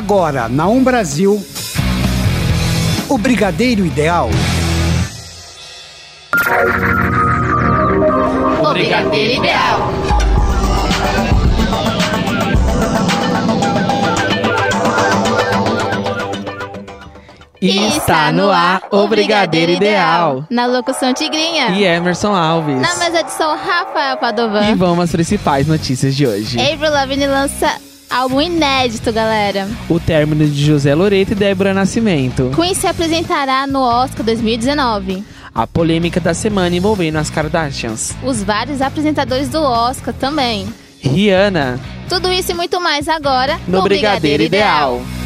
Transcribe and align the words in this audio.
Agora, 0.00 0.48
na 0.48 0.66
Um 0.66 0.82
Brasil, 0.82 1.44
o 3.06 3.18
Brigadeiro 3.18 3.84
Ideal. 3.84 4.30
O 8.64 8.72
Brigadeiro 8.72 9.44
Ideal. 9.44 9.92
Está 17.60 18.32
no 18.32 18.50
ar 18.50 18.80
o 18.90 19.06
Brigadeiro 19.06 19.72
Ideal. 19.72 20.46
Na 20.48 20.64
locução 20.64 21.12
Tigrinha. 21.12 21.72
E 21.72 21.84
Emerson 21.84 22.34
Alves. 22.34 22.80
Na 22.80 22.94
mais 22.96 23.14
edição 23.14 23.54
Rafael 23.54 24.16
Padovan. 24.16 24.70
E 24.70 24.74
vamos 24.74 25.04
às 25.04 25.12
principais 25.12 25.66
notícias 25.66 26.16
de 26.16 26.26
hoje. 26.26 26.58
Avril 26.58 26.90
Lavigne 26.90 27.26
lança 27.26 27.89
álbum 28.10 28.40
inédito, 28.40 29.12
galera. 29.12 29.68
O 29.88 30.00
término 30.00 30.46
de 30.46 30.64
José 30.64 30.94
Loreto 30.94 31.32
e 31.32 31.34
Débora 31.34 31.72
Nascimento. 31.72 32.50
Queen 32.54 32.74
se 32.74 32.86
apresentará 32.86 33.66
no 33.66 33.80
Oscar 33.80 34.24
2019. 34.26 35.24
A 35.54 35.66
polêmica 35.66 36.20
da 36.20 36.34
semana 36.34 36.76
envolvendo 36.76 37.16
as 37.16 37.30
Kardashians. 37.30 38.14
Os 38.22 38.42
vários 38.42 38.82
apresentadores 38.82 39.48
do 39.48 39.60
Oscar 39.62 40.12
também. 40.12 40.68
Rihanna. 41.00 41.80
Tudo 42.08 42.30
isso 42.30 42.50
e 42.50 42.54
muito 42.54 42.80
mais 42.80 43.08
agora 43.08 43.58
no, 43.66 43.78
no 43.78 43.82
Brigadeiro, 43.84 44.38
Brigadeiro 44.38 44.42
Ideal. 44.42 45.00
Ideal. 45.00 45.20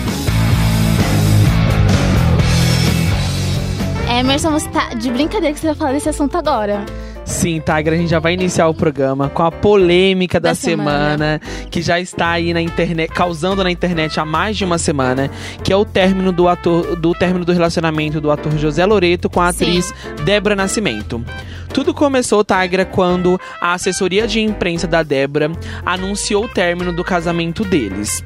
Emerson, 4.19 4.51
você 4.51 4.69
tá 4.69 4.95
de 4.95 5.11
brincadeira 5.11 5.53
que 5.53 5.61
você 5.61 5.66
vai 5.69 5.75
falar 5.75 5.92
desse 5.92 6.09
assunto 6.09 6.37
agora. 6.37 6.84
Sim, 7.24 7.60
Tiger, 7.60 7.95
a 7.95 7.96
gente 7.96 8.10
já 8.10 8.19
vai 8.19 8.34
iniciar 8.34 8.69
o 8.69 8.74
programa 8.74 9.30
com 9.30 9.42
a 9.42 9.51
polêmica 9.51 10.38
da, 10.38 10.51
da 10.51 10.55
semana, 10.55 11.41
semana, 11.41 11.41
que 11.70 11.80
já 11.80 11.98
está 11.98 12.30
aí 12.30 12.52
na 12.52 12.60
internet, 12.60 13.10
causando 13.10 13.64
na 13.64 13.70
internet 13.70 14.20
há 14.20 14.24
mais 14.24 14.56
de 14.56 14.64
uma 14.64 14.77
semana, 14.77 15.30
que 15.62 15.73
é 15.73 15.77
o 15.77 15.84
término 15.84 16.30
do 16.33 16.48
ator, 16.48 16.97
do 16.97 17.12
término 17.14 17.45
do 17.45 17.52
relacionamento 17.52 18.20
do 18.20 18.30
ator 18.30 18.56
José 18.58 18.84
Loreto 18.84 19.30
com 19.30 19.41
a 19.41 19.48
atriz. 19.48 19.92
Débora 20.25 20.55
Nascimento. 20.55 21.25
Tudo 21.72 21.95
começou, 21.95 22.45
Tigra, 22.45 22.84
quando 22.84 23.41
a 23.61 23.72
assessoria 23.72 24.27
de 24.27 24.41
imprensa 24.41 24.86
da 24.86 25.02
Débora 25.02 25.50
anunciou 25.84 26.45
o 26.45 26.48
término 26.48 26.92
do 26.92 27.02
casamento 27.02 27.64
deles. 27.64 28.22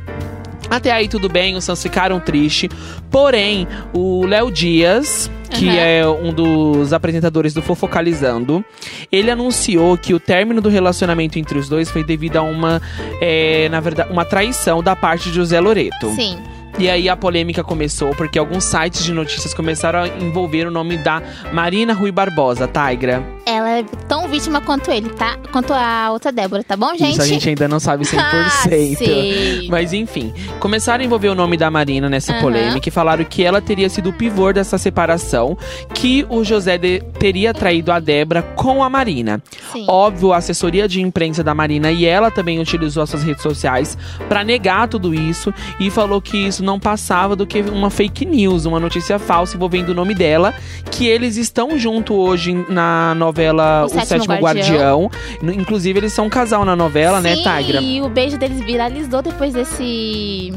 Até 0.70 0.92
aí 0.92 1.08
tudo 1.08 1.28
bem, 1.28 1.56
os 1.56 1.66
fãs 1.66 1.82
ficaram 1.82 2.20
tristes. 2.20 2.70
Porém, 3.10 3.66
o 3.92 4.26
Léo 4.26 4.50
Dias, 4.50 5.30
que 5.50 5.66
uhum. 5.66 5.72
é 5.72 6.06
um 6.06 6.32
dos 6.32 6.92
apresentadores 6.92 7.54
do 7.54 7.62
Fofocalizando, 7.62 8.64
ele 9.10 9.30
anunciou 9.30 9.96
que 9.96 10.12
o 10.12 10.20
término 10.20 10.60
do 10.60 10.68
relacionamento 10.68 11.38
entre 11.38 11.58
os 11.58 11.68
dois 11.68 11.90
foi 11.90 12.04
devido 12.04 12.36
a 12.36 12.42
uma, 12.42 12.82
é, 13.20 13.68
na 13.70 13.80
verdade, 13.80 14.12
uma 14.12 14.24
traição 14.24 14.82
da 14.82 14.94
parte 14.94 15.30
de 15.30 15.36
José 15.36 15.58
Loreto. 15.60 16.10
Sim. 16.14 16.38
E 16.78 16.88
aí 16.88 17.08
a 17.08 17.16
polêmica 17.16 17.64
começou 17.64 18.14
porque 18.14 18.38
alguns 18.38 18.64
sites 18.64 19.04
de 19.04 19.12
notícias 19.12 19.52
começaram 19.52 20.00
a 20.00 20.08
envolver 20.08 20.66
o 20.66 20.70
nome 20.70 20.96
da 20.98 21.20
Marina 21.52 21.92
Rui 21.92 22.12
Barbosa, 22.12 22.68
Tigra. 22.68 23.37
Ela 23.48 23.78
é 23.78 23.82
tão 24.06 24.28
vítima 24.28 24.60
quanto 24.60 24.90
ele, 24.90 25.08
tá? 25.08 25.38
Quanto 25.50 25.72
a 25.72 26.10
outra 26.12 26.30
Débora, 26.30 26.62
tá 26.62 26.76
bom, 26.76 26.94
gente? 26.94 27.12
Isso 27.12 27.22
a 27.22 27.26
gente 27.26 27.48
ainda 27.48 27.66
não 27.66 27.80
sabe 27.80 28.04
100%. 28.04 28.18
ah. 28.20 29.66
Mas 29.70 29.94
enfim, 29.94 30.34
começaram 30.60 31.02
a 31.02 31.06
envolver 31.06 31.28
o 31.28 31.34
nome 31.34 31.56
da 31.56 31.70
Marina 31.70 32.10
nessa 32.10 32.34
uhum. 32.34 32.40
polêmica 32.42 32.86
e 32.86 32.92
falaram 32.92 33.24
que 33.24 33.42
ela 33.42 33.62
teria 33.62 33.88
sido 33.88 34.10
o 34.10 34.12
pivô 34.12 34.52
dessa 34.52 34.76
separação, 34.76 35.56
que 35.94 36.26
o 36.28 36.44
José 36.44 36.76
de, 36.76 37.00
teria 37.18 37.54
traído 37.54 37.90
a 37.90 37.98
Débora 37.98 38.42
com 38.42 38.84
a 38.84 38.90
Marina. 38.90 39.42
Sim. 39.72 39.86
Óbvio, 39.88 40.34
a 40.34 40.36
assessoria 40.36 40.86
de 40.86 41.00
imprensa 41.00 41.42
da 41.42 41.54
Marina 41.54 41.90
e 41.90 42.04
ela 42.04 42.30
também 42.30 42.60
utilizou 42.60 43.02
as 43.02 43.08
suas 43.08 43.22
redes 43.22 43.42
sociais 43.42 43.96
para 44.28 44.44
negar 44.44 44.88
tudo 44.88 45.14
isso 45.14 45.54
e 45.80 45.90
falou 45.90 46.20
que 46.20 46.36
isso 46.36 46.62
não 46.62 46.78
passava 46.78 47.34
do 47.34 47.46
que 47.46 47.62
uma 47.62 47.88
fake 47.88 48.26
news, 48.26 48.66
uma 48.66 48.78
notícia 48.78 49.18
falsa 49.18 49.56
envolvendo 49.56 49.88
o 49.88 49.94
nome 49.94 50.14
dela, 50.14 50.52
que 50.90 51.06
eles 51.06 51.38
estão 51.38 51.78
junto 51.78 52.14
hoje 52.14 52.52
na 52.68 53.14
novela 53.38 53.84
O, 53.84 53.88
Sétimo, 53.88 54.06
Sétimo 54.06 54.34
Guardião. 54.34 55.04
Guardião. 55.06 55.54
Inclusive, 55.54 55.98
eles 56.00 56.12
são 56.12 56.26
um 56.26 56.30
casal 56.30 56.64
na 56.64 56.74
novela, 56.74 57.20
né, 57.20 57.36
Sim, 57.36 57.44
né, 57.44 57.62
Tigra? 57.62 57.80
E 57.80 58.00
o 58.00 58.08
beijo 58.08 58.36
deles 58.36 58.60
viralizou 58.60 59.22
depois 59.22 59.54
desse 59.54 60.52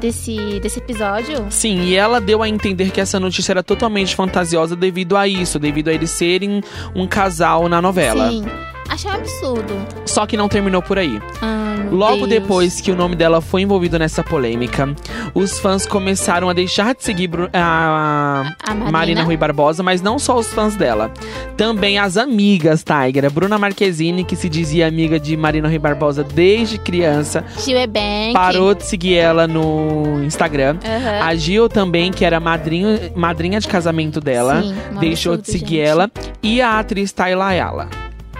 desse, 0.00 0.58
desse 0.60 0.78
episódio. 0.78 1.46
Sim, 1.50 1.82
e 1.82 1.94
ela 1.94 2.20
deu 2.20 2.42
a 2.42 2.48
entender 2.48 2.90
que 2.90 3.00
essa 3.00 3.20
notícia 3.20 3.52
era 3.52 3.62
totalmente 3.62 4.16
fantasiosa 4.16 4.74
devido 4.74 5.16
a 5.16 5.28
isso, 5.28 5.58
devido 5.58 5.88
a 5.88 5.92
eles 5.92 6.10
serem 6.10 6.62
um 6.94 7.06
casal 7.06 7.68
na 7.68 7.82
novela. 7.82 8.30
Sim. 8.30 8.44
Achei 8.90 9.08
um 9.10 9.14
absurdo. 9.14 9.74
Só 10.04 10.26
que 10.26 10.36
não 10.36 10.48
terminou 10.48 10.82
por 10.82 10.98
aí. 10.98 11.20
Ai, 11.40 11.88
Logo 11.90 12.26
Deus. 12.26 12.28
depois 12.28 12.80
que 12.80 12.90
o 12.90 12.96
nome 12.96 13.14
dela 13.14 13.40
foi 13.40 13.62
envolvido 13.62 13.96
nessa 13.98 14.22
polêmica, 14.24 14.94
os 15.32 15.58
fãs 15.60 15.86
começaram 15.86 16.48
a 16.48 16.52
deixar 16.52 16.94
de 16.94 17.04
seguir 17.04 17.30
a, 17.52 18.52
a 18.64 18.74
Marina. 18.74 18.90
Marina 18.90 19.22
Rui 19.22 19.36
Barbosa, 19.36 19.82
mas 19.82 20.02
não 20.02 20.18
só 20.18 20.36
os 20.36 20.48
fãs 20.52 20.74
dela. 20.74 21.10
Também 21.56 21.98
as 21.98 22.16
amigas, 22.16 22.84
Tiger. 22.84 23.30
Bruna 23.30 23.58
Marquezine, 23.58 24.24
que 24.24 24.34
se 24.34 24.48
dizia 24.48 24.88
amiga 24.88 25.20
de 25.20 25.36
Marina 25.36 25.68
Rui 25.68 25.78
Barbosa 25.78 26.24
desde 26.24 26.76
criança. 26.76 27.44
Gil 27.64 27.78
Ebank. 27.78 28.32
Parou 28.32 28.74
de 28.74 28.84
seguir 28.84 29.14
ela 29.14 29.46
no 29.46 30.20
Instagram. 30.24 30.78
Uhum. 30.84 31.22
A 31.28 31.34
Gil 31.36 31.68
também, 31.68 32.10
que 32.10 32.24
era 32.24 32.40
madrinha, 32.40 33.12
madrinha 33.14 33.60
de 33.60 33.68
casamento 33.68 34.20
dela, 34.20 34.62
Sim, 34.62 34.74
deixou 34.98 35.34
absurdo, 35.34 35.42
de 35.46 35.52
seguir 35.58 35.76
gente. 35.76 35.88
ela. 35.88 36.10
E 36.42 36.60
a 36.60 36.78
atriz 36.80 37.12
Tayla 37.12 37.46
Ayala. 37.46 37.88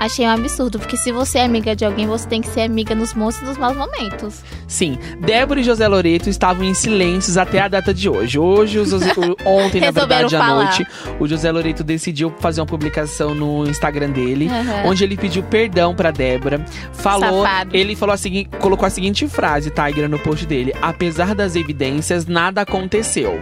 Achei 0.00 0.26
um 0.26 0.30
absurdo, 0.30 0.78
porque 0.78 0.96
se 0.96 1.12
você 1.12 1.40
é 1.40 1.44
amiga 1.44 1.76
de 1.76 1.84
alguém, 1.84 2.06
você 2.06 2.26
tem 2.26 2.40
que 2.40 2.48
ser 2.48 2.62
amiga 2.62 2.94
nos 2.94 3.12
bons 3.12 3.38
e 3.38 3.44
nos 3.44 3.58
maus 3.58 3.76
momentos. 3.76 4.42
Sim, 4.66 4.98
Débora 5.20 5.60
e 5.60 5.62
José 5.62 5.86
Loreto 5.86 6.30
estavam 6.30 6.64
em 6.64 6.72
silêncios 6.72 7.36
até 7.36 7.60
a 7.60 7.68
data 7.68 7.92
de 7.92 8.08
hoje. 8.08 8.38
Hoje, 8.38 8.78
os, 8.78 8.90
ontem, 9.44 9.82
na 9.82 9.90
verdade, 9.90 10.34
à 10.34 10.54
noite, 10.54 10.86
o 11.18 11.28
José 11.28 11.52
Loreto 11.52 11.84
decidiu 11.84 12.32
fazer 12.40 12.62
uma 12.62 12.66
publicação 12.66 13.34
no 13.34 13.68
Instagram 13.68 14.08
dele, 14.08 14.48
uhum. 14.48 14.88
onde 14.88 15.04
ele 15.04 15.18
pediu 15.18 15.42
perdão 15.42 15.94
pra 15.94 16.10
Débora. 16.10 16.64
Falou, 16.94 17.44
Safado. 17.44 17.76
ele 17.76 17.94
falou 17.94 18.14
a 18.14 18.16
seguinte, 18.16 18.48
colocou 18.58 18.86
a 18.86 18.90
seguinte 18.90 19.28
frase, 19.28 19.70
Tiger, 19.70 20.08
no 20.08 20.18
post 20.18 20.46
dele: 20.46 20.72
apesar 20.80 21.34
das 21.34 21.56
evidências, 21.56 22.24
nada 22.24 22.62
aconteceu. 22.62 23.38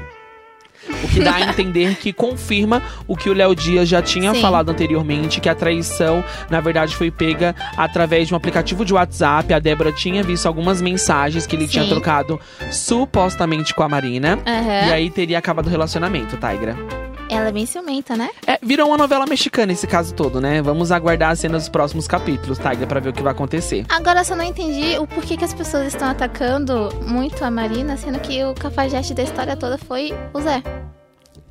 O 1.02 1.08
que 1.08 1.20
dá 1.20 1.36
a 1.36 1.42
entender 1.42 1.96
que 1.96 2.12
confirma 2.12 2.82
o 3.06 3.16
que 3.16 3.30
o 3.30 3.32
Léo 3.32 3.54
Dias 3.54 3.88
já 3.88 4.02
tinha 4.02 4.34
Sim. 4.34 4.40
falado 4.40 4.70
anteriormente, 4.70 5.40
que 5.40 5.48
a 5.48 5.54
traição, 5.54 6.24
na 6.50 6.60
verdade, 6.60 6.96
foi 6.96 7.10
pega 7.10 7.54
através 7.76 8.28
de 8.28 8.34
um 8.34 8.36
aplicativo 8.36 8.84
de 8.84 8.94
WhatsApp. 8.94 9.52
A 9.52 9.58
Débora 9.58 9.92
tinha 9.92 10.22
visto 10.22 10.46
algumas 10.46 10.80
mensagens 10.80 11.46
que 11.46 11.56
ele 11.56 11.66
Sim. 11.66 11.72
tinha 11.72 11.86
trocado 11.86 12.40
supostamente 12.70 13.74
com 13.74 13.82
a 13.82 13.88
Marina. 13.88 14.36
Uhum. 14.36 14.88
E 14.88 14.92
aí 14.92 15.10
teria 15.10 15.38
acabado 15.38 15.66
o 15.66 15.70
relacionamento, 15.70 16.36
Tigra. 16.36 17.07
Ela 17.28 17.48
é 17.48 17.52
bem 17.52 17.66
ciumenta, 17.66 18.16
né? 18.16 18.30
É, 18.46 18.58
virou 18.62 18.88
uma 18.88 18.96
novela 18.96 19.26
mexicana 19.26 19.72
esse 19.72 19.86
caso 19.86 20.14
todo, 20.14 20.40
né? 20.40 20.62
Vamos 20.62 20.90
aguardar 20.90 21.30
as 21.30 21.40
cenas 21.40 21.62
dos 21.62 21.68
próximos 21.68 22.08
capítulos, 22.08 22.58
Tigra, 22.58 22.86
pra 22.86 23.00
ver 23.00 23.10
o 23.10 23.12
que 23.12 23.22
vai 23.22 23.32
acontecer. 23.32 23.84
Agora 23.88 24.20
eu 24.20 24.24
só 24.24 24.34
não 24.34 24.44
entendi 24.44 24.98
o 24.98 25.06
porquê 25.06 25.36
que 25.36 25.44
as 25.44 25.54
pessoas 25.54 25.88
estão 25.88 26.08
atacando 26.08 26.88
muito 27.06 27.44
a 27.44 27.50
Marina, 27.50 27.96
sendo 27.96 28.18
que 28.18 28.42
o 28.44 28.54
cafajeste 28.54 29.14
da 29.14 29.22
história 29.22 29.56
toda 29.56 29.76
foi 29.78 30.12
o 30.32 30.40
Zé. 30.40 30.62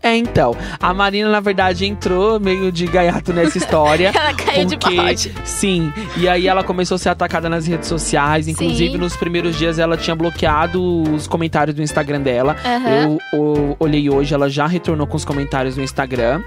É, 0.07 0.15
então. 0.15 0.55
A 0.79 0.93
Marina, 0.93 1.29
na 1.29 1.39
verdade, 1.39 1.85
entrou 1.85 2.39
meio 2.39 2.71
de 2.71 2.85
gaiato 2.85 3.33
nessa 3.33 3.57
história. 3.57 4.11
ela 4.15 4.33
caiu 4.33 4.65
de 4.65 4.77
porque, 4.77 4.95
bode. 4.95 5.33
Sim. 5.43 5.91
E 6.17 6.27
aí 6.29 6.47
ela 6.47 6.63
começou 6.63 6.95
a 6.95 6.97
ser 6.97 7.09
atacada 7.09 7.49
nas 7.49 7.67
redes 7.67 7.87
sociais. 7.87 8.47
Inclusive, 8.47 8.93
Sim. 8.93 8.97
nos 8.97 9.15
primeiros 9.15 9.57
dias 9.57 9.79
ela 9.79 9.97
tinha 9.97 10.15
bloqueado 10.15 11.03
os 11.13 11.27
comentários 11.27 11.75
do 11.75 11.81
Instagram 11.81 12.21
dela. 12.21 12.55
Uhum. 12.65 13.17
Eu, 13.33 13.39
eu 13.39 13.75
olhei 13.79 14.09
hoje, 14.09 14.33
ela 14.33 14.49
já 14.49 14.65
retornou 14.67 15.05
com 15.07 15.17
os 15.17 15.25
comentários 15.25 15.75
no 15.77 15.83
Instagram. 15.83 16.41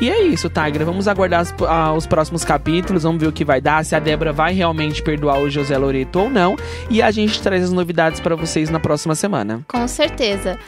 E 0.00 0.08
é 0.08 0.22
isso, 0.22 0.48
Tigra. 0.48 0.82
Vamos 0.84 1.06
aguardar 1.06 1.40
as- 1.40 1.54
ah, 1.68 1.92
os 1.92 2.06
próximos 2.06 2.42
capítulos, 2.42 3.02
vamos 3.02 3.20
ver 3.20 3.28
o 3.28 3.32
que 3.32 3.44
vai 3.44 3.60
dar, 3.60 3.84
se 3.84 3.94
a 3.94 3.98
Débora 3.98 4.32
vai 4.32 4.54
realmente 4.54 5.02
perdoar 5.02 5.38
o 5.40 5.50
José 5.50 5.76
Loreto 5.76 6.20
ou 6.20 6.30
não. 6.30 6.56
E 6.88 7.02
a 7.02 7.10
gente 7.10 7.40
traz 7.42 7.64
as 7.64 7.70
novidades 7.72 8.18
pra 8.18 8.34
vocês 8.34 8.70
na 8.70 8.80
próxima 8.80 9.14
semana. 9.14 9.60
Com 9.68 9.86
certeza. 9.86 10.58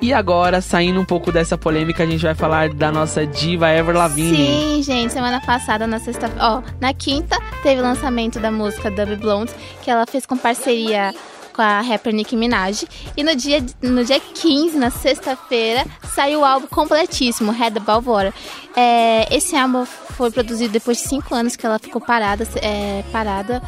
E 0.00 0.12
agora, 0.12 0.60
saindo 0.60 1.00
um 1.00 1.04
pouco 1.04 1.32
dessa 1.32 1.56
polêmica, 1.56 2.02
a 2.02 2.06
gente 2.06 2.22
vai 2.22 2.34
falar 2.34 2.68
da 2.68 2.92
nossa 2.92 3.26
diva 3.26 3.68
Ever 3.70 3.96
Lavigne. 3.96 4.36
Sim, 4.36 4.82
gente, 4.82 5.12
semana 5.12 5.40
passada, 5.40 5.86
na 5.86 5.98
sexta, 5.98 6.30
ó, 6.38 6.62
na 6.80 6.92
quinta, 6.92 7.38
teve 7.62 7.80
o 7.80 7.84
lançamento 7.84 8.38
da 8.38 8.50
música 8.50 8.90
Dub 8.90 9.16
Blonde, 9.16 9.52
que 9.82 9.90
ela 9.90 10.06
fez 10.06 10.26
com 10.26 10.36
parceria 10.36 11.14
com 11.56 11.62
a 11.62 11.80
rapper 11.80 12.14
Nicki 12.14 12.36
Minaj. 12.36 12.84
E 13.16 13.24
no 13.24 13.34
dia, 13.34 13.64
no 13.80 14.04
dia 14.04 14.20
15, 14.20 14.76
na 14.76 14.90
sexta-feira, 14.90 15.86
saiu 16.14 16.40
o 16.40 16.44
álbum 16.44 16.66
completíssimo, 16.66 17.50
Above 17.50 18.06
Water. 18.06 18.34
É, 18.76 19.34
esse 19.34 19.56
álbum 19.56 19.86
foi 19.86 20.30
produzido 20.30 20.74
depois 20.74 20.98
de 20.98 21.08
cinco 21.08 21.34
anos 21.34 21.56
que 21.56 21.64
ela 21.64 21.78
ficou 21.78 22.00
parada, 22.00 22.46
é, 22.56 23.02
parada 23.10 23.62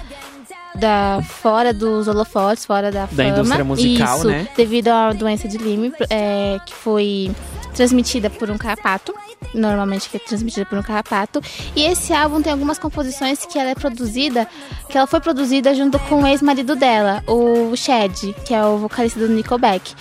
da, 0.78 1.20
fora 1.22 1.72
dos 1.72 2.08
holofotes, 2.08 2.64
fora 2.64 2.90
da 2.90 3.06
fama. 3.06 3.28
indústria 3.28 3.64
musical, 3.64 4.18
Isso, 4.18 4.28
né? 4.28 4.48
devido 4.56 4.88
à 4.88 5.12
doença 5.12 5.48
de 5.48 5.58
Lyme, 5.58 5.92
é, 6.08 6.58
que 6.64 6.74
foi 6.74 7.30
transmitida 7.74 8.28
por 8.30 8.50
um 8.50 8.58
carrapato, 8.58 9.14
normalmente 9.54 10.08
que 10.08 10.16
é 10.16 10.20
transmitida 10.20 10.66
por 10.66 10.78
um 10.78 10.82
carrapato. 10.82 11.40
E 11.76 11.84
esse 11.84 12.12
álbum 12.12 12.42
tem 12.42 12.52
algumas 12.52 12.78
composições 12.78 13.44
que 13.46 13.58
ela 13.58 13.70
é 13.70 13.74
produzida, 13.74 14.48
que 14.88 14.96
ela 14.96 15.06
foi 15.06 15.20
produzida 15.20 15.74
junto 15.74 15.98
com 16.00 16.22
o 16.22 16.26
ex-marido 16.26 16.74
dela, 16.74 17.22
o 17.26 17.76
Chad, 17.76 18.12
que 18.44 18.54
é 18.54 18.64
o 18.64 18.78
vocalista 18.78 19.20
do 19.20 19.28
Nickelback. 19.28 19.94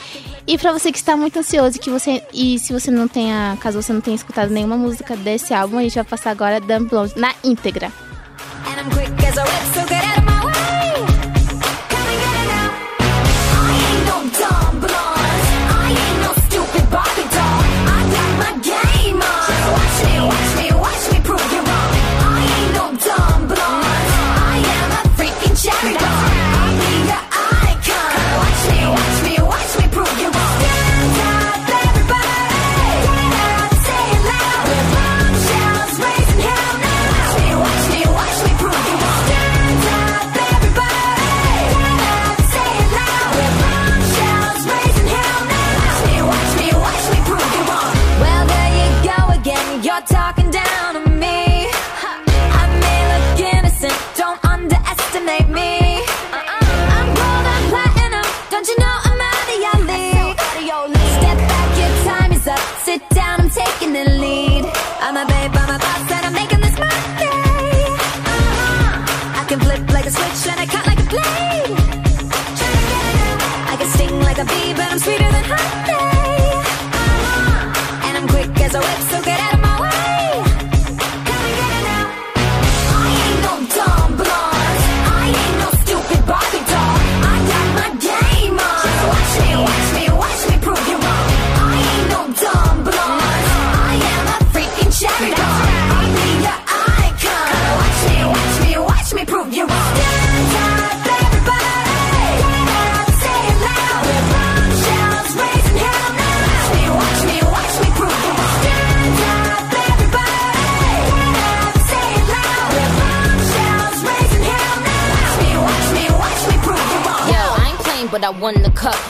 E 0.47 0.57
para 0.57 0.71
você 0.71 0.91
que 0.91 0.97
está 0.97 1.15
muito 1.17 1.37
ansioso 1.37 1.77
que 1.77 1.89
você 1.89 2.23
e 2.33 2.57
se 2.57 2.71
você 2.71 2.89
não 2.89 3.07
tenha, 3.07 3.57
caso 3.59 3.81
você 3.81 3.91
não 3.91 4.01
tenha 4.01 4.15
escutado 4.15 4.49
nenhuma 4.49 4.77
música 4.77 5.15
desse 5.15 5.53
álbum, 5.53 5.77
a 5.77 5.81
gente 5.81 5.95
vai 5.95 6.05
passar 6.05 6.31
agora 6.31 6.61
Dumb 6.61 6.89
Blonde 6.89 7.13
na 7.17 7.33
íntegra. 7.43 7.91
And 8.65 8.79
I'm 8.79 8.89
quick 8.89 9.27
as 9.27 9.37
a 9.37 9.43
whip, 9.43 9.73
so 9.73 9.85
get 9.87 10.03
out 10.17 10.26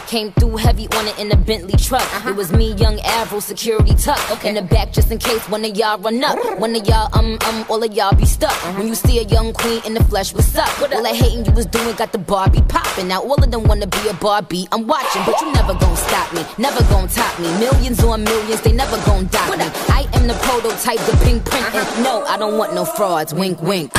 Came 0.07 0.31
through 0.31 0.55
heavy 0.55 0.87
on 0.95 1.05
it 1.05 1.19
in 1.19 1.29
a 1.33 1.35
Bentley 1.35 1.77
truck. 1.77 2.01
Uh-huh. 2.15 2.29
It 2.29 2.35
was 2.37 2.53
me, 2.53 2.73
young 2.75 2.97
Avril, 3.01 3.41
security 3.41 3.93
tuck. 3.93 4.19
Okay. 4.31 4.49
In 4.49 4.55
the 4.55 4.61
back 4.61 4.93
just 4.93 5.11
in 5.11 5.17
case 5.17 5.43
one 5.49 5.65
of 5.65 5.75
y'all 5.75 5.99
run 5.99 6.23
up. 6.23 6.37
One 6.59 6.73
of 6.77 6.87
y'all, 6.87 7.09
um, 7.11 7.37
um, 7.45 7.65
all 7.67 7.83
of 7.83 7.93
y'all 7.93 8.15
be 8.15 8.25
stuck. 8.25 8.51
Uh-huh. 8.51 8.79
When 8.79 8.87
you 8.87 8.95
see 8.95 9.19
a 9.19 9.23
young 9.23 9.51
queen 9.51 9.81
in 9.85 9.93
the 9.93 10.03
flesh, 10.05 10.33
what's 10.33 10.55
up? 10.55 10.69
What 10.79 10.93
all 10.93 11.03
that 11.03 11.13
hating 11.13 11.43
you 11.43 11.51
was 11.51 11.65
doing 11.65 11.93
got 11.97 12.13
the 12.13 12.19
Barbie 12.19 12.61
popping. 12.69 13.09
Now 13.09 13.21
all 13.21 13.35
of 13.43 13.51
them 13.51 13.63
wanna 13.63 13.87
be 13.87 14.07
a 14.07 14.13
Barbie. 14.13 14.65
I'm 14.71 14.87
watching, 14.87 15.23
but 15.25 15.41
you 15.41 15.51
never 15.51 15.73
gon' 15.73 15.97
stop 15.97 16.33
me. 16.33 16.45
Never 16.57 16.81
gon' 16.85 17.09
top 17.09 17.37
me. 17.37 17.49
Millions 17.59 18.01
on 18.01 18.23
millions, 18.23 18.61
they 18.61 18.71
never 18.71 18.95
gon' 19.05 19.27
dock 19.27 19.57
me. 19.57 19.65
I 19.89 20.07
am 20.13 20.27
the 20.27 20.35
prototype, 20.35 20.99
the 20.99 21.17
pink 21.25 21.43
print. 21.43 21.65
Uh-huh. 21.65 22.03
No, 22.03 22.23
I 22.23 22.37
don't 22.37 22.57
want 22.57 22.73
no 22.73 22.85
frauds. 22.85 23.33
Wink, 23.33 23.61
wink. 23.61 23.91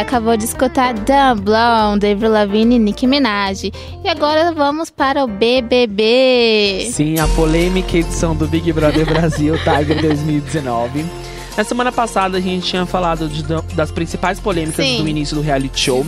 Acabou 0.00 0.36
de 0.36 0.44
escutar 0.44 0.94
Dumb 0.94 1.42
Blonde, 1.42 2.06
Avril 2.06 2.30
Lavigne 2.30 2.76
e 2.76 2.78
Nicki 2.78 3.06
Minaj. 3.06 3.70
E 4.04 4.08
agora 4.08 4.52
vamos 4.52 4.90
para 4.90 5.24
o 5.24 5.26
BBB. 5.26 6.88
Sim, 6.92 7.18
a 7.18 7.26
polêmica 7.28 7.96
edição 7.96 8.34
do 8.34 8.46
Big 8.46 8.72
Brother 8.72 9.06
Brasil 9.06 9.54
Tiger 9.64 10.00
2019. 10.00 11.04
Na 11.56 11.64
semana 11.64 11.90
passada 11.90 12.38
a 12.38 12.40
gente 12.40 12.68
tinha 12.68 12.86
falado 12.86 13.28
de, 13.28 13.42
das 13.74 13.90
principais 13.90 14.38
polêmicas 14.38 14.86
Sim. 14.86 15.02
do 15.02 15.08
início 15.08 15.34
do 15.34 15.42
reality 15.42 15.80
show. 15.80 16.06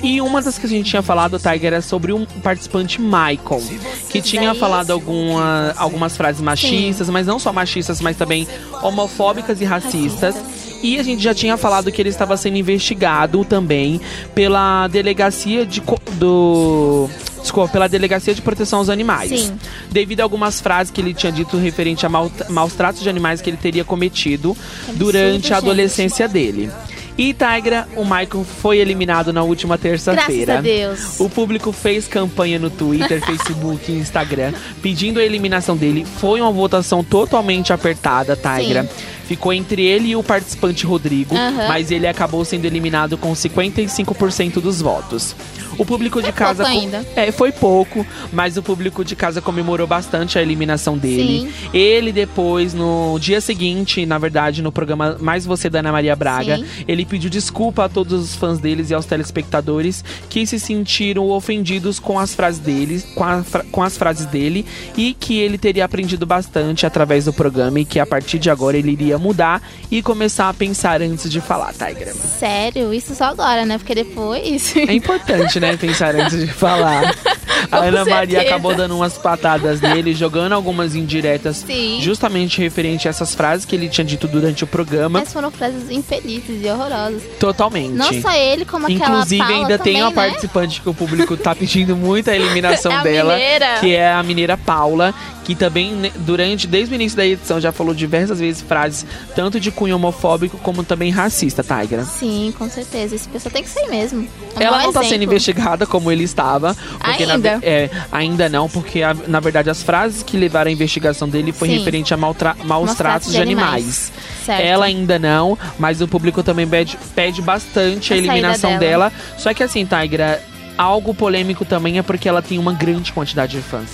E 0.00 0.20
uma 0.20 0.40
das 0.40 0.58
que 0.58 0.66
a 0.66 0.68
gente 0.68 0.88
tinha 0.88 1.02
falado, 1.02 1.40
Tiger, 1.40 1.72
é 1.72 1.80
sobre 1.80 2.12
um 2.12 2.24
participante, 2.24 3.00
Michael, 3.00 3.62
que 4.10 4.22
tinha 4.22 4.54
falado 4.54 4.92
alguma, 4.92 5.74
algumas 5.76 6.16
frases 6.16 6.40
machistas, 6.40 7.08
Sim. 7.08 7.12
mas 7.12 7.26
não 7.26 7.40
só 7.40 7.52
machistas, 7.52 8.00
mas 8.00 8.16
também 8.16 8.46
homofóbicas 8.80 9.60
e 9.60 9.64
racistas. 9.64 10.36
racistas. 10.36 10.61
E 10.82 10.98
a 10.98 11.02
gente 11.02 11.22
já 11.22 11.34
tinha 11.34 11.56
falado 11.56 11.92
que 11.92 12.02
ele 12.02 12.08
estava 12.08 12.36
sendo 12.36 12.56
investigado 12.56 13.44
também 13.44 14.00
pela 14.34 14.88
delegacia 14.88 15.64
de, 15.64 15.82
do 16.14 17.08
desculpa, 17.42 17.72
pela 17.72 17.88
Delegacia 17.88 18.34
de 18.34 18.40
Proteção 18.40 18.78
aos 18.78 18.88
Animais. 18.88 19.28
Sim. 19.28 19.58
Devido 19.90 20.20
a 20.20 20.22
algumas 20.22 20.60
frases 20.60 20.90
que 20.90 21.00
ele 21.00 21.12
tinha 21.12 21.30
dito 21.30 21.56
referente 21.56 22.06
a 22.06 22.08
maus 22.08 22.72
tratos 22.74 23.02
de 23.02 23.08
animais 23.08 23.40
que 23.40 23.50
ele 23.50 23.56
teria 23.56 23.84
cometido 23.84 24.56
durante 24.94 25.52
a 25.52 25.58
adolescência 25.58 26.26
dele. 26.28 26.70
E 27.16 27.34
Tigra, 27.34 27.86
o 27.94 28.04
Michael 28.04 28.44
foi 28.60 28.78
eliminado 28.78 29.32
na 29.32 29.42
última 29.42 29.76
terça-feira. 29.76 30.54
Graças 30.54 30.58
a 30.58 30.60
Deus. 30.60 31.20
O 31.20 31.28
público 31.28 31.70
fez 31.72 32.08
campanha 32.08 32.58
no 32.58 32.70
Twitter, 32.70 33.20
Facebook 33.24 33.92
e 33.92 33.98
Instagram 33.98 34.52
pedindo 34.80 35.20
a 35.20 35.22
eliminação 35.22 35.76
dele. 35.76 36.06
Foi 36.18 36.40
uma 36.40 36.50
votação 36.50 37.04
totalmente 37.04 37.72
apertada, 37.72 38.34
Tigra. 38.36 38.84
Sim. 38.84 38.88
Ficou 39.26 39.52
entre 39.52 39.82
ele 39.82 40.08
e 40.08 40.16
o 40.16 40.22
participante 40.22 40.84
Rodrigo, 40.84 41.34
uhum. 41.34 41.68
mas 41.68 41.90
ele 41.90 42.06
acabou 42.06 42.44
sendo 42.44 42.64
eliminado 42.64 43.16
com 43.16 43.32
55% 43.32 44.60
dos 44.60 44.80
votos. 44.80 45.34
O 45.78 45.84
público 45.84 46.22
de 46.22 46.32
casa. 46.32 46.64
Pouco 46.64 46.78
ainda. 46.78 47.04
É, 47.16 47.30
foi 47.30 47.52
pouco, 47.52 48.06
mas 48.32 48.56
o 48.56 48.62
público 48.62 49.04
de 49.04 49.16
casa 49.16 49.40
comemorou 49.40 49.86
bastante 49.86 50.38
a 50.38 50.42
eliminação 50.42 50.96
dele. 50.96 51.50
Sim. 51.52 51.68
Ele 51.72 52.12
depois, 52.12 52.74
no 52.74 53.18
dia 53.18 53.40
seguinte, 53.40 54.04
na 54.06 54.18
verdade, 54.18 54.62
no 54.62 54.72
programa 54.72 55.16
Mais 55.20 55.44
Você 55.44 55.68
da 55.68 55.80
Ana 55.80 55.92
Maria 55.92 56.14
Braga, 56.16 56.58
Sim. 56.58 56.64
ele 56.86 57.04
pediu 57.04 57.30
desculpa 57.30 57.84
a 57.84 57.88
todos 57.88 58.22
os 58.22 58.36
fãs 58.36 58.58
deles 58.58 58.90
e 58.90 58.94
aos 58.94 59.06
telespectadores 59.06 60.04
que 60.28 60.46
se 60.46 60.58
sentiram 60.58 61.28
ofendidos 61.30 61.98
com 61.98 62.18
as 62.18 62.34
frases 62.34 62.60
dele, 62.60 63.02
com, 63.14 63.24
a, 63.24 63.44
com 63.70 63.82
as 63.82 63.96
frases 63.96 64.26
dele, 64.26 64.66
e 64.96 65.14
que 65.14 65.38
ele 65.38 65.58
teria 65.58 65.84
aprendido 65.84 66.26
bastante 66.26 66.86
através 66.86 67.24
do 67.24 67.32
programa 67.32 67.80
e 67.80 67.84
que 67.84 67.98
a 67.98 68.06
partir 68.06 68.38
de 68.38 68.50
agora 68.50 68.76
ele 68.76 68.92
iria 68.92 69.18
mudar 69.18 69.62
e 69.90 70.02
começar 70.02 70.48
a 70.48 70.54
pensar 70.54 71.02
antes 71.02 71.30
de 71.30 71.40
falar, 71.40 71.72
Tiger. 71.72 72.14
Sério? 72.14 72.92
Isso 72.92 73.14
só 73.14 73.24
agora, 73.24 73.64
né? 73.64 73.78
Porque 73.78 73.94
depois. 73.94 74.74
É 74.76 74.92
importante, 74.92 75.58
né? 75.62 75.76
Pensar 75.76 76.14
antes 76.14 76.38
de 76.38 76.48
falar. 76.48 77.14
a 77.70 77.78
Ana 77.78 78.04
Maria 78.04 78.40
acabou 78.42 78.74
dando 78.74 78.96
umas 78.96 79.16
patadas 79.18 79.80
nele, 79.80 80.14
jogando 80.14 80.52
algumas 80.52 80.94
indiretas, 80.94 81.58
Sim. 81.66 81.98
justamente 82.00 82.60
referente 82.60 83.06
a 83.06 83.10
essas 83.10 83.34
frases 83.34 83.64
que 83.64 83.74
ele 83.74 83.88
tinha 83.88 84.04
dito 84.04 84.26
durante 84.26 84.64
o 84.64 84.66
programa. 84.66 85.20
Mas 85.20 85.32
foram 85.32 85.50
frases 85.50 85.90
infelizes 85.90 86.62
e 86.64 86.68
horrorosas. 86.68 87.22
Totalmente. 87.38 87.92
Não 87.92 88.12
só 88.20 88.32
ele, 88.32 88.64
como 88.64 88.86
aquela 88.86 89.06
Inclusive, 89.08 89.42
ainda 89.42 89.78
também, 89.78 89.94
tem 89.94 90.02
uma 90.02 90.10
né? 90.10 90.14
participante 90.16 90.80
que 90.80 90.88
o 90.88 90.94
público 90.94 91.36
tá 91.36 91.54
pedindo 91.54 91.96
muito 91.96 92.30
a 92.30 92.34
eliminação 92.36 92.92
É 92.92 92.96
a 92.96 93.02
dela. 93.02 93.34
mineira. 93.34 93.78
Que 93.80 93.94
é 93.94 94.12
a 94.12 94.22
mineira 94.22 94.56
Paula, 94.56 95.14
que 95.44 95.54
também, 95.54 95.92
né, 95.92 96.12
durante, 96.16 96.66
desde 96.66 96.94
o 96.94 96.96
início 96.96 97.16
da 97.16 97.26
edição, 97.26 97.60
já 97.60 97.72
falou 97.72 97.94
diversas 97.94 98.38
vezes 98.38 98.62
frases, 98.62 99.04
tanto 99.34 99.58
de 99.58 99.70
cunho 99.70 99.96
homofóbico 99.96 100.56
como 100.58 100.84
também 100.84 101.10
racista, 101.10 101.62
Tigra. 101.62 102.04
Sim, 102.04 102.54
com 102.56 102.68
certeza. 102.68 103.14
Esse 103.14 103.28
pessoa 103.28 103.52
tem 103.52 103.62
que 103.62 103.68
ser 103.70 103.86
mesmo. 103.88 104.20
Um 104.20 104.60
Ela 104.60 104.82
não 104.82 104.92
tá 104.92 105.02
sendo 105.02 105.24
investigada 105.24 105.86
como 105.86 106.10
ele 106.12 106.24
estava. 106.24 106.76
Porque 107.00 107.26
na 107.26 107.36
Ainda? 107.54 107.60
ve- 107.60 107.66
é, 107.66 107.90
ainda 108.10 108.48
não, 108.48 108.68
porque 108.68 109.02
a- 109.02 109.16
na 109.26 109.40
verdade 109.40 109.70
as 109.70 109.82
frases 109.82 110.22
que 110.22 110.36
levaram 110.36 110.68
à 110.68 110.72
investigação 110.72 111.28
dele 111.28 111.52
foi 111.52 111.68
Sim. 111.68 111.78
referente 111.78 112.12
a 112.12 112.16
maus 112.16 112.94
tratos 112.96 113.32
de 113.32 113.40
animais. 113.40 114.12
Certo. 114.44 114.60
Ela 114.60 114.86
ainda 114.86 115.18
não, 115.18 115.56
mas 115.78 116.00
o 116.00 116.08
público 116.08 116.42
também 116.42 116.66
pede, 116.66 116.98
pede 117.14 117.40
bastante 117.42 118.12
a, 118.12 118.16
A 118.16 118.18
eliminação 118.18 118.70
dela. 118.78 119.08
dela. 119.08 119.12
Só 119.38 119.52
que 119.54 119.62
assim, 119.62 119.86
Tigra, 119.86 120.42
algo 120.76 121.14
polêmico 121.14 121.64
também 121.64 121.98
é 121.98 122.02
porque 122.02 122.28
ela 122.28 122.42
tem 122.42 122.58
uma 122.58 122.72
grande 122.72 123.12
quantidade 123.12 123.56
de 123.56 123.62
fãs. 123.62 123.88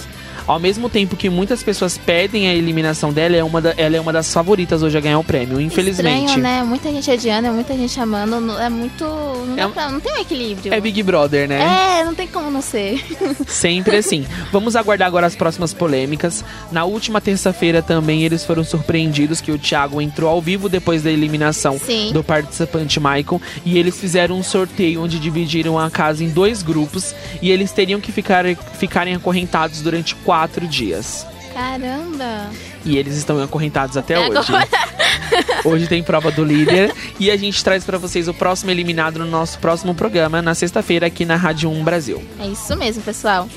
Ao 0.49 0.59
mesmo 0.59 0.89
tempo 0.89 1.15
que 1.15 1.29
muitas 1.29 1.63
pessoas 1.63 1.99
pedem 1.99 2.49
a 2.49 2.55
eliminação 2.55 3.13
dela, 3.13 3.37
é 3.37 3.45
uma 3.45 3.61
da- 3.61 3.75
ela 3.77 3.97
é 3.97 4.01
uma 4.01 4.13
das 4.13 4.33
favoritas 4.33 4.83
hoje 4.83 4.97
a 4.97 5.01
ganhar 5.01 5.19
o 5.19 5.23
prêmio, 5.25 5.61
infelizmente. 5.61 6.25
Estranho, 6.25 6.43
né? 6.43 6.63
Muita 6.65 6.91
gente 6.91 7.11
odiando, 7.11 7.49
muita 7.53 7.75
gente 7.77 8.01
amando. 8.01 8.59
É 8.59 8.71
muito. 8.71 9.05
Não, 9.05 9.59
É 9.59 9.69
pra- 9.69 9.91
não 9.91 10.01
tem 10.01 10.11
um 10.15 10.17
equilíbrio. 10.17 10.73
É 10.73 10.81
Big 10.81 11.03
Brother, 11.03 11.47
né? 11.47 11.99
É, 12.01 12.05
não 12.05 12.15
tem 12.15 12.27
como 12.27 12.51
não 12.51 12.63
ser. 12.63 13.05
Sempre 13.47 13.97
assim. 13.99 14.27
Vamos 14.51 14.75
aguardar 14.75 15.07
agora 15.07 15.27
as 15.27 15.37
próximas 15.37 15.75
polêmicas. 15.75 16.43
Na 16.73 16.87
última 16.87 17.21
terça-feira 17.21 17.83
também 17.83 18.23
eles 18.25 18.43
foram 18.43 18.65
surpreendidos 18.65 19.43
que 19.43 19.53
o 19.53 19.59
Thiago 19.59 20.01
entrou 20.01 20.31
ao 20.31 20.41
vivo 20.41 20.67
depois 20.67 21.03
da 21.03 21.11
eliminação 21.11 21.79
Sim. 21.79 22.11
do 22.13 22.25
participante 22.25 22.99
Michael 22.99 23.39
e 23.67 23.77
eles 23.79 23.99
fizeram 24.01 24.39
um 24.39 24.43
sorteio 24.43 25.03
onde 25.03 25.19
dividiram 25.19 25.79
a 25.79 25.91
casa 25.91 26.25
em 26.25 26.31
dois 26.31 26.63
grupos 26.63 27.15
e 27.43 27.51
eles 27.51 27.71
teriam 27.71 28.01
que 28.01 28.11
ficar, 28.11 28.47
ficarem 28.79 29.15
acorrentados 29.15 29.83
durante 29.83 30.15
quatro 30.15 30.38
dias. 30.69 31.27
Caramba. 31.53 32.51
E 32.85 32.97
eles 32.97 33.17
estão 33.17 33.43
acorrentados 33.43 33.97
até 33.97 34.15
Até 34.15 34.39
hoje. 34.39 34.53
Hoje 35.65 35.87
tem 35.89 36.03
prova 36.03 36.31
do 36.31 36.45
líder 36.45 36.95
e 37.19 37.31
a 37.31 37.37
gente 37.37 37.63
traz 37.63 37.85
pra 37.85 37.99
vocês 37.99 38.29
o 38.29 38.35
próximo 38.35 38.71
eliminado 38.71 39.19
no 39.19 39.27
nosso 39.27 39.59
próximo 39.59 39.95
programa 39.95 40.41
na 40.41 40.55
sexta-feira 40.55 41.07
aqui 41.07 41.25
na 41.25 41.37
Rádio 41.37 41.69
1 41.71 41.85
Brasil. 41.85 42.23
É 42.41 42.47
isso 42.47 42.77
mesmo, 42.77 43.03
pessoal. 43.03 43.49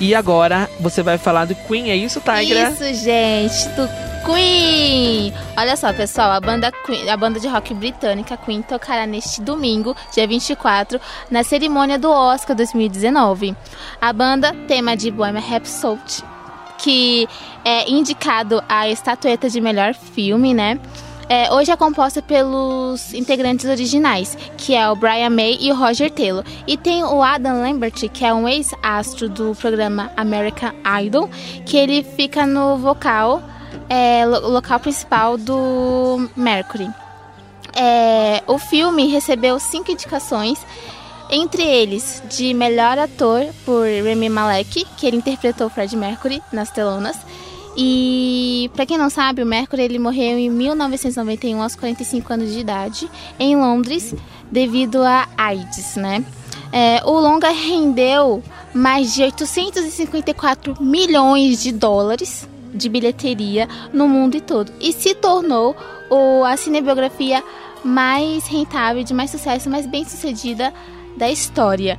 E 0.00 0.14
agora 0.14 0.68
você 0.80 1.02
vai 1.02 1.18
falar 1.18 1.44
do 1.44 1.54
Queen, 1.54 1.90
é 1.90 1.96
isso, 1.96 2.20
Tigra? 2.20 2.70
Isso, 2.70 3.04
gente, 3.04 3.68
do 3.76 3.86
Queen! 4.24 5.32
Olha 5.56 5.76
só, 5.76 5.92
pessoal, 5.92 6.30
a 6.32 6.40
banda, 6.40 6.72
Queen- 6.72 7.08
a 7.10 7.16
banda 7.18 7.38
de 7.38 7.46
rock 7.46 7.74
britânica 7.74 8.34
Queen 8.36 8.62
tocará 8.62 9.06
neste 9.06 9.42
domingo, 9.42 9.94
dia 10.14 10.26
24, 10.26 10.98
na 11.30 11.42
cerimônia 11.42 11.98
do 11.98 12.10
Oscar 12.10 12.56
2019. 12.56 13.54
A 14.00 14.12
banda, 14.12 14.54
tema 14.66 14.96
de 14.96 15.10
Bohemian 15.10 15.42
Rhapsody, 15.42 16.24
que 16.78 17.28
é 17.62 17.90
indicado 17.90 18.62
à 18.66 18.88
estatueta 18.88 19.50
de 19.50 19.60
melhor 19.60 19.92
filme, 19.92 20.54
né? 20.54 20.78
É, 21.32 21.48
hoje 21.52 21.70
é 21.70 21.76
composta 21.76 22.20
pelos 22.20 23.14
integrantes 23.14 23.64
originais, 23.64 24.36
que 24.56 24.74
é 24.74 24.90
o 24.90 24.96
Brian 24.96 25.30
May 25.30 25.56
e 25.60 25.70
o 25.70 25.76
Roger 25.76 26.10
Taylor. 26.10 26.42
E 26.66 26.76
tem 26.76 27.04
o 27.04 27.22
Adam 27.22 27.62
Lambert, 27.62 28.08
que 28.08 28.24
é 28.24 28.34
um 28.34 28.48
ex-astro 28.48 29.28
do 29.28 29.54
programa 29.54 30.10
American 30.16 30.72
Idol, 31.00 31.30
que 31.64 31.76
ele 31.76 32.02
fica 32.02 32.44
no 32.44 32.78
vocal, 32.78 33.40
é, 33.88 34.26
lo- 34.26 34.48
local 34.48 34.80
principal 34.80 35.38
do 35.38 36.28
Mercury. 36.34 36.90
É, 37.76 38.42
o 38.48 38.58
filme 38.58 39.06
recebeu 39.06 39.60
cinco 39.60 39.92
indicações, 39.92 40.58
entre 41.30 41.62
eles 41.62 42.20
de 42.28 42.52
melhor 42.52 42.98
ator 42.98 43.46
por 43.64 43.86
Rami 43.86 44.28
Malek, 44.28 44.84
que 44.96 45.06
ele 45.06 45.18
interpretou 45.18 45.70
Fred 45.70 45.96
Mercury 45.96 46.42
nas 46.52 46.70
telonas. 46.70 47.16
E 47.76 48.70
pra 48.74 48.84
quem 48.84 48.98
não 48.98 49.08
sabe, 49.08 49.42
o 49.42 49.46
Mercury 49.46 49.82
ele 49.82 49.98
morreu 49.98 50.38
em 50.38 50.50
1991 50.50 51.62
aos 51.62 51.76
45 51.76 52.32
anos 52.32 52.52
de 52.52 52.58
idade 52.58 53.08
em 53.38 53.56
Londres 53.56 54.14
devido 54.50 55.02
a 55.02 55.28
AIDS, 55.36 55.96
né? 55.96 56.24
É, 56.72 57.02
o 57.04 57.18
longa 57.18 57.50
rendeu 57.50 58.42
mais 58.74 59.14
de 59.14 59.22
854 59.22 60.80
milhões 60.80 61.62
de 61.62 61.72
dólares 61.72 62.48
de 62.72 62.88
bilheteria 62.88 63.68
no 63.92 64.08
mundo 64.08 64.40
todo 64.40 64.72
e 64.80 64.92
se 64.92 65.14
tornou 65.14 65.76
o, 66.08 66.44
a 66.44 66.56
cinebiografia 66.56 67.42
mais 67.82 68.46
rentável, 68.46 69.02
de 69.02 69.14
mais 69.14 69.30
sucesso, 69.30 69.68
mais 69.68 69.86
bem 69.86 70.04
sucedida 70.04 70.72
da 71.16 71.30
história. 71.30 71.98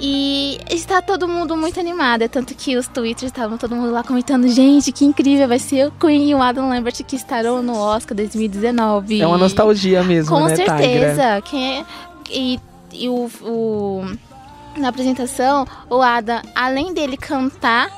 E 0.00 0.58
está 0.70 1.00
todo 1.00 1.28
mundo 1.28 1.56
muito 1.56 1.78
animado, 1.78 2.22
é 2.22 2.28
tanto 2.28 2.54
que 2.54 2.76
os 2.76 2.88
twitters 2.88 3.30
estavam 3.30 3.56
todo 3.56 3.76
mundo 3.76 3.92
lá 3.92 4.02
comentando, 4.02 4.48
gente, 4.48 4.90
que 4.90 5.04
incrível, 5.04 5.46
vai 5.46 5.58
ser 5.60 5.86
o 5.86 5.92
Queen 5.92 6.28
e 6.30 6.34
o 6.34 6.42
Adam 6.42 6.68
Lambert 6.68 6.96
que 7.04 7.14
estarão 7.14 7.62
no 7.62 7.76
Oscar 7.78 8.16
2019. 8.16 9.20
É 9.22 9.26
uma 9.26 9.38
nostalgia 9.38 10.02
mesmo, 10.02 10.34
Com 10.36 10.46
né, 10.46 10.56
certeza. 10.56 11.40
Quem 11.42 11.78
é, 11.80 11.84
e 12.30 12.60
e 12.92 13.08
o, 13.08 13.28
o- 13.42 14.04
na 14.76 14.88
apresentação, 14.88 15.66
o 15.90 16.00
Adam, 16.02 16.40
além 16.54 16.92
dele 16.94 17.16
cantar, 17.16 17.88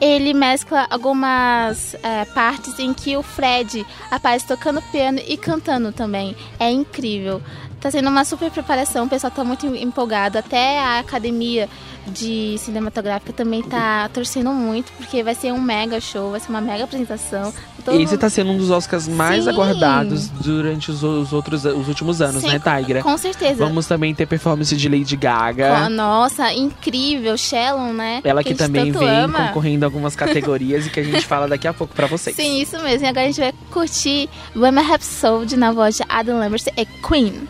ele 0.00 0.34
mescla 0.34 0.86
algumas 0.90 1.94
é, 2.02 2.24
partes 2.26 2.78
em 2.80 2.92
que 2.92 3.16
o 3.16 3.22
Fred 3.22 3.86
aparece 4.10 4.44
tocando 4.46 4.82
piano 4.90 5.20
e 5.26 5.36
cantando 5.36 5.92
também. 5.92 6.34
É 6.58 6.68
incrível. 6.70 7.40
Tá 7.84 7.90
sendo 7.90 8.08
uma 8.08 8.24
super 8.24 8.50
preparação, 8.50 9.04
o 9.04 9.08
pessoal 9.10 9.30
tá 9.30 9.44
muito 9.44 9.66
empolgado. 9.66 10.38
Até 10.38 10.80
a 10.80 11.00
academia 11.00 11.68
de 12.06 12.56
cinematográfica 12.56 13.30
também 13.30 13.62
tá 13.62 14.08
torcendo 14.08 14.50
muito, 14.52 14.90
porque 14.92 15.22
vai 15.22 15.34
ser 15.34 15.52
um 15.52 15.60
mega 15.60 16.00
show, 16.00 16.30
vai 16.30 16.40
ser 16.40 16.48
uma 16.48 16.62
mega 16.62 16.84
apresentação. 16.84 17.52
Todo 17.84 18.00
Esse 18.00 18.16
tá 18.16 18.30
sendo 18.30 18.52
um 18.52 18.56
dos 18.56 18.70
Oscars 18.70 19.06
mais 19.06 19.44
Sim. 19.44 19.50
aguardados 19.50 20.30
durante 20.30 20.90
os, 20.90 21.02
os 21.02 21.34
outros 21.34 21.66
os 21.66 21.86
últimos 21.86 22.22
anos, 22.22 22.40
Sim, 22.40 22.48
né, 22.48 22.58
Tigra? 22.58 23.02
Com 23.02 23.18
certeza. 23.18 23.56
Vamos 23.56 23.86
também 23.86 24.14
ter 24.14 24.24
performance 24.24 24.74
de 24.74 24.88
Lady 24.88 25.14
Gaga. 25.14 25.86
Nossa, 25.90 26.54
incrível, 26.54 27.36
Shellon, 27.36 27.92
né? 27.92 28.22
Ela 28.24 28.42
que 28.42 28.48
gente 28.48 28.60
também 28.60 28.92
vem 28.92 29.06
ama. 29.06 29.48
concorrendo 29.48 29.84
a 29.84 29.88
algumas 29.88 30.16
categorias 30.16 30.86
e 30.86 30.90
que 30.90 31.00
a 31.00 31.04
gente 31.04 31.26
fala 31.26 31.46
daqui 31.46 31.68
a 31.68 31.74
pouco 31.74 31.94
pra 31.94 32.06
vocês. 32.06 32.34
Sim, 32.34 32.62
isso 32.62 32.80
mesmo. 32.80 33.04
E 33.06 33.10
agora 33.10 33.26
a 33.26 33.28
gente 33.28 33.40
vai 33.40 33.52
curtir 33.70 34.30
Bohemian 34.54 34.80
Rhapsody 34.80 35.58
na 35.58 35.70
voz 35.70 35.98
de 35.98 36.02
Adam 36.08 36.38
Lambert 36.38 36.64
é 36.78 36.86
Queen. 36.86 37.46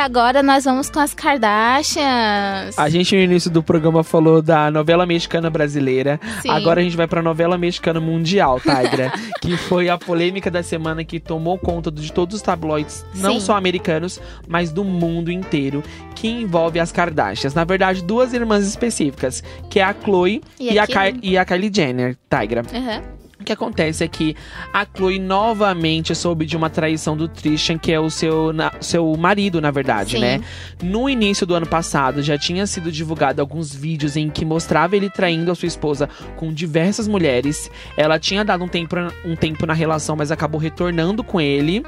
Agora 0.00 0.42
nós 0.42 0.64
vamos 0.64 0.88
com 0.90 0.98
as 0.98 1.14
Kardashians. 1.14 2.78
A 2.78 2.88
gente 2.88 3.14
no 3.14 3.22
início 3.22 3.50
do 3.50 3.62
programa 3.62 4.02
falou 4.02 4.40
da 4.40 4.70
novela 4.70 5.06
mexicana 5.06 5.50
brasileira. 5.50 6.18
Sim. 6.40 6.50
Agora 6.50 6.80
a 6.80 6.82
gente 6.82 6.96
vai 6.96 7.06
pra 7.06 7.22
novela 7.22 7.58
mexicana 7.58 8.00
mundial, 8.00 8.58
Tigra. 8.60 9.12
que 9.40 9.56
foi 9.56 9.88
a 9.88 9.98
polêmica 9.98 10.50
da 10.50 10.62
semana 10.62 11.04
que 11.04 11.20
tomou 11.20 11.58
conta 11.58 11.90
de 11.90 12.12
todos 12.12 12.36
os 12.36 12.42
tabloides, 12.42 13.04
não 13.14 13.34
Sim. 13.34 13.40
só 13.40 13.56
americanos, 13.56 14.20
mas 14.48 14.72
do 14.72 14.84
mundo 14.84 15.30
inteiro, 15.30 15.82
que 16.14 16.28
envolve 16.28 16.80
as 16.80 16.90
Kardashians. 16.90 17.54
Na 17.54 17.64
verdade, 17.64 18.02
duas 18.02 18.32
irmãs 18.32 18.66
específicas, 18.66 19.42
que 19.68 19.80
é 19.80 19.84
a 19.84 19.94
Chloe 19.94 20.42
E 20.58 20.72
e, 20.72 20.78
a 20.78 20.84
e 21.22 21.44
Kylie 21.44 21.70
Jenner, 21.72 22.16
Tigra. 22.28 22.62
Aham. 22.74 23.19
O 23.50 23.52
que 23.52 23.54
acontece 23.54 24.04
é 24.04 24.06
que 24.06 24.36
a 24.72 24.86
Chloe 24.86 25.18
novamente 25.18 26.14
soube 26.14 26.46
de 26.46 26.56
uma 26.56 26.70
traição 26.70 27.16
do 27.16 27.26
Tristan, 27.26 27.78
que 27.78 27.90
é 27.90 27.98
o 27.98 28.08
seu, 28.08 28.52
na- 28.52 28.72
seu 28.80 29.12
marido, 29.16 29.60
na 29.60 29.72
verdade, 29.72 30.12
Sim. 30.12 30.20
né? 30.20 30.40
No 30.80 31.10
início 31.10 31.44
do 31.44 31.52
ano 31.56 31.66
passado, 31.66 32.22
já 32.22 32.38
tinha 32.38 32.64
sido 32.64 32.92
divulgado 32.92 33.40
alguns 33.40 33.74
vídeos 33.74 34.16
em 34.16 34.30
que 34.30 34.44
mostrava 34.44 34.94
ele 34.94 35.10
traindo 35.10 35.50
a 35.50 35.54
sua 35.56 35.66
esposa 35.66 36.08
com 36.36 36.52
diversas 36.52 37.08
mulheres. 37.08 37.68
Ela 37.96 38.20
tinha 38.20 38.44
dado 38.44 38.62
um 38.62 38.68
tempo, 38.68 38.94
um 39.24 39.34
tempo 39.34 39.66
na 39.66 39.74
relação, 39.74 40.14
mas 40.14 40.30
acabou 40.30 40.60
retornando 40.60 41.24
com 41.24 41.40
ele. 41.40 41.84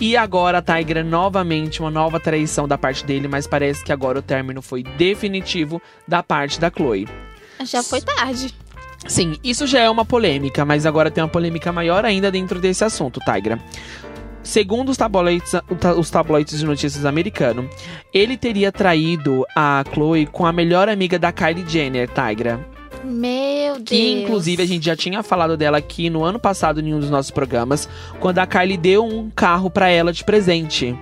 E 0.00 0.16
agora, 0.16 0.60
Tigra, 0.60 1.04
novamente, 1.04 1.78
uma 1.78 1.90
nova 1.90 2.18
traição 2.18 2.66
da 2.66 2.76
parte 2.76 3.06
dele, 3.06 3.28
mas 3.28 3.46
parece 3.46 3.84
que 3.84 3.92
agora 3.92 4.18
o 4.18 4.22
término 4.22 4.60
foi 4.60 4.82
definitivo 4.82 5.80
da 6.08 6.20
parte 6.20 6.58
da 6.58 6.68
Chloe. 6.68 7.06
Já 7.64 7.80
foi 7.82 8.00
tarde. 8.00 8.52
Sim, 9.08 9.36
isso 9.42 9.66
já 9.66 9.80
é 9.80 9.90
uma 9.90 10.04
polêmica, 10.04 10.64
mas 10.64 10.84
agora 10.86 11.10
tem 11.10 11.22
uma 11.22 11.30
polêmica 11.30 11.72
maior 11.72 12.04
ainda 12.04 12.30
dentro 12.30 12.60
desse 12.60 12.84
assunto, 12.84 13.20
Tigra. 13.20 13.58
Segundo 14.42 14.90
os 14.90 14.96
tabloides, 14.96 15.52
os 15.98 16.08
tabloides 16.08 16.60
de 16.60 16.64
notícias 16.64 17.04
americanos, 17.04 17.66
ele 18.14 18.36
teria 18.36 18.70
traído 18.70 19.44
a 19.56 19.84
Chloe 19.92 20.26
com 20.26 20.46
a 20.46 20.52
melhor 20.52 20.88
amiga 20.88 21.18
da 21.18 21.32
Kylie 21.32 21.64
Jenner, 21.66 22.08
Tigra. 22.08 22.64
Meu 23.04 23.74
Deus. 23.74 23.88
Que 23.88 24.22
inclusive 24.22 24.62
a 24.62 24.66
gente 24.66 24.86
já 24.86 24.96
tinha 24.96 25.22
falado 25.22 25.56
dela 25.56 25.78
aqui 25.78 26.10
no 26.10 26.24
ano 26.24 26.38
passado 26.38 26.80
em 26.80 26.94
um 26.94 27.00
dos 27.00 27.10
nossos 27.10 27.30
programas, 27.30 27.88
quando 28.20 28.38
a 28.38 28.46
Kylie 28.46 28.76
deu 28.76 29.04
um 29.04 29.30
carro 29.30 29.68
para 29.70 29.88
ela 29.88 30.12
de 30.12 30.24
presente. 30.24 30.96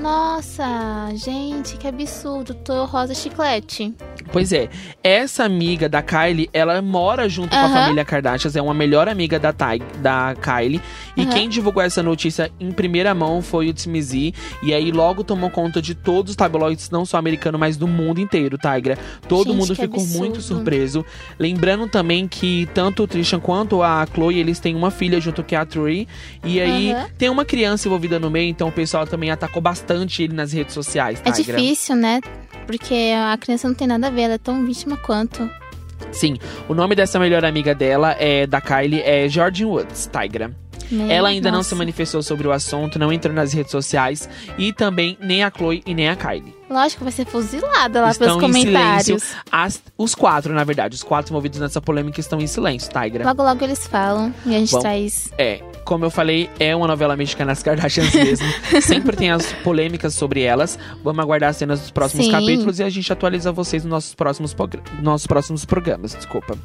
Nossa, 0.00 1.10
gente, 1.14 1.76
que 1.76 1.86
absurdo. 1.86 2.54
Tô 2.54 2.84
rosa 2.86 3.14
chiclete. 3.14 3.94
Pois 4.32 4.52
é, 4.52 4.68
essa 5.02 5.44
amiga 5.44 5.88
da 5.88 6.02
Kylie, 6.02 6.48
ela 6.52 6.80
mora 6.80 7.28
junto 7.28 7.50
com 7.50 7.56
a 7.56 7.68
família 7.68 8.04
Kardashian, 8.04 8.50
é 8.54 8.62
uma 8.62 8.72
melhor 8.72 9.08
amiga 9.08 9.38
da, 9.38 9.52
Ty, 9.52 9.82
da 9.98 10.34
Kylie. 10.34 10.80
E 11.16 11.26
quem 11.26 11.48
divulgou 11.48 11.82
essa 11.82 12.02
notícia 12.02 12.50
em 12.58 12.72
primeira 12.72 13.14
mão 13.14 13.42
foi 13.42 13.68
o 13.68 13.74
TMZ. 13.74 14.32
E 14.62 14.74
aí 14.74 14.90
logo 14.90 15.22
tomou 15.22 15.50
conta 15.50 15.82
de 15.82 15.94
todos 15.94 16.30
os 16.30 16.36
tabloides, 16.36 16.90
não 16.90 17.04
só 17.04 17.18
americano, 17.18 17.58
mas 17.58 17.76
do 17.76 17.86
mundo 17.86 18.20
inteiro, 18.20 18.56
Tigra. 18.56 18.98
Todo 19.28 19.48
Gente, 19.48 19.56
mundo 19.56 19.76
ficou 19.76 20.00
absurdo. 20.00 20.18
muito 20.18 20.40
surpreso. 20.40 21.04
Lembrando 21.38 21.86
também 21.86 22.26
que 22.26 22.68
tanto 22.74 23.02
o 23.02 23.06
Trishan 23.06 23.40
quanto 23.40 23.82
a 23.82 24.06
Chloe, 24.12 24.38
eles 24.38 24.58
têm 24.58 24.74
uma 24.74 24.90
filha 24.90 25.20
junto 25.20 25.44
que 25.44 25.54
a 25.54 25.64
Tree. 25.66 26.08
E 26.42 26.60
aí 26.60 26.94
tem 27.18 27.28
uma 27.28 27.44
criança 27.44 27.86
envolvida 27.86 28.18
no 28.18 28.30
meio, 28.30 28.48
então 28.48 28.68
o 28.68 28.72
pessoal 28.72 29.06
também 29.06 29.30
atacou 29.30 29.60
bastante 29.60 29.91
ele 29.92 30.34
nas 30.34 30.52
redes 30.52 30.74
sociais, 30.74 31.20
Tigra. 31.20 31.58
É 31.58 31.60
difícil, 31.60 31.96
né? 31.96 32.20
Porque 32.66 33.12
a 33.16 33.36
criança 33.36 33.68
não 33.68 33.74
tem 33.74 33.86
nada 33.86 34.06
a 34.06 34.10
ver, 34.10 34.22
ela 34.22 34.34
é 34.34 34.38
tão 34.38 34.64
vítima 34.64 34.96
quanto. 34.96 35.48
Sim, 36.10 36.38
o 36.68 36.74
nome 36.74 36.94
dessa 36.94 37.18
melhor 37.18 37.44
amiga 37.44 37.74
dela 37.74 38.14
é 38.18 38.46
da 38.46 38.60
Kylie 38.60 39.02
é 39.02 39.28
Jordan 39.28 39.66
Woods, 39.66 40.10
Tigra. 40.12 40.54
Meu 40.90 41.10
ela 41.10 41.28
ainda 41.30 41.50
nossa. 41.50 41.56
não 41.56 41.62
se 41.62 41.74
manifestou 41.74 42.22
sobre 42.22 42.46
o 42.46 42.52
assunto, 42.52 42.98
não 42.98 43.12
entrou 43.12 43.34
nas 43.34 43.52
redes 43.52 43.70
sociais 43.70 44.28
e 44.58 44.72
também 44.72 45.16
nem 45.20 45.42
a 45.42 45.50
Chloe 45.50 45.82
e 45.86 45.94
nem 45.94 46.08
a 46.08 46.16
Kylie. 46.16 46.54
Lógico, 46.72 47.04
vai 47.04 47.12
ser 47.12 47.26
fuzilada 47.26 48.00
lá 48.00 48.10
estão 48.10 48.38
pelos 48.38 48.42
comentários. 48.42 49.34
As, 49.50 49.82
os 49.96 50.14
quatro, 50.14 50.54
na 50.54 50.64
verdade, 50.64 50.94
os 50.94 51.02
quatro 51.02 51.30
envolvidos 51.30 51.60
nessa 51.60 51.80
polêmica 51.80 52.18
estão 52.18 52.40
em 52.40 52.46
silêncio, 52.46 52.90
Tigra. 52.90 53.24
Logo, 53.24 53.42
logo 53.42 53.62
eles 53.62 53.86
falam 53.86 54.34
e 54.46 54.54
a 54.54 54.58
gente 54.58 54.72
Bom, 54.72 54.80
traz. 54.80 55.30
É, 55.36 55.62
como 55.84 56.04
eu 56.04 56.10
falei, 56.10 56.48
é 56.58 56.74
uma 56.74 56.86
novela 56.86 57.14
mexicana 57.16 57.52
as 57.52 57.62
Kardashians 57.62 58.14
mesmo. 58.14 58.46
Sempre 58.80 59.16
tem 59.16 59.30
as 59.30 59.52
polêmicas 59.64 60.14
sobre 60.14 60.42
elas. 60.42 60.78
Vamos 61.04 61.22
aguardar 61.22 61.50
as 61.50 61.56
cenas 61.56 61.80
dos 61.80 61.90
próximos 61.90 62.26
Sim. 62.26 62.32
capítulos 62.32 62.78
e 62.78 62.82
a 62.82 62.88
gente 62.88 63.12
atualiza 63.12 63.52
vocês 63.52 63.84
nos 63.84 63.90
nossos 63.90 64.14
próximos, 64.14 64.56
nossos 65.02 65.26
próximos 65.26 65.64
programas. 65.64 66.14
Desculpa. 66.14 66.56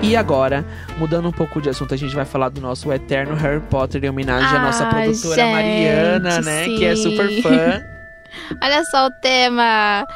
E 0.00 0.16
agora, 0.16 0.64
mudando 0.98 1.28
um 1.28 1.32
pouco 1.32 1.60
de 1.60 1.68
assunto, 1.68 1.92
a 1.92 1.96
gente 1.96 2.14
vai 2.14 2.24
falar 2.24 2.48
do 2.48 2.60
nosso 2.60 2.92
eterno 2.92 3.34
Harry 3.34 3.60
Potter 3.60 4.04
em 4.04 4.08
homenagem 4.08 4.56
ah, 4.56 4.60
à 4.60 4.64
nossa 4.64 4.86
produtora 4.86 5.36
gente, 5.36 5.52
Mariana, 5.52 6.40
né? 6.40 6.64
Sim. 6.64 6.76
Que 6.76 6.84
é 6.84 6.96
super 6.96 7.42
fã. 7.42 7.82
Olha 8.62 8.84
só 8.84 9.06
o 9.06 9.10
tema. 9.10 10.06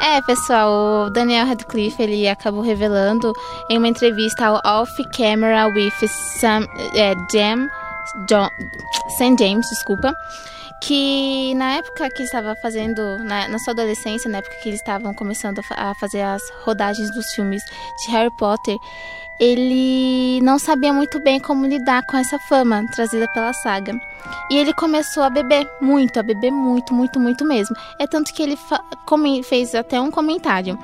É, 0.00 0.20
pessoal, 0.22 1.06
o 1.06 1.10
Daniel 1.10 1.46
Radcliffe 1.46 2.02
ele 2.02 2.28
acabou 2.28 2.62
revelando 2.62 3.32
em 3.70 3.78
uma 3.78 3.86
entrevista 3.86 4.46
ao 4.46 4.82
Off 4.82 4.92
Camera 5.16 5.68
with 5.68 5.92
Sam 6.40 6.66
é, 6.96 7.14
Jam, 7.32 7.68
John, 8.28 8.48
Sam 9.16 9.36
James, 9.38 9.66
desculpa, 9.70 10.12
que 10.82 11.54
na 11.54 11.76
época 11.76 12.10
que 12.10 12.24
estava 12.24 12.54
fazendo, 12.56 13.18
na, 13.18 13.48
na, 13.48 13.58
sua 13.58 13.72
adolescência, 13.72 14.30
na 14.30 14.38
época 14.38 14.56
que 14.62 14.68
eles 14.68 14.80
estavam 14.80 15.14
começando 15.14 15.60
a, 15.70 15.94
fazer 15.94 16.22
as 16.22 16.42
rodagens 16.64 17.10
dos 17.14 17.32
filmes 17.32 17.62
de 18.04 18.12
Harry 18.12 18.34
Potter, 18.36 18.76
ele 19.38 20.40
não 20.42 20.58
sabia 20.58 20.92
muito 20.92 21.20
bem 21.20 21.40
como 21.40 21.66
lidar 21.66 22.02
com 22.06 22.16
essa 22.16 22.38
fama 22.38 22.84
trazida 22.92 23.26
pela 23.28 23.52
saga. 23.52 23.98
E 24.50 24.56
ele 24.56 24.72
começou 24.72 25.22
a 25.22 25.30
beber 25.30 25.68
muito, 25.80 26.18
a 26.18 26.22
beber 26.22 26.50
muito, 26.50 26.94
muito, 26.94 27.18
muito 27.18 27.44
mesmo. 27.44 27.74
É 27.98 28.06
tanto 28.06 28.32
que 28.32 28.42
ele 28.42 28.58
fez 29.42 29.74
até 29.74 30.00
um 30.00 30.10
comentário. 30.10 30.78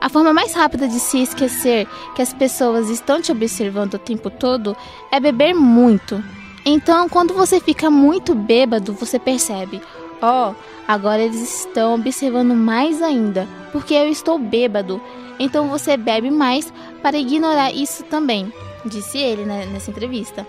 A 0.00 0.08
forma 0.08 0.32
mais 0.32 0.54
rápida 0.54 0.88
de 0.88 0.98
se 0.98 1.22
esquecer 1.22 1.86
que 2.14 2.22
as 2.22 2.32
pessoas 2.32 2.88
estão 2.88 3.20
te 3.20 3.30
observando 3.30 3.94
o 3.94 3.98
tempo 3.98 4.30
todo 4.30 4.74
é 5.12 5.20
beber 5.20 5.54
muito. 5.54 6.24
Então, 6.64 7.08
quando 7.08 7.34
você 7.34 7.60
fica 7.60 7.90
muito 7.90 8.34
bêbado, 8.34 8.94
você 8.94 9.18
percebe: 9.18 9.82
ó, 10.22 10.50
oh, 10.50 10.54
agora 10.88 11.22
eles 11.22 11.60
estão 11.60 11.94
observando 11.94 12.54
mais 12.54 13.02
ainda, 13.02 13.46
porque 13.72 13.92
eu 13.92 14.08
estou 14.08 14.38
bêbado. 14.38 15.00
Então 15.40 15.68
você 15.68 15.96
bebe 15.96 16.30
mais 16.30 16.70
para 17.02 17.18
ignorar 17.18 17.72
isso 17.72 18.04
também, 18.04 18.52
disse 18.84 19.18
ele 19.18 19.44
né, 19.44 19.66
nessa 19.66 19.90
entrevista. 19.90 20.46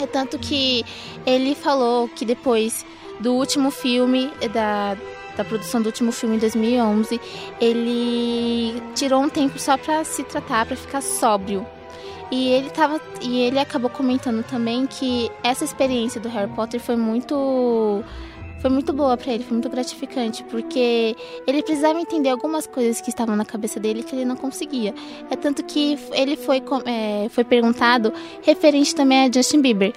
É 0.00 0.06
tanto 0.06 0.38
que 0.38 0.84
ele 1.24 1.54
falou 1.54 2.08
que 2.08 2.24
depois 2.24 2.84
do 3.20 3.34
último 3.34 3.70
filme, 3.70 4.30
da, 4.52 4.96
da 5.36 5.44
produção 5.44 5.80
do 5.80 5.86
último 5.86 6.10
filme 6.10 6.36
em 6.36 6.38
2011, 6.38 7.20
ele 7.60 8.82
tirou 8.94 9.22
um 9.22 9.28
tempo 9.28 9.58
só 9.58 9.76
para 9.76 10.04
se 10.04 10.24
tratar, 10.24 10.66
para 10.66 10.76
ficar 10.76 11.00
sóbrio. 11.00 11.66
E 12.30 12.48
ele 12.48 12.70
tava 12.70 13.00
e 13.20 13.42
ele 13.42 13.58
acabou 13.58 13.90
comentando 13.90 14.42
também 14.44 14.86
que 14.86 15.30
essa 15.42 15.64
experiência 15.64 16.20
do 16.20 16.28
Harry 16.28 16.50
Potter 16.50 16.80
foi 16.80 16.96
muito 16.96 18.02
foi 18.64 18.70
muito 18.70 18.94
boa 18.94 19.14
para 19.14 19.30
ele, 19.30 19.44
foi 19.44 19.52
muito 19.52 19.68
gratificante, 19.68 20.42
porque 20.44 21.14
ele 21.46 21.62
precisava 21.62 22.00
entender 22.00 22.30
algumas 22.30 22.66
coisas 22.66 22.98
que 22.98 23.10
estavam 23.10 23.36
na 23.36 23.44
cabeça 23.44 23.78
dele 23.78 24.02
que 24.02 24.16
ele 24.16 24.24
não 24.24 24.36
conseguia. 24.36 24.94
É 25.30 25.36
tanto 25.36 25.62
que 25.62 25.98
ele 26.12 26.34
foi, 26.34 26.62
é, 26.86 27.28
foi 27.28 27.44
perguntado 27.44 28.10
referente 28.40 28.94
também 28.94 29.26
a 29.26 29.30
Justin 29.30 29.60
Bieber. 29.60 29.92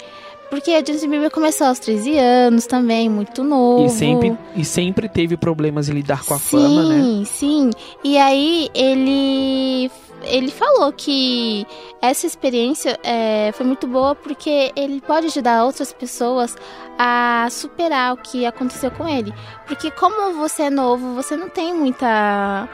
Porque 0.50 0.72
a 0.72 0.84
Justin 0.84 1.08
Bieber 1.08 1.30
começou 1.30 1.66
aos 1.66 1.78
13 1.78 2.18
anos 2.18 2.66
também, 2.66 3.08
muito 3.08 3.42
novo. 3.42 3.86
E 3.86 3.88
sempre, 3.88 4.36
e 4.54 4.62
sempre 4.66 5.08
teve 5.08 5.34
problemas 5.38 5.88
em 5.88 5.94
lidar 5.94 6.22
com 6.26 6.34
a 6.34 6.38
sim, 6.38 6.50
fama, 6.50 6.84
né? 6.90 7.02
Sim, 7.02 7.24
sim. 7.24 7.70
E 8.04 8.18
aí 8.18 8.68
ele 8.74 9.90
ele 10.24 10.50
falou 10.50 10.92
que 10.92 11.66
essa 12.02 12.26
experiência 12.26 12.98
é, 13.02 13.50
foi 13.52 13.64
muito 13.64 13.86
boa 13.86 14.14
porque 14.14 14.72
ele 14.76 15.00
pode 15.00 15.26
ajudar 15.26 15.64
outras 15.64 15.92
pessoas 15.92 16.56
a 16.98 17.46
superar 17.50 18.12
o 18.12 18.16
que 18.16 18.44
aconteceu 18.44 18.90
com 18.90 19.08
ele. 19.08 19.32
Porque 19.66 19.90
como 19.90 20.34
você 20.34 20.64
é 20.64 20.70
novo, 20.70 21.14
você 21.14 21.36
não 21.36 21.48
tem 21.48 21.72
muita 21.72 22.68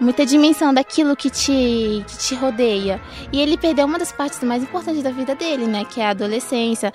muita 0.00 0.26
dimensão 0.26 0.74
daquilo 0.74 1.14
que 1.14 1.30
te, 1.30 2.04
que 2.08 2.18
te 2.18 2.34
rodeia. 2.34 3.00
E 3.32 3.40
ele 3.40 3.56
perdeu 3.56 3.86
uma 3.86 3.98
das 3.98 4.10
partes 4.10 4.42
mais 4.42 4.62
importantes 4.62 5.02
da 5.02 5.10
vida 5.10 5.34
dele, 5.34 5.66
né? 5.66 5.84
Que 5.84 6.00
é 6.00 6.06
a 6.06 6.10
adolescência. 6.10 6.92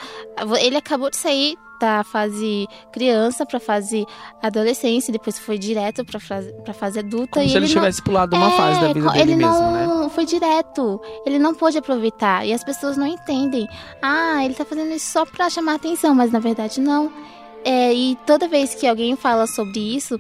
Ele 0.60 0.76
acabou 0.76 1.10
de 1.10 1.16
sair 1.16 1.58
da 1.80 2.04
fase 2.04 2.68
criança 2.92 3.46
para 3.46 3.60
fase 3.60 4.06
adolescência, 4.42 5.12
depois 5.12 5.38
foi 5.40 5.58
direto 5.58 6.04
para 6.06 6.20
fase, 6.20 6.54
pra 6.64 6.74
fase 6.74 7.00
adulta. 7.00 7.34
Como 7.34 7.46
e 7.46 7.50
se 7.50 7.56
ele, 7.56 7.66
ele 7.66 7.74
tivesse 7.74 8.02
pulado 8.02 8.36
uma 8.36 8.48
é, 8.48 8.58
fase 8.58 8.82
da 8.82 8.94
vida 8.94 9.10
dele 9.12 9.22
ele 9.22 9.36
mesmo, 9.36 9.54
não 9.54 10.04
né? 10.04 10.10
foi 10.10 10.26
direto. 10.26 11.02
Ele 11.26 11.40
não 11.40 11.54
pôde 11.54 11.78
aproveitar. 11.78 12.46
E 12.46 12.54
as 12.54 12.64
pessoas 12.64 12.98
não 12.98 13.08
entendem. 13.08 13.68
Ah, 14.02 14.44
ele 14.44 14.54
tá 14.54 14.66
fazendo 14.66 14.92
isso 14.92 15.12
só 15.12 15.26
pra 15.26 15.50
chamar 15.50 15.76
atenção, 15.76 16.14
mas 16.14 16.32
na 16.32 16.40
verdade 16.40 16.80
não. 16.80 17.12
É, 17.64 17.94
e 17.94 18.16
toda 18.26 18.48
vez 18.48 18.74
que 18.74 18.88
alguém 18.88 19.16
fala 19.16 19.46
sobre 19.46 19.80
isso, 19.80 20.20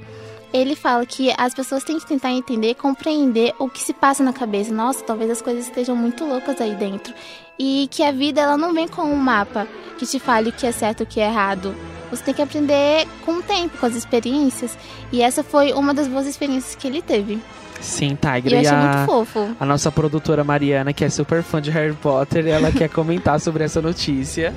ele 0.53 0.75
fala 0.75 1.05
que 1.05 1.33
as 1.37 1.53
pessoas 1.53 1.83
têm 1.83 1.99
que 1.99 2.05
tentar 2.05 2.31
entender, 2.31 2.75
compreender 2.75 3.53
o 3.59 3.69
que 3.69 3.81
se 3.81 3.93
passa 3.93 4.23
na 4.23 4.33
cabeça. 4.33 4.73
Nossa, 4.73 5.03
talvez 5.03 5.29
as 5.29 5.41
coisas 5.41 5.65
estejam 5.65 5.95
muito 5.95 6.25
loucas 6.25 6.59
aí 6.61 6.75
dentro. 6.75 7.13
E 7.59 7.87
que 7.91 8.03
a 8.03 8.11
vida 8.11 8.41
ela 8.41 8.57
não 8.57 8.73
vem 8.73 8.87
com 8.87 9.03
um 9.03 9.15
mapa 9.15 9.67
que 9.97 10.05
te 10.05 10.19
fale 10.19 10.49
o 10.49 10.53
que 10.53 10.65
é 10.65 10.71
certo 10.71 11.01
e 11.01 11.03
o 11.03 11.07
que 11.07 11.19
é 11.19 11.25
errado. 11.25 11.75
Você 12.09 12.23
tem 12.23 12.33
que 12.33 12.41
aprender 12.41 13.05
com 13.25 13.33
o 13.33 13.43
tempo, 13.43 13.77
com 13.77 13.85
as 13.85 13.95
experiências. 13.95 14.77
E 15.11 15.21
essa 15.21 15.43
foi 15.43 15.73
uma 15.73 15.93
das 15.93 16.07
boas 16.07 16.25
experiências 16.25 16.75
que 16.75 16.87
ele 16.87 17.01
teve. 17.01 17.41
Sim, 17.81 18.15
Tiger. 18.15 18.51
E 18.51 18.55
eu 18.55 18.59
achei 18.59 18.71
a, 18.71 18.95
muito 18.95 19.05
fofo. 19.05 19.55
A 19.59 19.65
nossa 19.65 19.91
produtora 19.91 20.43
Mariana, 20.43 20.93
que 20.93 21.03
é 21.03 21.09
super 21.09 21.43
fã 21.43 21.61
de 21.61 21.69
Harry 21.71 21.93
Potter, 21.93 22.47
ela 22.47 22.71
quer 22.71 22.89
comentar 22.89 23.39
sobre 23.39 23.63
essa 23.63 23.81
notícia. 23.81 24.53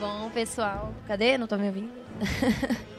Bom, 0.00 0.28
pessoal, 0.30 0.92
cadê? 1.06 1.38
Não 1.38 1.46
tô 1.46 1.56
me 1.56 1.68
ouvindo? 1.68 1.90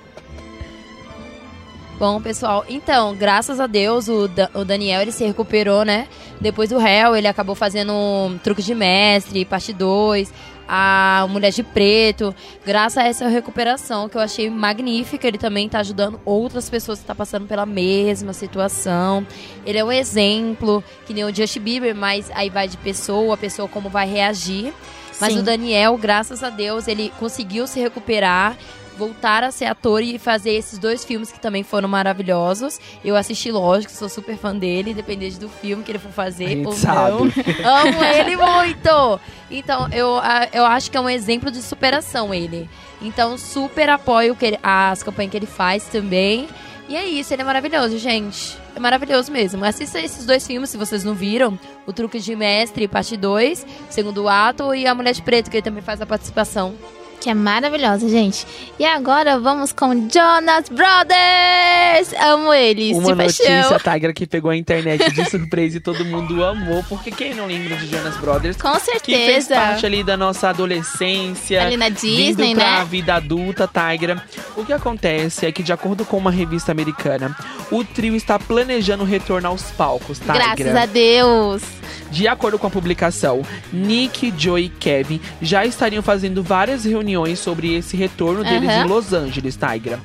Bom, 2.00 2.22
pessoal, 2.22 2.64
então, 2.70 3.16
graças 3.16 3.60
a 3.60 3.66
Deus, 3.66 4.08
o, 4.08 4.28
da 4.28 4.52
o 4.54 4.64
Daniel 4.64 5.02
ele 5.02 5.12
se 5.12 5.26
recuperou, 5.26 5.84
né? 5.84 6.08
Depois 6.40 6.70
do 6.70 6.78
réu, 6.78 7.16
ele 7.16 7.28
acabou 7.28 7.56
fazendo 7.56 7.92
um 7.92 8.38
truque 8.44 8.62
de 8.62 8.76
mestre, 8.76 9.44
parte 9.44 9.74
2, 9.74 10.32
a 10.68 11.26
Mulher 11.28 11.52
de 11.52 11.64
Preto. 11.64 12.36
Graças 12.64 12.98
a 13.00 13.08
essa 13.08 13.28
recuperação 13.28 14.08
que 14.08 14.16
eu 14.16 14.22
achei 14.22 14.48
magnífica, 14.48 15.28
ele 15.28 15.40
também 15.40 15.66
está 15.66 15.80
ajudando 15.80 16.22
outras 16.24 16.70
pessoas 16.70 17.00
que 17.00 17.04
estão 17.04 17.16
tá 17.16 17.18
passando 17.18 17.48
pela 17.48 17.66
mesma 17.66 18.32
situação. 18.32 19.26
Ele 19.66 19.80
é 19.80 19.84
um 19.84 19.92
exemplo, 19.92 20.84
que 21.08 21.16
nem 21.16 21.24
o 21.24 21.34
Justin 21.34 21.62
Bieber, 21.62 21.96
mas 21.96 22.30
aí 22.36 22.52
vai 22.52 22.68
de 22.68 22.78
pessoa, 22.78 23.34
a 23.34 23.38
pessoa 23.38 23.68
como 23.68 23.90
vai 23.90 24.08
reagir. 24.08 24.72
Mas 25.20 25.34
Sim. 25.34 25.40
o 25.40 25.42
Daniel, 25.42 25.98
graças 25.98 26.44
a 26.44 26.52
Deus, 26.52 26.88
ele 26.88 27.12
conseguiu 27.18 27.66
se 27.66 27.80
recuperar 27.80 28.56
voltar 28.98 29.44
a 29.44 29.52
ser 29.52 29.66
ator 29.66 30.02
e 30.02 30.18
fazer 30.18 30.52
esses 30.52 30.80
dois 30.80 31.06
filmes 31.06 31.32
que 31.32 31.40
também 31.40 31.64
foram 31.64 31.88
maravilhosos. 31.88 32.80
Eu 33.06 33.16
assisti, 33.16 33.52
lógico, 33.52 33.94
sou 33.94 34.10
super 34.10 34.38
fã 34.38 34.56
dele, 34.56 34.92
independente 34.92 35.40
do 35.40 35.48
filme 35.48 35.84
que 35.84 35.92
ele 35.92 36.00
for 36.00 36.12
fazer 36.12 36.66
ou 36.66 36.74
sabe. 36.74 37.12
não. 37.12 37.22
Amo 37.64 38.04
ele 38.04 38.36
muito! 38.36 39.20
Então, 39.50 39.88
eu, 39.92 40.20
eu 40.52 40.66
acho 40.66 40.90
que 40.92 40.98
é 40.98 41.02
um 41.02 41.10
exemplo 41.10 41.52
de 41.52 41.62
superação 41.62 42.34
ele. 42.34 42.70
Então, 43.02 43.38
super 43.38 43.90
apoio 43.90 44.36
que 44.36 44.46
ele, 44.46 44.60
as 44.62 45.04
campanhas 45.04 45.32
que 45.32 45.38
ele 45.38 45.46
faz 45.46 45.86
também. 45.86 46.48
E 46.90 46.96
é 46.96 47.06
isso, 47.06 47.34
ele 47.34 47.42
é 47.42 47.46
maravilhoso, 47.46 47.98
gente. 47.98 48.58
É 48.76 48.80
maravilhoso 48.80 49.32
mesmo. 49.32 49.64
Assista 49.64 50.00
esses 50.00 50.26
dois 50.26 50.48
filmes, 50.48 50.70
se 50.70 50.78
vocês 50.78 51.04
não 51.04 51.14
viram. 51.14 51.60
O 51.86 51.94
Truque 51.94 52.20
de 52.20 52.36
Mestre, 52.36 52.88
parte 52.88 53.16
2, 53.16 53.66
segundo 53.90 54.28
ato, 54.28 54.74
e 54.74 54.88
A 54.88 54.96
Mulher 54.96 55.14
de 55.14 55.22
Preto, 55.22 55.50
que 55.50 55.58
ele 55.58 55.64
também 55.64 55.84
faz 55.84 56.02
a 56.02 56.06
participação 56.06 56.76
que 57.20 57.30
é 57.30 57.34
maravilhosa, 57.34 58.08
gente. 58.08 58.46
E 58.80 58.86
agora 58.86 59.40
vamos 59.40 59.72
com 59.72 60.08
Jonas 60.10 60.70
Brothers! 60.70 62.14
Amo 62.22 62.54
eles, 62.54 62.96
Uma 62.96 63.16
notícia, 63.16 63.80
Tiger, 63.80 64.14
que 64.14 64.28
pegou 64.28 64.52
a 64.52 64.56
internet 64.56 65.12
de 65.12 65.30
surpresa 65.30 65.78
e 65.78 65.80
todo 65.80 66.06
mundo 66.06 66.44
amou, 66.44 66.84
porque 66.88 67.12
quem 67.12 67.34
não 67.34 67.48
lembra 67.48 67.76
de 67.78 67.88
Jonas 67.88 68.18
Brothers? 68.18 68.58
Com 68.58 68.80
certeza. 68.80 69.02
Que 69.02 69.16
fez 69.16 69.48
parte 69.48 69.86
ali 69.86 70.04
da 70.04 70.16
nossa 70.16 70.50
adolescência. 70.50 71.64
Ali 71.64 71.78
na 71.78 71.90
Disney, 71.90 72.34
vindo 72.34 72.56
pra 72.56 72.80
né? 72.80 72.86
vida 72.86 73.16
adulta, 73.16 73.68
Tiger. 73.68 74.22
O 74.56 74.66
que 74.66 74.74
acontece 74.74 75.46
é 75.46 75.52
que, 75.52 75.64
de 75.64 75.74
acordo 75.74 76.06
com 76.06 76.18
uma 76.18 76.32
revista 76.32 76.72
americana, 76.72 77.36
o 77.72 77.84
trio 77.84 78.16
está 78.16 78.38
planejando 78.38 79.04
retornar 79.04 79.52
aos 79.52 79.64
palcos, 79.72 80.20
Tiger. 80.20 80.56
Graças 80.56 80.76
a 80.76 80.86
Deus! 80.86 81.77
De 82.12 82.28
acordo 82.28 82.58
com 82.58 82.68
a 82.68 82.70
publicação, 82.70 83.42
Nick, 83.72 84.34
Joey 84.38 84.66
e 84.66 84.70
Kevin 84.70 85.22
já 85.42 85.66
estariam 85.66 86.02
fazendo 86.02 86.42
várias 86.42 86.86
reuniões 86.86 87.40
sobre 87.40 87.76
esse 87.76 87.98
retorno 87.98 88.44
deles 88.44 88.70
uhum. 88.70 88.82
em 88.82 88.88
Los 88.88 89.14
Angeles, 89.14 89.58
Tigra. 89.58 90.00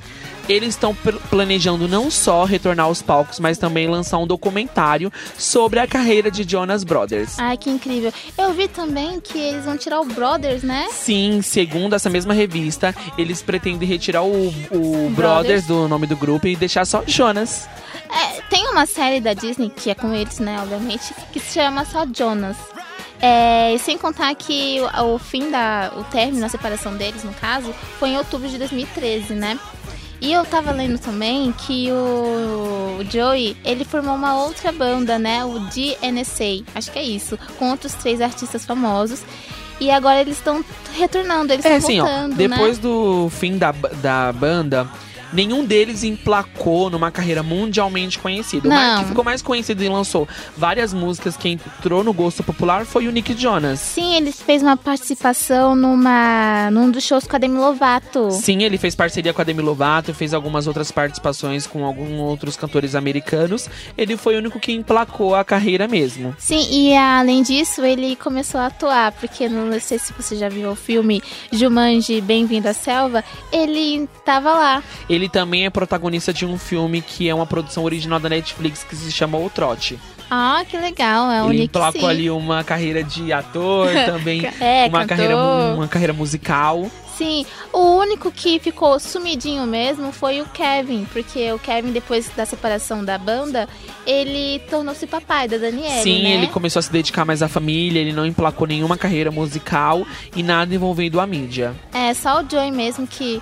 Eles 0.48 0.70
estão 0.70 0.94
planejando 1.30 1.86
não 1.86 2.10
só 2.10 2.44
retornar 2.44 2.86
aos 2.86 3.00
palcos, 3.00 3.38
mas 3.38 3.58
também 3.58 3.88
lançar 3.88 4.18
um 4.18 4.26
documentário 4.26 5.12
sobre 5.38 5.78
a 5.78 5.86
carreira 5.86 6.30
de 6.30 6.42
Jonas 6.42 6.82
Brothers. 6.82 7.38
Ai, 7.38 7.56
que 7.56 7.70
incrível. 7.70 8.12
Eu 8.36 8.52
vi 8.52 8.66
também 8.66 9.20
que 9.20 9.38
eles 9.38 9.64
vão 9.64 9.76
tirar 9.76 10.00
o 10.00 10.04
Brothers, 10.04 10.62
né? 10.62 10.88
Sim, 10.90 11.40
segundo 11.42 11.94
essa 11.94 12.10
mesma 12.10 12.34
revista, 12.34 12.94
eles 13.16 13.40
pretendem 13.40 13.88
retirar 13.88 14.24
o, 14.24 14.48
o 14.48 15.10
Brothers. 15.10 15.14
Brothers 15.14 15.66
do 15.66 15.86
nome 15.86 16.06
do 16.06 16.16
grupo 16.16 16.46
e 16.48 16.56
deixar 16.56 16.84
só 16.84 17.04
Jonas. 17.06 17.68
É, 18.12 18.42
tem 18.42 18.68
uma 18.68 18.84
série 18.84 19.20
da 19.20 19.32
Disney, 19.32 19.70
que 19.70 19.90
é 19.90 19.94
com 19.94 20.12
eles, 20.12 20.38
né, 20.38 20.58
obviamente, 20.60 21.14
que 21.32 21.40
se 21.40 21.54
chama 21.54 21.84
só 21.84 22.04
Jonas. 22.06 22.56
É, 23.20 23.76
sem 23.78 23.96
contar 23.96 24.34
que 24.34 24.80
o, 24.80 25.14
o, 25.14 25.18
fim 25.18 25.50
da. 25.50 25.92
o 25.96 26.02
término, 26.04 26.44
a 26.44 26.48
separação 26.48 26.96
deles, 26.96 27.22
no 27.22 27.32
caso, 27.34 27.72
foi 27.98 28.10
em 28.10 28.18
outubro 28.18 28.48
de 28.48 28.58
2013, 28.58 29.34
né? 29.34 29.58
E 30.20 30.32
eu 30.32 30.44
tava 30.44 30.70
lendo 30.72 30.98
também 30.98 31.52
que 31.52 31.90
o, 31.90 32.98
o 33.00 33.10
Joey, 33.10 33.56
ele 33.64 33.84
formou 33.84 34.14
uma 34.14 34.40
outra 34.40 34.70
banda, 34.70 35.18
né? 35.18 35.44
O 35.44 35.58
DNSA, 35.58 36.64
acho 36.74 36.92
que 36.92 36.98
é 36.98 37.02
isso, 37.02 37.38
com 37.58 37.70
outros 37.70 37.94
três 37.94 38.20
artistas 38.20 38.64
famosos. 38.64 39.20
E 39.80 39.90
agora 39.90 40.20
eles 40.20 40.36
estão 40.36 40.64
retornando, 40.94 41.52
eles 41.52 41.64
estão 41.64 41.72
é, 41.72 41.78
assim, 41.78 42.00
voltando, 42.00 42.32
ó, 42.34 42.36
depois 42.36 42.76
né? 42.76 42.82
do 42.82 43.28
fim 43.30 43.58
da, 43.58 43.72
da 43.72 44.32
banda, 44.32 44.88
nenhum 45.32 45.64
deles 45.64 46.04
emplacou 46.04 46.90
numa 46.90 47.10
carreira 47.10 47.42
mundialmente 47.42 48.18
conhecida. 48.18 48.68
Não. 48.68 48.76
O 48.76 48.78
mais, 48.78 49.00
que 49.00 49.08
ficou 49.08 49.24
mais 49.24 49.42
conhecido 49.42 49.82
e 49.82 49.88
lançou 49.88 50.28
várias 50.56 50.92
músicas 50.92 51.36
que 51.36 51.48
entrou 51.48 52.04
no 52.04 52.12
gosto 52.12 52.42
popular 52.42 52.84
foi 52.84 53.08
o 53.08 53.12
Nick 53.12 53.34
Jonas. 53.40 53.80
Sim, 53.80 54.14
ele 54.16 54.32
fez 54.32 54.62
uma 54.62 54.76
participação 54.76 55.74
numa 55.74 56.70
num 56.70 56.90
dos 56.90 57.04
shows 57.04 57.26
com 57.26 57.36
a 57.36 57.38
Demi 57.38 57.58
Lovato. 57.58 58.30
Sim, 58.30 58.62
ele 58.62 58.78
fez 58.78 58.94
parceria 58.94 59.32
com 59.32 59.40
a 59.40 59.44
Demi 59.44 59.62
Lovato, 59.62 60.14
fez 60.14 60.34
algumas 60.34 60.66
outras 60.66 60.90
participações 60.90 61.66
com 61.66 61.84
alguns 61.84 62.20
outros 62.20 62.56
cantores 62.56 62.94
americanos. 62.94 63.68
Ele 63.96 64.16
foi 64.16 64.36
o 64.36 64.38
único 64.38 64.60
que 64.60 64.72
emplacou 64.72 65.34
a 65.34 65.44
carreira 65.44 65.88
mesmo. 65.88 66.34
Sim, 66.38 66.66
e 66.70 66.96
além 66.96 67.42
disso, 67.42 67.84
ele 67.84 68.16
começou 68.16 68.60
a 68.60 68.66
atuar, 68.66 69.12
porque 69.12 69.48
não 69.48 69.78
sei 69.80 69.98
se 69.98 70.12
você 70.12 70.36
já 70.36 70.48
viu 70.48 70.70
o 70.70 70.76
filme 70.76 71.22
Jumanji 71.50 72.20
Bem-vindo 72.20 72.68
à 72.68 72.72
Selva, 72.72 73.24
ele 73.52 74.08
estava 74.18 74.52
lá. 74.52 74.82
Ele 75.08 75.21
ele 75.22 75.28
também 75.28 75.64
é 75.64 75.70
protagonista 75.70 76.32
de 76.32 76.44
um 76.44 76.58
filme 76.58 77.00
que 77.00 77.28
é 77.28 77.34
uma 77.34 77.46
produção 77.46 77.84
original 77.84 78.18
da 78.18 78.28
Netflix 78.28 78.82
que 78.82 78.96
se 78.96 79.10
chama 79.12 79.38
O 79.38 79.48
Trote. 79.48 79.98
Ah, 80.28 80.64
que 80.68 80.76
legal. 80.76 81.30
É 81.30 81.46
ele 81.48 81.64
emplacou 81.64 82.08
ali 82.08 82.30
uma 82.30 82.64
carreira 82.64 83.04
de 83.04 83.32
ator, 83.32 83.88
também 84.06 84.44
é, 84.60 84.86
uma, 84.88 85.06
carreira, 85.06 85.36
uma 85.36 85.86
carreira 85.86 86.12
musical. 86.12 86.90
Sim, 87.16 87.44
o 87.72 87.98
único 87.98 88.32
que 88.32 88.58
ficou 88.58 88.98
sumidinho 88.98 89.66
mesmo 89.66 90.10
foi 90.10 90.40
o 90.40 90.46
Kevin, 90.46 91.06
porque 91.12 91.52
o 91.52 91.58
Kevin, 91.58 91.92
depois 91.92 92.30
da 92.34 92.46
separação 92.46 93.04
da 93.04 93.18
banda, 93.18 93.68
ele 94.06 94.58
tornou-se 94.70 95.06
papai 95.06 95.46
da 95.46 95.58
Daniela. 95.58 96.02
Sim, 96.02 96.22
né? 96.22 96.30
ele 96.34 96.46
começou 96.48 96.80
a 96.80 96.82
se 96.82 96.90
dedicar 96.90 97.24
mais 97.24 97.42
à 97.42 97.48
família, 97.48 98.00
ele 98.00 98.12
não 98.12 98.24
emplacou 98.24 98.66
nenhuma 98.66 98.96
carreira 98.96 99.30
musical 99.30 100.04
e 100.34 100.42
nada 100.42 100.74
envolvendo 100.74 101.20
a 101.20 101.26
mídia. 101.26 101.74
É, 101.92 102.12
só 102.14 102.42
o 102.42 102.50
Joey 102.50 102.72
mesmo 102.72 103.06
que 103.06 103.40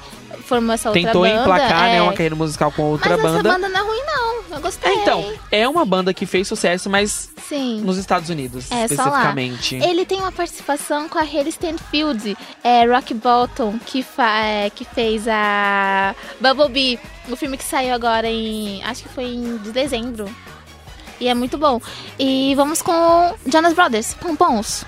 formou 0.51 0.75
essa 0.75 0.89
outra 0.89 1.01
Tentou 1.01 1.23
banda. 1.23 1.39
Tentou 1.39 1.55
emplacar, 1.55 1.89
é... 1.89 1.93
né, 1.93 2.03
uma 2.03 2.13
carreira 2.13 2.35
musical 2.35 2.73
com 2.73 2.83
outra 2.83 3.11
mas 3.11 3.23
banda. 3.23 3.33
Mas 3.35 3.47
essa 3.47 3.55
banda 3.55 3.69
não 3.69 3.81
é 3.81 3.89
ruim, 3.89 4.03
não. 4.05 4.57
Eu 4.57 4.61
gostei. 4.61 4.91
É, 4.91 4.95
então, 4.97 5.33
é 5.53 5.69
uma 5.69 5.85
banda 5.85 6.13
que 6.13 6.27
fez 6.27 6.49
sucesso, 6.49 6.91
mas 6.91 7.31
Sim. 7.49 7.81
nos 7.83 7.97
Estados 7.97 8.29
Unidos, 8.29 8.69
é, 8.73 8.83
especificamente. 8.83 9.77
Ele 9.77 10.05
tem 10.05 10.19
uma 10.19 10.33
participação 10.33 11.09
com 11.09 11.19
a 11.19 11.23
Haley 11.23 11.51
Stanfield, 11.51 12.37
é, 12.65 12.85
Rock 12.85 13.15
Bottom, 13.15 13.79
que, 13.87 14.05
é, 14.19 14.71
que 14.71 14.85
fez 14.85 15.29
a 15.29 16.17
Bumblebee, 16.41 16.99
o 17.29 17.37
filme 17.37 17.57
que 17.57 17.65
saiu 17.65 17.95
agora 17.95 18.27
em. 18.29 18.83
Acho 18.83 19.05
que 19.05 19.09
foi 19.11 19.27
em 19.27 19.57
dezembro. 19.59 20.29
E 21.21 21.29
é 21.29 21.35
muito 21.35 21.57
bom. 21.57 21.81
E 22.19 22.55
vamos 22.57 22.83
com 22.83 23.35
Jonas 23.47 23.75
Brothers, 23.75 24.15
Pompons. 24.15 24.85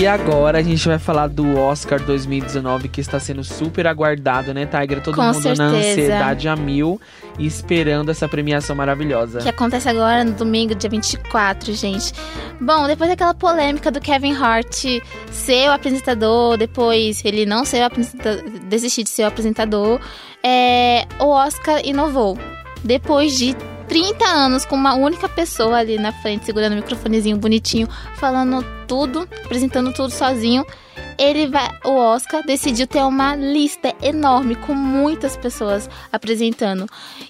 E 0.00 0.06
agora 0.06 0.58
a 0.58 0.62
gente 0.62 0.86
vai 0.86 0.98
falar 0.98 1.26
do 1.26 1.58
Oscar 1.58 2.00
2019 2.00 2.88
que 2.88 3.00
está 3.00 3.18
sendo 3.18 3.42
super 3.42 3.86
aguardado, 3.88 4.54
né, 4.54 4.64
Tiger? 4.64 5.02
Todo 5.02 5.16
Com 5.16 5.22
mundo 5.24 5.42
certeza. 5.42 5.62
na 5.62 5.76
ansiedade 5.76 6.48
a 6.48 6.56
mil 6.56 7.00
e 7.38 7.44
esperando 7.44 8.10
essa 8.10 8.28
premiação 8.28 8.74
maravilhosa. 8.76 9.40
Que 9.40 9.48
acontece 9.48 9.88
agora 9.88 10.24
no 10.24 10.32
domingo, 10.32 10.74
dia 10.74 10.88
24, 10.88 11.74
gente. 11.74 12.12
Bom, 12.60 12.86
depois 12.86 13.10
daquela 13.10 13.34
polêmica 13.34 13.90
do 13.90 14.00
Kevin 14.00 14.32
Hart 14.32 14.84
ser 15.30 15.68
o 15.68 15.72
apresentador, 15.72 16.56
depois 16.56 17.22
ele 17.24 17.44
não 17.44 17.64
ser 17.64 17.82
o 17.82 17.86
apresentador, 17.86 18.42
desistir 18.68 19.02
de 19.02 19.10
ser 19.10 19.24
o 19.24 19.26
apresentador, 19.26 20.00
é, 20.42 21.04
o 21.18 21.26
Oscar 21.26 21.80
inovou. 21.84 22.38
Depois 22.82 23.36
de 23.36 23.54
30 23.90 24.24
anos 24.24 24.64
com 24.64 24.76
uma 24.76 24.94
única 24.94 25.28
pessoa 25.28 25.78
ali 25.78 25.98
na 25.98 26.12
frente, 26.12 26.46
segurando 26.46 26.74
o 26.74 26.76
microfonezinho 26.76 27.36
bonitinho, 27.36 27.88
falando 28.14 28.64
tudo, 28.86 29.28
apresentando 29.44 29.92
tudo 29.92 30.12
sozinho. 30.12 30.64
Ele 31.18 31.48
vai, 31.48 31.68
o 31.84 31.96
Oscar 31.96 32.46
decidiu 32.46 32.86
ter 32.86 33.02
uma 33.02 33.34
lista 33.34 33.92
enorme 34.00 34.54
com 34.54 34.74
muitas 34.74 35.36
pessoas 35.36 35.90
apresentando. 36.12 36.86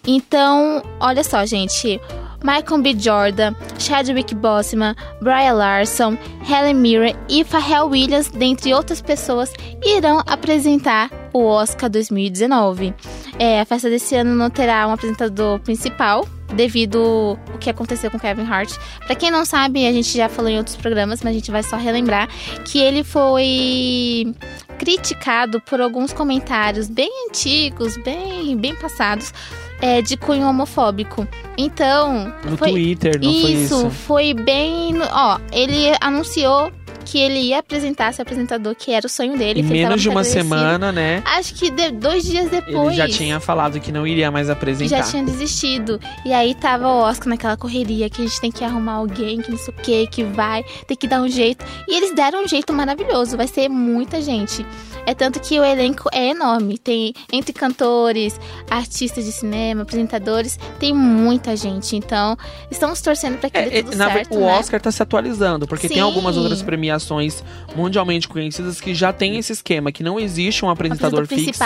Então, 0.07 0.83
olha 1.01 1.25
só, 1.25 1.46
gente. 1.46 1.99
Michael 2.42 2.83
B. 2.83 2.94
Jordan, 2.99 3.55
Chadwick 3.79 4.35
Boseman, 4.35 4.94
Brian 5.23 5.55
Larson, 5.55 6.16
Helen 6.46 6.75
Mirren 6.75 7.16
e 7.29 7.42
Pharrell 7.42 7.88
Williams, 7.88 8.29
dentre 8.29 8.75
outras 8.75 9.01
pessoas, 9.01 9.51
irão 9.83 10.23
apresentar 10.27 11.11
o 11.33 11.42
Oscar 11.42 11.88
2019. 11.88 12.94
É, 13.38 13.61
a 13.61 13.64
festa 13.64 13.88
desse 13.88 14.14
ano 14.14 14.35
não 14.35 14.51
terá 14.51 14.87
um 14.87 14.92
apresentador 14.92 15.59
principal, 15.61 16.27
devido 16.54 17.38
o 17.54 17.58
que 17.58 17.70
aconteceu 17.70 18.10
com 18.10 18.18
Kevin 18.18 18.44
Hart. 18.44 18.72
Para 19.06 19.14
quem 19.14 19.30
não 19.30 19.44
sabe, 19.44 19.86
a 19.86 19.92
gente 19.92 20.16
já 20.16 20.28
falou 20.28 20.50
em 20.50 20.58
outros 20.58 20.76
programas, 20.76 21.22
mas 21.22 21.32
a 21.32 21.34
gente 21.34 21.50
vai 21.50 21.62
só 21.62 21.76
relembrar 21.76 22.28
que 22.64 22.78
ele 22.78 23.04
foi 23.04 24.34
criticado 24.78 25.60
por 25.60 25.80
alguns 25.80 26.12
comentários 26.12 26.88
bem 26.88 27.10
antigos, 27.28 27.96
bem, 27.98 28.56
bem 28.56 28.74
passados. 28.74 29.32
É, 29.80 30.02
de 30.02 30.16
cunho 30.16 30.46
homofóbico. 30.46 31.26
Então. 31.56 32.32
No 32.44 32.56
foi, 32.56 32.70
Twitter, 32.70 33.20
não 33.20 33.30
isso, 33.30 33.40
foi 33.40 33.52
isso? 33.52 33.90
Foi 33.90 34.34
bem. 34.34 34.94
Ó, 35.12 35.38
ele 35.52 35.94
anunciou 36.00 36.70
que 37.04 37.18
ele 37.18 37.40
ia 37.40 37.58
apresentar 37.58 38.10
esse 38.10 38.22
apresentador, 38.22 38.74
que 38.74 38.92
era 38.92 39.04
o 39.06 39.10
sonho 39.10 39.36
dele. 39.36 39.60
Em 39.60 39.64
menos 39.64 40.00
de 40.00 40.08
uma 40.08 40.22
semana, 40.22 40.92
né? 40.92 41.22
Acho 41.24 41.54
que 41.54 41.70
de, 41.70 41.90
dois 41.90 42.22
dias 42.22 42.48
depois. 42.50 42.88
Ele 42.88 42.96
já 42.96 43.08
tinha 43.08 43.40
falado 43.40 43.80
que 43.80 43.90
não 43.90 44.06
iria 44.06 44.30
mais 44.30 44.48
apresentar. 44.48 44.98
Já 44.98 45.02
tinha 45.02 45.24
desistido. 45.24 46.00
E 46.24 46.32
aí 46.32 46.54
tava 46.54 46.86
o 46.86 47.00
Oscar 47.00 47.28
naquela 47.28 47.56
correria 47.56 48.08
que 48.08 48.22
a 48.22 48.26
gente 48.26 48.40
tem 48.40 48.52
que 48.52 48.64
arrumar 48.64 48.94
alguém, 48.94 49.40
que 49.40 49.50
não 49.50 49.58
sei 49.58 49.74
o 49.74 49.76
que, 49.76 50.06
que 50.06 50.22
vai, 50.24 50.64
tem 50.86 50.96
que 50.96 51.08
dar 51.08 51.20
um 51.20 51.28
jeito. 51.28 51.64
E 51.88 51.96
eles 51.96 52.14
deram 52.14 52.44
um 52.44 52.48
jeito 52.48 52.72
maravilhoso. 52.72 53.36
Vai 53.36 53.48
ser 53.48 53.68
muita 53.68 54.20
gente. 54.22 54.64
É 55.06 55.14
tanto 55.14 55.40
que 55.40 55.58
o 55.58 55.64
elenco 55.64 56.08
é 56.12 56.28
enorme. 56.28 56.78
Tem 56.78 57.12
entre 57.32 57.52
cantores, 57.52 58.38
artistas 58.70 59.24
de 59.24 59.32
cinema, 59.32 59.69
apresentadores, 59.78 60.59
tem 60.78 60.92
muita 60.94 61.56
gente. 61.56 61.96
Então, 61.96 62.37
estamos 62.70 63.00
torcendo 63.00 63.38
para 63.38 63.50
que 63.50 63.59
é, 63.59 63.70
dê 63.70 63.83
tudo 63.83 63.96
na, 63.96 64.12
certo. 64.12 64.37
O 64.37 64.40
né? 64.40 64.59
Oscar 64.59 64.80
tá 64.80 64.90
se 64.90 65.02
atualizando, 65.02 65.66
porque 65.66 65.88
Sim. 65.88 65.94
tem 65.94 66.02
algumas 66.02 66.37
outras 66.37 66.62
premiações 66.62 66.90
premiações 66.90 67.44
mundialmente 67.76 68.26
conhecidas 68.26 68.80
que 68.80 68.94
já 68.94 69.12
tem 69.12 69.37
esse 69.37 69.52
esquema, 69.52 69.92
que 69.92 70.02
não 70.02 70.18
existe 70.18 70.64
um 70.64 70.70
apresentador 70.70 71.26
fixo 71.26 71.61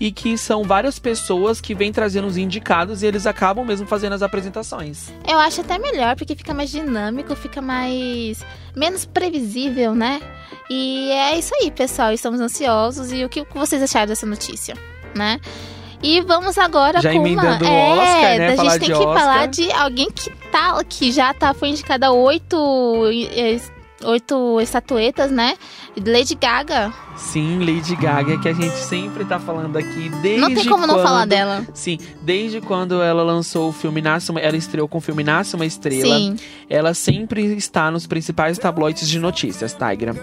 e 0.00 0.10
que 0.10 0.38
são 0.38 0.62
várias 0.62 0.98
pessoas 0.98 1.60
que 1.60 1.74
vêm 1.74 1.92
trazendo 1.92 2.26
os 2.26 2.36
indicados 2.36 3.02
e 3.02 3.06
eles 3.06 3.26
acabam 3.26 3.64
mesmo 3.64 3.86
fazendo 3.86 4.14
as 4.14 4.22
apresentações. 4.22 5.12
Eu 5.28 5.38
acho 5.38 5.60
até 5.60 5.78
melhor 5.78 6.16
porque 6.16 6.34
fica 6.34 6.54
mais 6.54 6.70
dinâmico, 6.70 7.34
fica 7.34 7.60
mais 7.60 8.44
menos 8.74 9.04
previsível, 9.04 9.94
né? 9.94 10.20
E 10.70 11.10
é 11.10 11.38
isso 11.38 11.54
aí, 11.60 11.70
pessoal. 11.70 12.12
Estamos 12.12 12.40
ansiosos 12.40 13.12
e 13.12 13.24
o 13.24 13.28
que 13.28 13.44
vocês 13.52 13.82
acharam 13.82 14.06
dessa 14.06 14.26
notícia, 14.26 14.74
né? 15.14 15.38
E 16.02 16.20
vamos 16.20 16.58
agora 16.58 17.00
já 17.00 17.12
com 17.12 17.20
uma. 17.20 17.58
É, 17.58 17.92
Oscar, 17.92 18.38
né? 18.38 18.48
a 18.48 18.56
gente 18.56 18.78
tem 18.80 18.88
que 18.88 18.92
Oscar. 18.92 19.18
falar 19.18 19.46
de 19.46 19.70
alguém 19.72 20.10
que 20.10 20.30
tá, 20.50 20.82
que 20.84 21.12
já 21.12 21.32
tá, 21.32 21.54
foi 21.54 21.68
indicada 21.68 22.10
oito, 22.10 22.56
oito 24.04 24.60
estatuetas, 24.60 25.30
né? 25.30 25.56
Lady 25.96 26.34
Gaga. 26.34 26.92
Sim, 27.16 27.58
Lady 27.58 27.94
Gaga, 27.94 28.38
que 28.38 28.48
a 28.48 28.52
gente 28.52 28.74
sempre 28.74 29.24
tá 29.24 29.38
falando 29.38 29.76
aqui 29.76 30.08
desde 30.22 30.40
Não 30.40 30.52
tem 30.52 30.64
como 30.64 30.84
quando, 30.84 30.96
não 30.96 31.02
falar 31.02 31.26
dela. 31.26 31.66
Sim, 31.74 31.98
desde 32.22 32.60
quando 32.60 33.02
ela 33.02 33.22
lançou 33.22 33.68
o 33.68 33.72
filme 33.72 34.00
Nasce 34.00 34.30
uma, 34.30 34.40
ela 34.40 34.56
estreou 34.56 34.88
com 34.88 34.98
o 34.98 35.00
filme 35.00 35.22
Nasce 35.22 35.54
uma 35.54 35.66
Estrela. 35.66 36.16
Sim. 36.16 36.36
Ela 36.68 36.94
sempre 36.94 37.44
está 37.54 37.90
nos 37.90 38.06
principais 38.06 38.58
tabloides 38.58 39.08
de 39.08 39.18
notícias, 39.18 39.74
Tigra. 39.74 40.16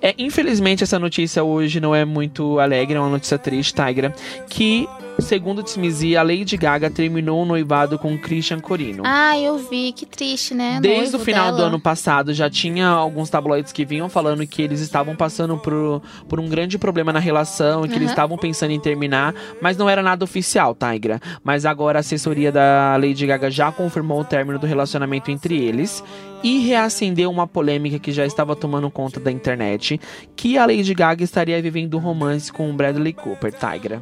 É, 0.00 0.14
infelizmente 0.16 0.84
essa 0.84 0.98
notícia 0.98 1.42
hoje 1.42 1.80
não 1.80 1.92
é 1.92 2.04
muito 2.04 2.60
alegre, 2.60 2.96
é 2.96 3.00
uma 3.00 3.10
notícia 3.10 3.36
triste, 3.36 3.74
Tigra, 3.74 4.14
que 4.48 4.88
Segundo 5.20 5.62
Tsimizi, 5.62 6.16
a 6.16 6.22
Lady 6.22 6.56
Gaga 6.56 6.88
terminou 6.88 7.42
o 7.42 7.44
noivado 7.44 7.98
com 7.98 8.16
Christian 8.16 8.60
Corino. 8.60 9.02
Ah, 9.04 9.36
eu 9.38 9.58
vi, 9.58 9.92
que 9.92 10.06
triste, 10.06 10.54
né? 10.54 10.78
Desde 10.80 11.16
o 11.16 11.18
final 11.18 11.46
dela. 11.46 11.56
do 11.56 11.62
ano 11.64 11.80
passado, 11.80 12.32
já 12.32 12.48
tinha 12.48 12.86
alguns 12.86 13.28
tabloides 13.28 13.72
que 13.72 13.84
vinham 13.84 14.08
falando 14.08 14.46
que 14.46 14.62
eles 14.62 14.80
estavam 14.80 15.16
passando 15.16 15.58
por, 15.58 16.00
por 16.28 16.38
um 16.38 16.48
grande 16.48 16.78
problema 16.78 17.12
na 17.12 17.18
relação 17.18 17.84
e 17.84 17.88
que 17.88 17.94
uhum. 17.94 18.00
eles 18.00 18.10
estavam 18.10 18.38
pensando 18.38 18.70
em 18.70 18.80
terminar, 18.80 19.34
mas 19.60 19.76
não 19.76 19.90
era 19.90 20.02
nada 20.02 20.24
oficial, 20.24 20.74
Tigra. 20.74 21.20
Mas 21.42 21.66
agora 21.66 21.98
a 21.98 22.00
assessoria 22.00 22.52
da 22.52 22.96
Lady 22.96 23.26
Gaga 23.26 23.50
já 23.50 23.72
confirmou 23.72 24.20
o 24.20 24.24
término 24.24 24.58
do 24.58 24.66
relacionamento 24.66 25.30
entre 25.30 25.58
eles 25.58 26.02
e 26.42 26.60
reacendeu 26.60 27.30
uma 27.30 27.46
polêmica 27.46 27.98
que 27.98 28.12
já 28.12 28.24
estava 28.24 28.54
tomando 28.54 28.90
conta 28.90 29.18
da 29.18 29.30
internet, 29.30 30.00
que 30.36 30.56
a 30.56 30.64
Lady 30.64 30.94
Gaga 30.94 31.24
estaria 31.24 31.60
vivendo 31.60 31.96
um 31.96 32.00
romance 32.00 32.52
com 32.52 32.70
o 32.70 32.72
Bradley 32.72 33.12
Cooper, 33.12 33.52
Tigra. 33.52 34.00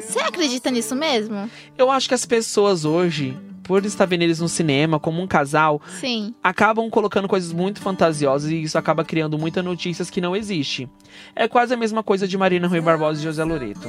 Você 0.00 0.18
acredita 0.20 0.70
nisso 0.70 0.94
mesmo? 0.94 1.50
Eu 1.76 1.90
acho 1.90 2.08
que 2.08 2.14
as 2.14 2.24
pessoas 2.24 2.84
hoje, 2.84 3.38
por 3.62 3.84
estar 3.84 4.06
vendo 4.06 4.22
eles 4.22 4.40
no 4.40 4.48
cinema 4.48 4.98
como 4.98 5.22
um 5.22 5.26
casal, 5.26 5.80
Sim. 6.00 6.34
acabam 6.42 6.88
colocando 6.90 7.28
coisas 7.28 7.52
muito 7.52 7.80
fantasiosas 7.80 8.50
e 8.50 8.62
isso 8.62 8.78
acaba 8.78 9.04
criando 9.04 9.38
muitas 9.38 9.64
notícias 9.64 10.10
que 10.10 10.20
não 10.20 10.34
existe. 10.34 10.88
É 11.34 11.46
quase 11.46 11.74
a 11.74 11.76
mesma 11.76 12.02
coisa 12.02 12.26
de 12.26 12.36
Marina 12.36 12.66
Rui 12.66 12.80
Barbosa 12.80 13.20
e 13.20 13.24
José 13.24 13.44
Loreto. 13.44 13.88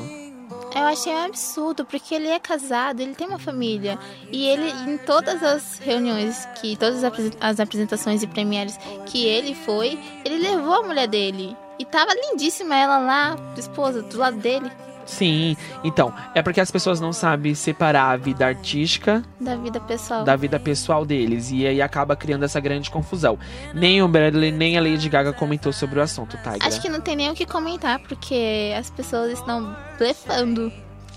Eu 0.73 0.83
achei 0.83 1.13
um 1.13 1.25
absurdo, 1.25 1.83
porque 1.83 2.15
ele 2.15 2.27
é 2.27 2.39
casado, 2.39 3.01
ele 3.01 3.13
tem 3.13 3.27
uma 3.27 3.37
família. 3.37 3.99
E 4.31 4.47
ele, 4.47 4.71
em 4.89 4.97
todas 4.97 5.43
as 5.43 5.79
reuniões, 5.79 6.45
que 6.61 6.77
todas 6.77 7.03
as 7.41 7.59
apresentações 7.59 8.23
e 8.23 8.27
premieres 8.27 8.77
que 9.05 9.25
ele 9.25 9.53
foi, 9.53 9.99
ele 10.23 10.37
levou 10.37 10.75
a 10.75 10.83
mulher 10.83 11.07
dele. 11.07 11.57
E 11.77 11.83
tava 11.83 12.13
lindíssima 12.13 12.75
ela 12.75 12.99
lá, 12.99 13.35
esposa, 13.57 14.01
do 14.01 14.17
lado 14.17 14.37
dele. 14.37 14.71
Sim, 15.11 15.57
então, 15.83 16.13
é 16.33 16.41
porque 16.41 16.61
as 16.61 16.71
pessoas 16.71 17.01
não 17.01 17.11
sabem 17.11 17.53
separar 17.53 18.11
a 18.11 18.17
vida 18.17 18.45
artística 18.45 19.21
da 19.39 19.57
vida 19.57 19.79
pessoal. 19.81 20.23
Da 20.23 20.35
vida 20.37 20.57
pessoal 20.57 21.05
deles. 21.05 21.51
E 21.51 21.67
aí 21.67 21.81
acaba 21.81 22.15
criando 22.15 22.45
essa 22.45 22.61
grande 22.61 22.89
confusão. 22.89 23.37
Nem 23.73 24.01
o 24.01 24.07
Bradley, 24.07 24.51
nem 24.51 24.77
a 24.77 24.81
Lady 24.81 25.09
Gaga 25.09 25.33
comentou 25.33 25.73
sobre 25.73 25.99
o 25.99 26.01
assunto, 26.01 26.37
tá? 26.41 26.55
Acho 26.61 26.81
que 26.81 26.87
não 26.87 27.01
tem 27.01 27.17
nem 27.17 27.29
o 27.29 27.33
que 27.33 27.45
comentar, 27.45 27.99
porque 27.99 28.73
as 28.77 28.89
pessoas 28.89 29.33
estão 29.33 29.75
blefando. 29.97 30.71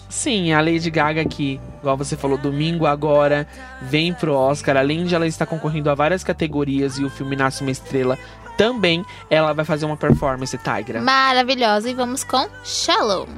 Sim, 0.09 0.53
a 0.53 0.61
Lady 0.61 0.91
Gaga 0.91 1.25
que, 1.25 1.61
igual 1.79 1.97
você 1.97 2.17
falou, 2.17 2.37
domingo 2.37 2.87
agora 2.87 3.47
vem 3.81 4.13
pro 4.13 4.35
Oscar. 4.35 4.77
Além 4.77 5.05
de 5.05 5.15
ela 5.15 5.27
estar 5.27 5.47
concorrendo 5.47 5.89
a 5.89 5.95
várias 5.95 6.25
categorias 6.25 6.99
e 6.99 7.05
o 7.05 7.11
filme 7.11 7.37
Nasce 7.37 7.63
uma 7.63 7.71
Estrela 7.71 8.19
também, 8.57 9.05
ela 9.31 9.53
vai 9.53 9.65
fazer 9.65 9.87
uma 9.87 9.97
performance, 9.97 10.57
Tigra. 10.59 11.01
Maravilhosa. 11.01 11.91
E 11.91 11.95
vamos 11.95 12.25
com 12.25 12.49
Shallow. 12.65 13.29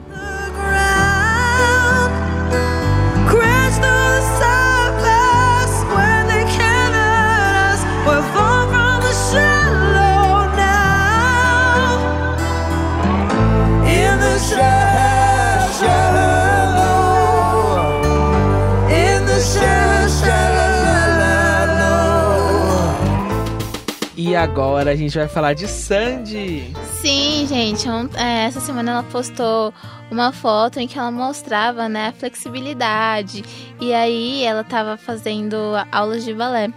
Agora 24.37 24.91
a 24.91 24.97
gente 24.97 25.17
vai 25.17 25.29
falar 25.29 25.55
de 25.55 25.67
Sandy. 25.67 26.73
Sim, 27.01 27.47
gente. 27.47 27.89
É, 28.17 28.45
essa 28.45 28.61
semana 28.61 28.93
ela 28.93 29.03
postou 29.03 29.73
uma 30.11 30.33
foto 30.33 30.79
em 30.79 30.87
que 30.87 30.99
ela 30.99 31.11
mostrava 31.11 31.89
né, 31.89 32.09
a 32.09 32.13
flexibilidade. 32.13 33.45
E 33.81 33.93
aí 33.93 34.45
ela 34.45 34.61
estava 34.61 34.97
fazendo 34.97 35.57
aulas 35.91 36.25
de 36.25 36.35
balé. 36.35 36.69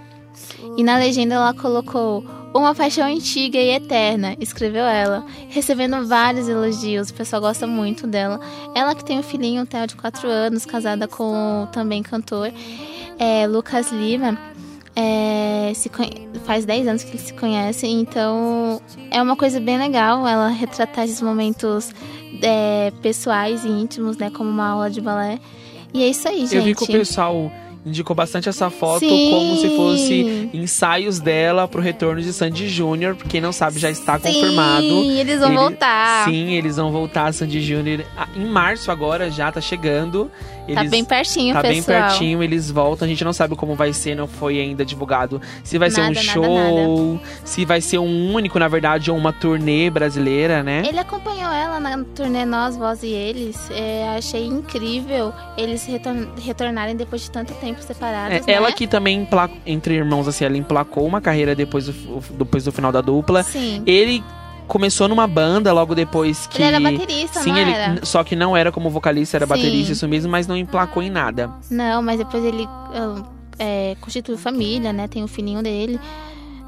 E 0.78 0.84
na 0.84 0.98
legenda 0.98 1.36
ela 1.36 1.54
colocou 1.54 2.24
uma 2.54 2.74
paixão 2.74 3.06
antiga 3.06 3.58
e 3.60 3.70
eterna, 3.70 4.36
escreveu 4.40 4.84
ela, 4.84 5.24
recebendo 5.50 6.08
vários 6.08 6.50
elogios, 6.50 7.10
o 7.10 7.14
pessoal 7.14 7.42
gosta 7.42 7.68
muito 7.68 8.08
dela. 8.08 8.40
Ela 8.74 8.96
que 8.96 9.06
tem 9.06 9.20
um 9.20 9.24
filhinho, 9.24 9.62
um 9.62 9.66
Theo 9.66 9.86
de 9.86 9.96
4 9.96 10.28
anos, 10.28 10.66
casada 10.66 11.08
com 11.08 11.68
também 11.72 12.02
cantor 12.02 12.52
é, 13.20 13.46
Lucas 13.46 13.92
Lima 13.92 14.38
é, 14.96 15.72
se 15.76 15.90
faz 16.46 16.66
10 16.66 16.88
anos 16.88 17.04
que 17.04 17.12
eles 17.12 17.22
se 17.22 17.34
conhecem, 17.34 18.02
então 18.02 18.82
é 19.12 19.22
uma 19.22 19.36
coisa 19.36 19.60
bem 19.60 19.78
legal 19.78 20.28
ela 20.28 20.50
retratar 20.50 21.06
esses 21.06 21.22
momentos 21.22 21.94
é, 22.42 22.92
pessoais 23.02 23.64
e 23.64 23.70
íntimos, 23.70 24.18
né, 24.18 24.30
como 24.30 24.50
uma 24.50 24.70
aula 24.70 24.90
de 24.90 25.02
balé. 25.02 25.40
E 25.94 26.04
é 26.04 26.08
isso 26.08 26.28
aí, 26.28 26.42
gente. 26.42 26.56
Eu 26.56 26.64
vi 26.64 26.76
que 26.76 26.84
o 26.84 26.88
pessoal 26.88 27.52
indicou 27.86 28.16
bastante 28.16 28.50
essa 28.50 28.70
foto 28.70 29.00
Sim. 29.00 29.32
como 29.32 29.56
se 29.58 29.76
fosse 29.76 30.50
ensaios 30.54 31.20
dela 31.20 31.68
pro 31.68 31.82
retorno 31.82 32.22
de 32.22 32.32
Sandy 32.34 32.68
Júnior. 32.68 33.16
Quem 33.16 33.42
não 33.42 33.52
sabe 33.52 33.80
já 33.80 33.90
está 33.90 34.20
Sim, 34.20 34.34
confirmado. 34.34 34.82
Sim, 34.82 35.20
eles 35.20 35.40
vão 35.40 35.50
Ele, 35.50 35.58
voltar. 35.58 36.26
Sim, 36.26 36.54
eles 36.54 36.76
vão 36.76 36.92
voltar. 36.92 37.34
Sandy 37.34 37.62
Júnior 37.62 38.06
em 38.36 38.46
março 38.46 38.92
agora 38.92 39.32
já 39.32 39.52
tá 39.52 39.62
chegando. 39.62 40.30
Tá 40.74 40.82
eles, 40.82 40.92
tá 40.92 40.96
bem 40.96 41.06
pertinho, 41.06 41.54
tá 41.54 41.62
pessoal. 41.62 41.84
Tá 41.84 41.94
bem 41.94 42.10
pertinho, 42.10 42.44
eles 42.44 42.70
voltam. 42.72 43.06
A 43.06 43.10
gente 43.10 43.24
não 43.24 43.34
sabe 43.34 43.56
como 43.56 43.76
vai 43.76 43.94
ser, 43.94 44.16
não 44.16 44.28
foi 44.28 44.60
ainda 44.60 44.86
divulgado. 44.86 45.42
Se 45.64 45.78
vai 45.78 45.90
nada, 45.90 46.14
ser 46.14 46.20
um 46.20 46.24
show, 46.24 47.16
nada. 47.16 47.22
se 47.44 47.66
vai 47.66 47.82
ser 47.82 47.98
um 48.00 48.34
único, 48.34 48.58
na 48.60 48.68
verdade, 48.68 49.12
ou 49.12 49.18
uma 49.18 49.34
turnê 49.34 49.90
brasileira, 49.90 50.64
né? 50.64 50.84
Ele 50.88 51.00
acompanhou 51.00 51.52
ela 51.52 51.80
na 51.80 52.04
turnê 52.16 52.46
Nós, 52.46 52.76
Voz 52.76 53.04
e 53.04 53.08
Eles. 53.08 53.70
É, 53.72 54.16
achei 54.18 54.46
incrível 54.46 55.34
eles 55.58 55.88
retornarem 56.42 56.96
depois 56.96 57.22
de 57.24 57.32
tanto 57.32 57.54
tempo 57.56 57.82
separados. 57.82 58.38
É, 58.38 58.40
né? 58.40 58.44
Ela 58.48 58.72
que 58.72 58.88
também, 58.88 59.28
entre 59.66 59.96
irmãos, 59.96 60.28
assim, 60.28 60.46
ela 60.46 60.58
emplacou 60.58 61.06
uma 61.06 61.22
carreira 61.22 61.56
depois 61.56 61.86
do, 61.86 62.22
depois 62.38 62.64
do 62.64 62.72
final 62.72 62.92
da 62.92 63.02
dupla. 63.02 63.44
Sim. 63.44 63.84
Ele 63.86 64.24
começou 64.70 65.10
numa 65.10 65.28
banda 65.28 65.74
logo 65.74 65.94
depois 65.94 66.48
que. 66.48 66.62
Ele 66.62 66.76
era 66.76 66.80
baterista, 66.80 67.42
Sim, 67.42 67.58
ele. 67.58 67.72
Era? 67.72 68.06
Só 68.06 68.24
que 68.24 68.36
não 68.36 68.56
era 68.56 68.72
como 68.72 68.90
vocalista, 68.90 69.36
era 69.36 69.46
Sim. 69.46 69.50
baterista, 69.50 69.92
isso 69.92 70.08
mesmo, 70.08 70.32
mas 70.32 70.48
não 70.48 70.56
emplacou 70.56 71.04
em 71.04 71.10
nada. 71.10 71.52
Não, 71.70 72.02
mas 72.02 72.20
depois 72.20 72.46
ele 72.46 72.64
uh, 72.64 73.26
é, 73.58 73.98
constituiu 74.00 74.38
família, 74.38 74.94
né? 74.94 75.08
Tem 75.08 75.24
o 75.24 75.28
filhinho 75.28 75.62
dele. 75.62 76.00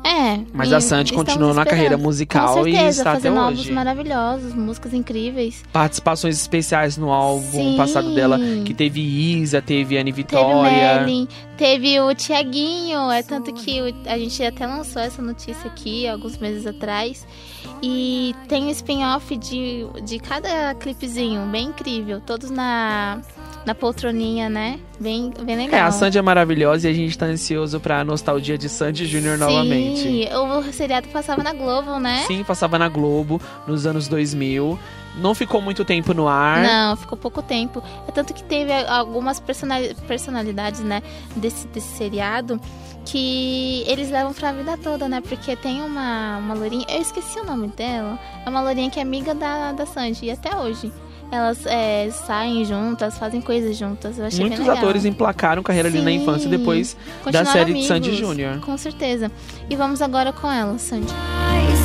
É. 0.04 0.40
Mas 0.52 0.74
a 0.74 0.82
Sandy 0.82 1.14
continuou 1.14 1.54
na 1.54 1.64
carreira 1.64 1.96
musical 1.96 2.56
Com 2.56 2.64
certeza, 2.64 2.84
e 2.84 2.90
está 2.90 3.14
fazendo 3.14 3.34
até 3.34 3.46
álbuns 3.46 3.70
maravilhosos, 3.70 4.54
músicas 4.56 4.96
incríveis. 4.96 5.64
Participações 5.72 6.42
especiais 6.42 6.98
no 6.98 7.12
álbum 7.12 7.52
Sim. 7.52 7.78
passado 7.78 8.14
dela, 8.16 8.40
que 8.66 8.74
teve 8.74 9.00
Isa, 9.00 9.62
teve 9.62 10.00
Anne 10.00 10.12
Vitória. 10.12 10.72
Teve 10.72 11.00
Melin, 11.02 11.28
teve 11.56 12.00
o 12.00 12.16
Tiaguinho, 12.16 13.12
é 13.12 13.22
tanto 13.22 13.54
que 13.54 13.94
a 14.08 14.18
gente 14.18 14.44
até 14.44 14.66
lançou 14.66 15.02
essa 15.02 15.22
notícia 15.22 15.70
aqui 15.70 16.08
alguns 16.08 16.36
meses 16.40 16.66
atrás. 16.66 17.24
E 17.82 18.36
tem 18.48 18.66
um 18.66 18.70
spin-off 18.70 19.36
de, 19.36 19.86
de 20.04 20.20
cada 20.20 20.76
clipezinho, 20.76 21.46
bem 21.48 21.68
incrível, 21.68 22.22
todos 22.22 22.52
na 22.52 23.22
na 23.66 23.76
poltroninha, 23.76 24.50
né? 24.50 24.80
Bem, 25.00 25.32
bem 25.44 25.56
legal. 25.56 25.80
É, 25.80 25.84
a 25.84 25.92
Sandy 25.92 26.18
é 26.18 26.22
maravilhosa 26.22 26.88
e 26.88 26.92
a 26.92 26.94
gente 26.94 27.18
tá 27.18 27.26
ansioso 27.26 27.80
pra 27.80 28.04
nostalgia 28.04 28.58
de 28.58 28.68
Sandy 28.68 29.06
Júnior 29.06 29.38
novamente. 29.38 30.02
Sim, 30.02 30.28
o 30.34 30.74
seriado 30.74 31.08
passava 31.10 31.44
na 31.44 31.54
Globo, 31.54 32.00
né? 32.00 32.24
Sim, 32.28 32.44
passava 32.44 32.80
na 32.80 32.90
Globo 32.90 33.40
nos 33.68 33.86
anos 33.86 34.08
2000. 34.08 34.80
Não 35.18 35.36
ficou 35.36 35.62
muito 35.62 35.84
tempo 35.84 36.14
no 36.14 36.28
ar. 36.28 36.64
Não, 36.64 36.96
ficou 36.96 37.18
pouco 37.18 37.42
tempo. 37.42 37.84
É 38.08 38.12
tanto 38.12 38.34
que 38.34 38.44
teve 38.44 38.72
algumas 38.88 39.40
personalidades, 39.40 40.80
né, 40.80 41.04
desse, 41.36 41.68
desse 41.68 41.98
seriado 41.98 42.60
que 43.06 43.84
eles 43.88 44.10
levam 44.10 44.34
pra 44.34 44.52
vida 44.52 44.78
toda, 44.78 45.08
né? 45.08 45.22
Porque 45.22 45.56
tem 45.56 45.82
uma, 45.82 46.38
uma 46.38 46.54
lourinha, 46.54 46.86
eu 46.90 47.02
esqueci 47.02 47.40
o 47.40 47.46
nome 47.46 47.68
dela, 47.70 48.20
é 48.46 48.50
uma 48.50 48.62
lourinha 48.62 48.90
que 48.90 49.00
é 49.00 49.02
amiga 49.02 49.34
da, 49.34 49.72
da 49.72 49.86
Sandy, 49.86 50.26
e 50.26 50.32
até 50.32 50.56
hoje. 50.56 50.92
Elas 51.32 51.66
é, 51.66 52.12
saem 52.12 52.66
juntas, 52.66 53.18
fazem 53.18 53.40
coisas 53.40 53.78
juntas. 53.78 54.20
Eu 54.20 54.26
achei 54.26 54.42
Muitos 54.42 54.68
atores 54.68 55.06
emplacaram 55.06 55.64
carreira 55.64 55.90
Sim. 55.90 56.00
ali 56.00 56.04
na 56.04 56.12
infância 56.12 56.50
depois 56.50 56.98
da 57.32 57.46
série 57.46 57.72
amigos, 57.72 57.84
de 57.84 57.88
Sandy 57.88 58.16
Júnior. 58.18 58.60
Com 58.60 58.78
certeza. 58.78 59.32
E 59.70 59.76
vamos 59.78 60.02
agora 60.02 60.34
com 60.34 60.52
ela, 60.52 60.78
Sandy. 60.78 61.08
Vai 61.08 61.81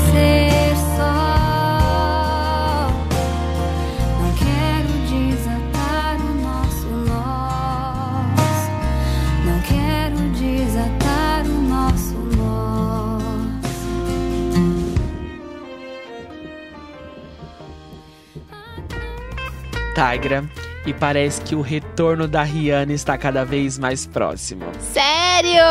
Tigra 19.96 20.44
e 20.84 20.92
parece 20.92 21.40
que 21.40 21.54
o 21.54 21.62
retorno 21.62 22.28
da 22.28 22.42
Rihanna 22.42 22.92
está 22.92 23.16
cada 23.16 23.44
vez 23.44 23.78
mais 23.78 24.06
próximo. 24.06 24.66
Sério? 24.78 25.64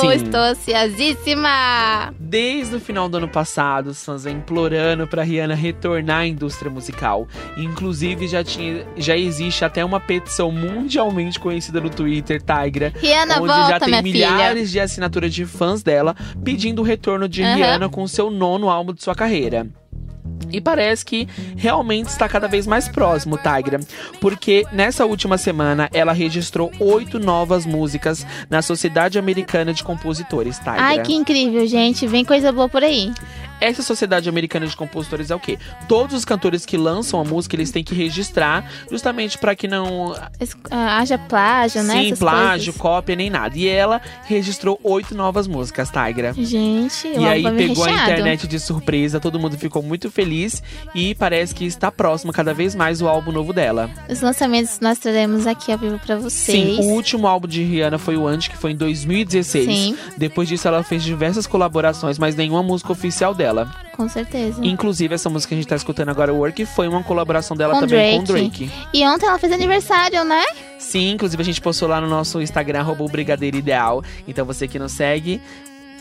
Sim. 0.00 0.12
Estou 0.12 0.40
ansiosíssima! 0.40 2.14
Desde 2.18 2.76
o 2.76 2.80
final 2.80 3.08
do 3.08 3.16
ano 3.16 3.28
passado, 3.28 3.88
os 3.88 4.02
fãs 4.04 4.22
vêm 4.22 4.36
implorando 4.36 5.06
para 5.08 5.24
Rihanna 5.24 5.54
retornar 5.56 6.20
à 6.20 6.26
indústria 6.26 6.70
musical. 6.70 7.26
Inclusive, 7.56 8.28
já, 8.28 8.44
tinha, 8.44 8.86
já 8.96 9.16
existe 9.16 9.64
até 9.64 9.84
uma 9.84 9.98
petição 9.98 10.52
mundialmente 10.52 11.40
conhecida 11.40 11.80
no 11.80 11.90
Twitter, 11.90 12.40
Tigra, 12.40 12.92
Rihanna 12.96 13.40
onde 13.40 13.48
volta, 13.48 13.68
já 13.68 13.80
tem 13.80 14.00
milhares 14.00 14.70
filha. 14.70 14.72
de 14.72 14.80
assinaturas 14.80 15.34
de 15.34 15.44
fãs 15.44 15.82
dela 15.82 16.14
pedindo 16.44 16.80
o 16.80 16.84
retorno 16.84 17.28
de 17.28 17.42
uhum. 17.42 17.54
Rihanna 17.56 17.88
com 17.88 18.06
seu 18.06 18.30
nono 18.30 18.70
álbum 18.70 18.94
de 18.94 19.02
sua 19.02 19.14
carreira. 19.14 19.66
E 20.50 20.60
parece 20.60 21.04
que 21.04 21.28
realmente 21.56 22.08
está 22.08 22.28
cada 22.28 22.48
vez 22.48 22.66
mais 22.66 22.88
próximo, 22.88 23.38
Tigra. 23.38 23.80
Porque 24.20 24.64
nessa 24.72 25.04
última 25.06 25.38
semana 25.38 25.88
ela 25.92 26.12
registrou 26.12 26.70
oito 26.78 27.18
novas 27.18 27.66
músicas 27.66 28.26
na 28.48 28.62
Sociedade 28.62 29.18
Americana 29.18 29.72
de 29.72 29.84
Compositores, 29.84 30.58
Tigra. 30.58 30.76
Ai, 30.78 31.02
que 31.02 31.14
incrível, 31.14 31.66
gente. 31.66 32.06
Vem 32.06 32.24
coisa 32.24 32.52
boa 32.52 32.68
por 32.68 32.82
aí. 32.82 33.12
Essa 33.62 33.80
Sociedade 33.80 34.28
Americana 34.28 34.66
de 34.66 34.76
Compositores 34.76 35.30
é 35.30 35.36
o 35.36 35.38
quê? 35.38 35.56
Todos 35.86 36.16
os 36.16 36.24
cantores 36.24 36.66
que 36.66 36.76
lançam 36.76 37.20
a 37.20 37.24
música, 37.24 37.54
eles 37.54 37.70
têm 37.70 37.84
que 37.84 37.94
registrar, 37.94 38.68
justamente 38.90 39.38
para 39.38 39.54
que 39.54 39.68
não 39.68 40.16
ah, 40.68 40.98
haja 40.98 41.16
plágio, 41.16 41.80
né? 41.84 41.94
Sim, 41.94 42.16
plágio, 42.16 42.72
coisas. 42.72 42.80
cópia, 42.80 43.14
nem 43.14 43.30
nada. 43.30 43.56
E 43.56 43.68
ela 43.68 44.00
registrou 44.24 44.80
oito 44.82 45.14
novas 45.14 45.46
músicas, 45.46 45.90
Tigra. 45.90 46.32
Gente, 46.36 47.06
E 47.06 47.24
aí 47.24 47.42
pegou 47.56 47.84
recheado. 47.84 48.10
a 48.10 48.12
internet 48.14 48.48
de 48.48 48.58
surpresa, 48.58 49.20
todo 49.20 49.38
mundo 49.38 49.56
ficou 49.56 49.80
muito 49.80 50.10
feliz 50.10 50.60
e 50.92 51.14
parece 51.14 51.54
que 51.54 51.64
está 51.64 51.92
próximo 51.92 52.32
cada 52.32 52.52
vez 52.52 52.74
mais 52.74 53.00
o 53.00 53.06
álbum 53.06 53.30
novo 53.30 53.52
dela. 53.52 53.88
Os 54.08 54.20
lançamentos 54.20 54.80
nós 54.80 54.98
traremos 54.98 55.46
aqui 55.46 55.70
ao 55.70 55.78
vivo 55.78 56.00
para 56.00 56.16
vocês. 56.16 56.78
Sim, 56.78 56.80
o 56.80 56.94
último 56.94 57.28
álbum 57.28 57.46
de 57.46 57.62
Rihanna 57.62 57.98
foi 57.98 58.16
o 58.16 58.26
Antes, 58.26 58.48
que 58.48 58.56
foi 58.56 58.72
em 58.72 58.76
2016. 58.76 59.66
Sim. 59.66 59.96
Depois 60.16 60.48
disso 60.48 60.66
ela 60.66 60.82
fez 60.82 61.04
diversas 61.04 61.46
colaborações, 61.46 62.18
mas 62.18 62.34
nenhuma 62.34 62.62
música 62.62 62.90
oficial 62.90 63.32
dela 63.32 63.51
dela. 63.52 63.70
Com 63.96 64.08
certeza. 64.08 64.64
Inclusive, 64.64 65.14
essa 65.14 65.28
música 65.28 65.50
que 65.50 65.54
a 65.54 65.58
gente 65.58 65.68
tá 65.68 65.76
escutando 65.76 66.08
agora, 66.08 66.32
Work, 66.32 66.64
foi 66.66 66.88
uma 66.88 67.02
colaboração 67.02 67.56
dela 67.56 67.74
com 67.74 67.80
também 67.80 68.22
Drake. 68.22 68.26
com 68.26 68.32
Drake. 68.32 68.88
E 68.92 69.06
ontem 69.06 69.26
ela 69.26 69.38
fez 69.38 69.52
aniversário, 69.52 70.24
né? 70.24 70.42
Sim, 70.78 71.12
inclusive 71.12 71.40
a 71.40 71.44
gente 71.44 71.60
postou 71.60 71.88
lá 71.88 72.00
no 72.00 72.08
nosso 72.08 72.40
Instagram, 72.40 72.80
arroba 72.80 73.04
Brigadeiro 73.06 73.56
Ideal. 73.56 74.02
Então 74.26 74.44
você 74.44 74.66
que 74.66 74.78
não 74.78 74.88
segue, 74.88 75.40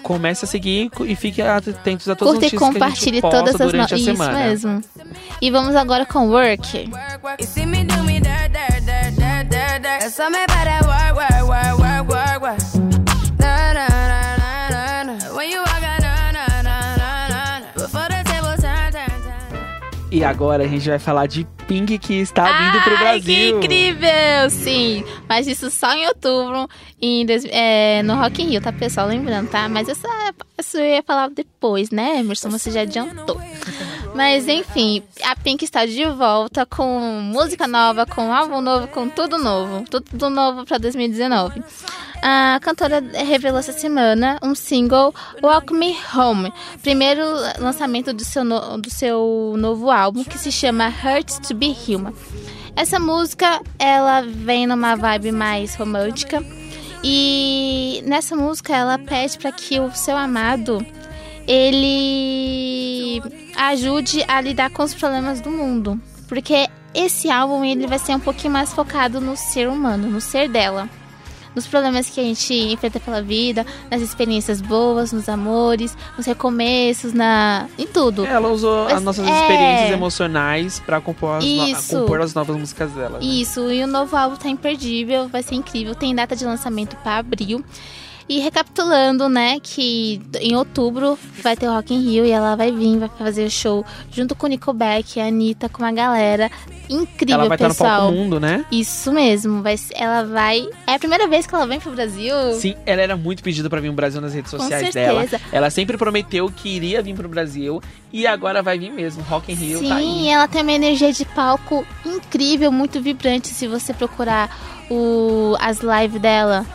comece 0.01 0.45
a 0.45 0.47
seguir 0.47 0.89
e 1.01 1.15
fique 1.15 1.41
atentos 1.41 2.07
a 2.09 2.15
todas 2.15 2.33
Curta 2.33 2.47
as 2.47 2.51
notícias 2.53 2.53
e 2.53 2.73
compartilhe 2.73 3.21
todas 3.21 3.55
as 3.61 3.71
durante 3.71 3.91
no... 3.91 3.95
a 3.95 3.99
Isso 3.99 4.05
semana. 4.05 4.33
mesmo. 4.33 4.81
E 5.41 5.51
vamos 5.51 5.75
agora 5.75 6.05
com 6.05 6.29
Work. 6.29 6.89
E 20.12 20.26
agora 20.26 20.65
a 20.65 20.67
gente 20.67 20.89
vai 20.89 21.00
falar 21.00 21.26
de 21.26 21.47
Pink 21.67 21.97
que 21.97 22.15
está 22.15 22.43
vindo 22.43 22.78
Ai, 22.78 22.84
pro 22.84 22.97
Brasil. 22.97 23.24
Que 23.24 23.50
incrível! 23.50 24.50
Sim, 24.50 25.06
mas 25.28 25.47
isso 25.47 25.71
só 25.71 25.93
em 25.93 26.06
outubro 26.06 26.67
em, 27.02 27.26
é, 27.50 28.04
no 28.04 28.15
Rock 28.15 28.43
in 28.43 28.50
Rio, 28.50 28.62
tá, 28.62 28.74
pessoal? 28.74 29.08
Lembrando, 29.08 29.50
tá? 29.50 29.69
Mas 29.69 29.88
essa, 29.88 30.10
essa 30.58 30.80
eu 30.80 30.86
ia 30.86 31.02
falar 31.02 31.30
depois, 31.30 31.91
né, 31.91 32.19
Emerson? 32.19 32.50
Você 32.50 32.69
já 32.71 32.82
adiantou. 32.82 33.39
Mas 34.13 34.50
enfim, 34.50 35.02
a 35.24 35.34
Pink 35.34 35.63
está 35.63 35.86
de 35.86 36.06
volta 36.06 36.65
com 36.65 37.00
música 37.24 37.65
nova, 37.65 38.06
com 38.06 38.34
álbum 38.34 38.60
novo, 38.60 38.88
com 38.89 39.08
tudo 39.08 39.38
novo. 39.38 39.86
Tudo 39.89 40.30
novo 40.30 40.65
para 40.65 40.78
2019. 40.78 41.63
A 42.23 42.60
cantora 42.62 43.03
revelou 43.25 43.57
essa 43.57 43.73
semana 43.73 44.38
um 44.43 44.53
single, 44.53 45.12
Walk 45.41 45.73
Me 45.73 45.97
Home, 46.15 46.53
primeiro 46.84 47.23
lançamento 47.57 48.13
do 48.13 48.23
seu, 48.23 48.43
no, 48.43 48.77
do 48.77 48.91
seu 48.91 49.55
novo 49.57 49.89
álbum, 49.89 50.23
que 50.23 50.38
se 50.38 50.51
chama 50.51 50.88
Hurts 50.88 51.39
to 51.39 51.55
Be 51.55 51.75
Human. 51.88 52.13
Essa 52.75 52.99
música, 52.99 53.60
ela 53.79 54.21
vem 54.21 54.67
numa 54.67 54.95
vibe 54.95 55.31
mais 55.31 55.73
romântica, 55.73 56.45
e 57.03 58.03
nessa 58.05 58.36
música 58.36 58.75
ela 58.75 58.99
pede 58.99 59.39
para 59.39 59.51
que 59.51 59.79
o 59.79 59.91
seu 59.91 60.15
amado 60.15 60.86
ele 61.47 63.19
ajude 63.57 64.23
a 64.27 64.39
lidar 64.39 64.69
com 64.69 64.84
os 64.84 64.93
problemas 64.93 65.41
do 65.41 65.49
mundo, 65.49 65.99
porque 66.27 66.69
esse 66.93 67.31
álbum 67.31 67.65
ele 67.65 67.88
vai 67.88 67.97
ser 67.97 68.15
um 68.15 68.19
pouquinho 68.19 68.53
mais 68.53 68.71
focado 68.71 69.19
no 69.19 69.36
ser 69.36 69.67
humano, 69.67 70.07
no 70.07 70.21
ser 70.21 70.47
dela 70.47 70.88
nos 71.55 71.67
problemas 71.67 72.09
que 72.09 72.19
a 72.19 72.23
gente 72.23 72.53
enfrenta 72.53 72.99
pela 72.99 73.21
vida, 73.21 73.65
nas 73.89 74.01
experiências 74.01 74.61
boas, 74.61 75.11
nos 75.11 75.27
amores, 75.27 75.97
nos 76.17 76.25
recomeços, 76.25 77.13
na 77.13 77.67
em 77.77 77.87
tudo. 77.87 78.25
Ela 78.25 78.49
usou 78.49 78.85
Mas, 78.85 78.93
as 78.93 79.03
nossas 79.03 79.27
é... 79.27 79.41
experiências 79.41 79.91
emocionais 79.91 80.79
para 80.79 81.01
compor, 81.01 81.37
as 81.37 81.91
no... 81.91 82.01
compor 82.01 82.21
as 82.21 82.33
novas 82.33 82.57
músicas 82.57 82.91
dela. 82.91 83.19
Né? 83.19 83.25
Isso, 83.25 83.71
e 83.71 83.83
o 83.83 83.87
novo 83.87 84.15
álbum 84.15 84.35
tá 84.35 84.49
imperdível, 84.49 85.27
vai 85.27 85.43
ser 85.43 85.55
incrível, 85.55 85.95
tem 85.95 86.13
data 86.15 86.35
de 86.35 86.45
lançamento 86.45 86.95
para 86.97 87.17
abril. 87.17 87.63
E 88.31 88.39
recapitulando, 88.39 89.27
né, 89.27 89.59
que 89.61 90.21
em 90.39 90.55
outubro 90.55 91.19
vai 91.43 91.53
ter 91.57 91.67
o 91.67 91.73
Rock 91.73 91.93
in 91.93 91.99
Rio 91.99 92.25
e 92.25 92.31
ela 92.31 92.55
vai 92.55 92.71
vir, 92.71 92.97
vai 92.97 93.09
fazer 93.19 93.43
o 93.43 93.51
show 93.51 93.85
junto 94.09 94.35
com 94.35 94.45
o 94.45 94.49
Nickelback, 94.49 95.19
a 95.19 95.25
Anitta, 95.25 95.67
com 95.67 95.83
uma 95.83 95.91
galera 95.91 96.49
incrível, 96.89 97.41
ela 97.41 97.49
vai 97.49 97.57
pessoal. 97.57 97.71
Estar 97.73 97.97
no 97.97 97.99
palco 97.99 98.15
mundo, 98.15 98.39
né? 98.39 98.65
Isso 98.71 99.11
mesmo, 99.11 99.61
vai, 99.61 99.75
ela 99.93 100.23
vai... 100.23 100.65
É 100.87 100.93
a 100.93 100.99
primeira 100.99 101.27
vez 101.27 101.45
que 101.45 101.53
ela 101.53 101.67
vem 101.67 101.81
pro 101.81 101.91
Brasil. 101.91 102.33
Sim, 102.53 102.77
ela 102.85 103.01
era 103.01 103.17
muito 103.17 103.43
pedida 103.43 103.69
para 103.69 103.81
vir 103.81 103.89
pro 103.89 103.97
Brasil 103.97 104.21
nas 104.21 104.33
redes 104.33 104.49
sociais 104.49 104.87
com 104.87 104.93
dela. 104.93 105.27
Ela 105.51 105.69
sempre 105.69 105.97
prometeu 105.97 106.49
que 106.49 106.69
iria 106.69 107.01
vir 107.01 107.13
pro 107.13 107.27
Brasil 107.27 107.83
e 108.13 108.25
agora 108.25 108.63
vai 108.63 108.79
vir 108.79 108.93
mesmo, 108.93 109.23
Rock 109.23 109.51
in 109.51 109.55
Rio 109.55 109.79
Sim, 109.79 109.89
tá 109.89 109.95
aí. 109.95 110.29
ela 110.29 110.47
tem 110.47 110.61
uma 110.61 110.71
energia 110.71 111.11
de 111.11 111.25
palco 111.25 111.85
incrível, 112.05 112.71
muito 112.71 113.01
vibrante, 113.01 113.49
se 113.49 113.67
você 113.67 113.93
procurar 113.93 114.57
o, 114.89 115.57
as 115.59 115.81
lives 115.81 116.21
dela 116.21 116.65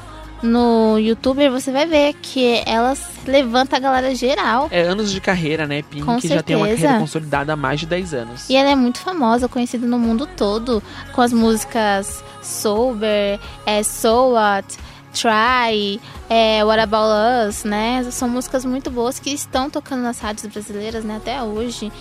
no 0.46 0.98
YouTube, 0.98 1.48
você 1.50 1.70
vai 1.70 1.86
ver 1.86 2.14
que 2.14 2.62
ela 2.64 2.96
levanta 3.26 3.76
a 3.76 3.78
galera 3.78 4.14
geral. 4.14 4.68
É 4.70 4.82
anos 4.82 5.12
de 5.12 5.20
carreira, 5.20 5.66
né? 5.66 5.82
Pink 5.82 6.04
Com 6.04 6.18
já 6.20 6.42
tem 6.42 6.56
uma 6.56 6.68
carreira 6.68 6.98
consolidada 6.98 7.52
há 7.52 7.56
mais 7.56 7.80
de 7.80 7.86
10 7.86 8.14
anos. 8.14 8.48
E 8.48 8.56
ela 8.56 8.70
é 8.70 8.76
muito 8.76 8.98
famosa, 8.98 9.48
conhecida 9.48 9.86
no 9.86 9.98
mundo 9.98 10.26
todo, 10.36 10.82
com 11.12 11.20
as 11.20 11.32
músicas 11.32 12.22
Sober, 12.42 13.38
é, 13.66 13.82
So 13.82 14.32
What, 14.32 14.76
Try, 15.12 16.00
é, 16.28 16.64
What 16.64 16.80
About 16.80 17.48
Us, 17.48 17.64
né? 17.64 18.04
São 18.10 18.28
músicas 18.28 18.64
muito 18.64 18.90
boas 18.90 19.18
que 19.18 19.30
estão 19.30 19.68
tocando 19.68 20.02
nas 20.02 20.18
rádios 20.20 20.46
brasileiras, 20.46 21.04
né? 21.04 21.16
Até 21.16 21.42
hoje. 21.42 21.92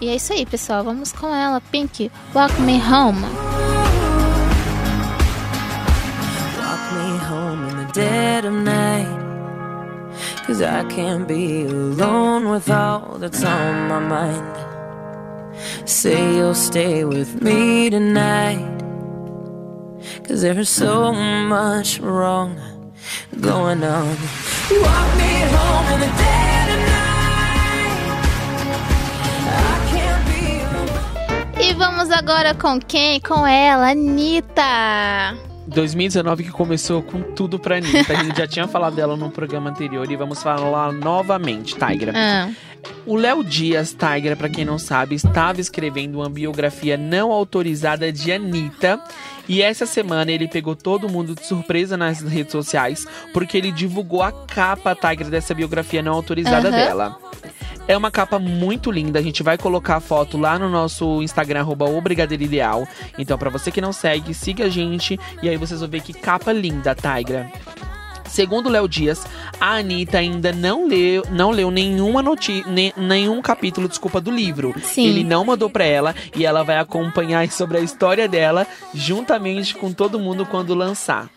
E 0.00 0.08
é 0.08 0.16
isso 0.16 0.32
aí, 0.32 0.46
pessoal. 0.46 0.82
Vamos 0.82 1.12
com 1.12 1.34
ela, 1.34 1.60
Pink. 1.60 2.10
Walk 2.34 2.60
Me 2.62 2.80
Home. 2.80 3.26
Dead 7.92 8.44
of 8.44 8.52
night. 8.52 9.30
Cause 10.46 10.62
I 10.62 10.84
can't 10.84 11.26
be 11.28 11.64
alone 11.64 12.50
with 12.50 12.70
all 12.70 13.18
that's 13.18 13.44
on 13.44 13.88
my 13.88 14.00
mind. 14.00 14.56
Say 15.88 16.36
you'll 16.36 16.54
stay 16.54 17.04
with 17.04 17.40
me 17.42 17.90
tonight. 17.90 18.78
Cause 20.24 20.42
there's 20.42 20.68
so 20.68 21.12
much 21.12 22.00
wrong 22.00 22.56
going 23.40 23.82
on. 23.84 24.16
Walk 24.70 25.16
me 25.16 25.40
home 25.54 25.92
in 25.94 26.00
the 26.00 26.10
dead 26.18 26.68
of 26.74 26.80
night. 26.86 27.10
E 31.60 31.74
vamos 31.74 32.10
agora 32.10 32.54
com 32.54 32.80
quem? 32.80 33.20
Com 33.20 33.46
ela, 33.46 33.90
Anitta. 33.90 35.49
2019 35.70 36.44
que 36.44 36.50
começou 36.50 37.02
com 37.02 37.22
tudo 37.22 37.58
pra 37.58 37.76
Anitta. 37.76 38.12
A 38.12 38.24
gente 38.24 38.36
já 38.36 38.46
tinha 38.46 38.66
falado 38.66 38.96
dela 38.96 39.16
no 39.16 39.30
programa 39.30 39.70
anterior 39.70 40.10
e 40.10 40.16
vamos 40.16 40.42
falar 40.42 40.92
novamente, 40.92 41.74
Tigra. 41.74 42.12
Ah. 42.14 42.50
O 43.06 43.14
Léo 43.14 43.44
Dias, 43.44 43.94
Tigra, 43.94 44.34
para 44.34 44.48
quem 44.48 44.64
não 44.64 44.78
sabe, 44.78 45.14
estava 45.14 45.60
escrevendo 45.60 46.16
uma 46.16 46.28
biografia 46.28 46.96
não 46.96 47.30
autorizada 47.30 48.12
de 48.12 48.32
Anitta. 48.32 49.00
E 49.48 49.62
essa 49.62 49.86
semana 49.86 50.30
ele 50.30 50.48
pegou 50.48 50.74
todo 50.76 51.08
mundo 51.08 51.34
de 51.34 51.44
surpresa 51.46 51.96
nas 51.96 52.20
redes 52.20 52.52
sociais, 52.52 53.06
porque 53.32 53.56
ele 53.56 53.72
divulgou 53.72 54.22
a 54.22 54.32
capa, 54.32 54.94
Tigra, 54.94 55.28
dessa 55.28 55.54
biografia 55.54 56.02
não 56.02 56.14
autorizada 56.14 56.68
uhum. 56.68 56.74
dela. 56.74 57.18
É 57.90 57.96
uma 57.96 58.08
capa 58.08 58.38
muito 58.38 58.88
linda. 58.88 59.18
A 59.18 59.22
gente 59.22 59.42
vai 59.42 59.58
colocar 59.58 59.96
a 59.96 60.00
foto 60.00 60.38
lá 60.38 60.56
no 60.56 60.70
nosso 60.70 61.20
Instagram, 61.22 61.58
arroba 61.58 61.86
Ideal. 62.38 62.86
Então, 63.18 63.36
para 63.36 63.50
você 63.50 63.72
que 63.72 63.80
não 63.80 63.92
segue, 63.92 64.32
siga 64.32 64.66
a 64.66 64.68
gente. 64.68 65.18
E 65.42 65.48
aí 65.48 65.56
vocês 65.56 65.80
vão 65.80 65.88
ver 65.88 66.00
que 66.00 66.12
capa 66.12 66.52
linda, 66.52 66.94
Tigra. 66.94 67.50
Segundo 68.28 68.68
Léo 68.68 68.88
Dias, 68.88 69.26
a 69.60 69.78
Anitta 69.78 70.18
ainda 70.18 70.52
não 70.52 70.86
leu, 70.86 71.24
não 71.32 71.50
leu 71.50 71.68
nenhuma 71.68 72.22
notícia, 72.22 72.64
nenhum 72.96 73.42
capítulo, 73.42 73.88
desculpa, 73.88 74.20
do 74.20 74.30
livro. 74.30 74.72
Sim. 74.80 75.08
Ele 75.08 75.24
não 75.24 75.44
mandou 75.44 75.68
para 75.68 75.84
ela 75.84 76.14
e 76.36 76.46
ela 76.46 76.62
vai 76.62 76.78
acompanhar 76.78 77.44
sobre 77.50 77.78
a 77.78 77.80
história 77.80 78.28
dela 78.28 78.68
juntamente 78.94 79.74
com 79.74 79.92
todo 79.92 80.20
mundo 80.20 80.46
quando 80.46 80.76
lançar. 80.76 81.28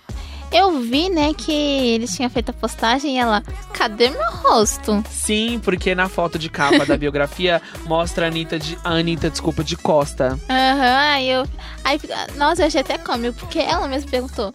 Eu 0.53 0.79
vi, 0.79 1.09
né, 1.09 1.33
que 1.33 1.51
eles 1.51 2.15
tinham 2.15 2.29
feito 2.29 2.51
a 2.51 2.53
postagem 2.53 3.15
e 3.15 3.19
ela, 3.19 3.41
cadê 3.73 4.11
meu 4.11 4.31
rosto? 4.31 5.03
Sim, 5.09 5.59
porque 5.63 5.95
na 5.95 6.07
foto 6.07 6.37
de 6.37 6.47
capa 6.47 6.85
da 6.85 6.95
biografia 6.95 7.59
mostra 7.87 8.25
a 8.25 8.29
Anitta, 8.29 8.59
de, 8.59 8.77
a 8.83 8.91
Anitta, 8.91 9.31
desculpa, 9.31 9.63
de 9.63 9.75
costa. 9.75 10.39
Aham, 10.47 10.75
uhum, 10.75 10.97
aí 10.97 11.29
eu. 11.29 11.47
Aí, 11.83 11.99
nossa, 12.35 12.61
eu 12.61 12.67
achei 12.67 12.81
até 12.81 12.99
cômico, 12.99 13.39
porque 13.39 13.57
ela 13.57 13.87
mesma 13.87 14.11
perguntou: 14.11 14.53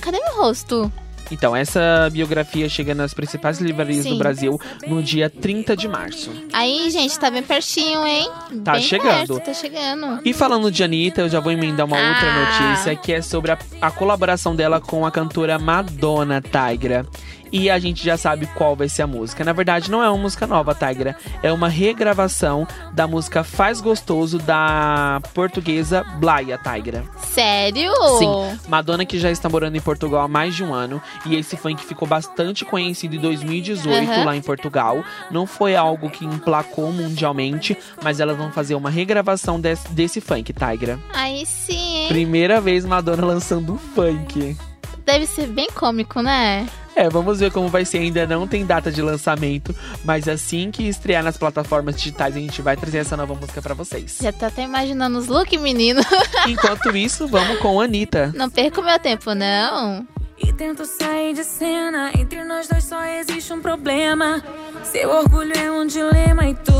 cadê 0.00 0.18
meu 0.18 0.42
rosto? 0.42 0.92
Então, 1.30 1.54
essa 1.54 2.08
biografia 2.10 2.68
chega 2.68 2.94
nas 2.94 3.14
principais 3.14 3.58
livrarias 3.60 4.04
Sim. 4.04 4.10
do 4.10 4.18
Brasil 4.18 4.60
no 4.86 5.02
dia 5.02 5.28
30 5.28 5.76
de 5.76 5.88
março. 5.88 6.30
Aí, 6.52 6.90
gente, 6.90 7.18
tá 7.18 7.30
bem 7.30 7.42
pertinho, 7.42 8.06
hein? 8.06 8.28
Tá 8.64 8.72
bem 8.72 8.82
chegando. 8.82 9.34
Perto, 9.34 9.40
tá 9.40 9.54
chegando. 9.54 10.20
E 10.24 10.32
falando 10.32 10.70
de 10.70 10.82
Anitta, 10.82 11.22
eu 11.22 11.28
já 11.28 11.40
vou 11.40 11.52
emendar 11.52 11.86
uma 11.86 11.98
ah. 11.98 12.08
outra 12.08 12.72
notícia 12.72 12.96
que 12.96 13.12
é 13.12 13.22
sobre 13.22 13.52
a, 13.52 13.58
a 13.80 13.90
colaboração 13.90 14.54
dela 14.54 14.80
com 14.80 15.04
a 15.04 15.10
cantora 15.10 15.58
Madonna 15.58 16.40
Tigra 16.42 17.06
e 17.52 17.70
a 17.70 17.78
gente 17.78 18.04
já 18.04 18.16
sabe 18.16 18.46
qual 18.54 18.76
vai 18.76 18.88
ser 18.88 19.02
a 19.02 19.06
música. 19.06 19.44
Na 19.44 19.52
verdade, 19.52 19.90
não 19.90 20.02
é 20.02 20.08
uma 20.08 20.18
música 20.18 20.46
nova, 20.46 20.74
Tigra. 20.74 21.16
É 21.42 21.52
uma 21.52 21.68
regravação 21.68 22.66
da 22.92 23.06
música 23.06 23.44
Faz 23.44 23.80
Gostoso 23.80 24.38
da 24.38 25.20
portuguesa 25.34 26.04
Blaia 26.18 26.58
Tigra. 26.58 27.04
Sério? 27.18 27.92
Sim. 28.18 28.58
Madonna 28.68 29.04
que 29.04 29.18
já 29.18 29.30
está 29.30 29.48
morando 29.48 29.76
em 29.76 29.80
Portugal 29.80 30.22
há 30.22 30.28
mais 30.28 30.54
de 30.54 30.64
um 30.64 30.74
ano 30.74 31.00
e 31.26 31.36
esse 31.36 31.56
funk 31.56 31.84
ficou 31.84 32.06
bastante 32.06 32.64
conhecido 32.64 33.16
em 33.16 33.20
2018 33.20 34.10
uhum. 34.10 34.24
lá 34.24 34.36
em 34.36 34.42
Portugal. 34.42 35.04
Não 35.30 35.46
foi 35.46 35.76
algo 35.76 36.10
que 36.10 36.24
emplacou 36.24 36.92
mundialmente, 36.92 37.76
mas 38.02 38.20
elas 38.20 38.36
vão 38.36 38.50
fazer 38.50 38.74
uma 38.74 38.90
regravação 38.90 39.60
desse, 39.60 39.88
desse 39.90 40.20
funk, 40.20 40.52
Tigra. 40.52 40.98
Aí 41.14 41.44
sim. 41.46 42.06
Primeira 42.08 42.60
vez 42.60 42.84
Madonna 42.84 43.24
lançando 43.24 43.74
um 43.74 43.78
funk. 43.78 44.56
Deve 45.04 45.26
ser 45.26 45.46
bem 45.46 45.68
cômico, 45.74 46.20
né? 46.20 46.66
É, 46.98 47.08
vamos 47.08 47.38
ver 47.38 47.52
como 47.52 47.68
vai 47.68 47.84
ser. 47.84 47.98
Ainda 47.98 48.26
não 48.26 48.44
tem 48.44 48.66
data 48.66 48.90
de 48.90 49.00
lançamento, 49.00 49.72
mas 50.04 50.26
assim 50.26 50.68
que 50.72 50.82
estrear 50.88 51.22
nas 51.22 51.36
plataformas 51.36 51.94
digitais, 51.94 52.34
a 52.34 52.40
gente 52.40 52.60
vai 52.60 52.76
trazer 52.76 52.98
essa 52.98 53.16
nova 53.16 53.36
música 53.36 53.62
para 53.62 53.72
vocês. 53.72 54.18
Já 54.20 54.32
tá 54.32 54.48
até 54.48 54.64
imaginando 54.64 55.16
os 55.16 55.28
look, 55.28 55.56
menino. 55.58 56.00
Enquanto 56.48 56.96
isso, 56.96 57.28
vamos 57.28 57.60
com 57.60 57.80
a 57.80 57.84
Anitta. 57.84 58.32
Não 58.34 58.50
perca 58.50 58.80
o 58.80 58.84
meu 58.84 58.98
tempo, 58.98 59.32
não. 59.32 60.04
E 60.40 60.52
tento 60.52 60.84
sair 60.84 61.34
de 61.34 61.44
cena, 61.44 62.10
entre 62.18 62.42
nós 62.42 62.66
dois 62.66 62.82
só 62.82 63.04
existe 63.04 63.52
um 63.52 63.60
problema. 63.60 64.42
Seu 64.82 65.08
orgulho 65.08 65.56
é 65.56 65.70
um 65.70 65.86
dilema 65.86 66.48
e 66.48 66.54
tu 66.54 66.72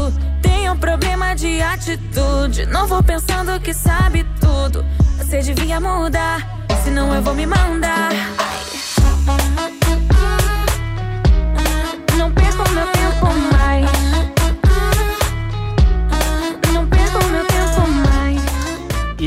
tem 0.42 0.68
um 0.68 0.76
problema 0.76 1.34
de 1.36 1.62
atitude. 1.62 2.66
Não 2.66 2.88
vou 2.88 3.04
pensando 3.04 3.60
que 3.60 3.72
sabe 3.72 4.26
tudo. 4.40 4.84
Você 5.18 5.38
devia 5.42 5.78
mudar, 5.78 6.66
senão 6.82 7.14
eu 7.14 7.22
vou 7.22 7.34
me 7.34 7.46
mandar. 7.46 8.10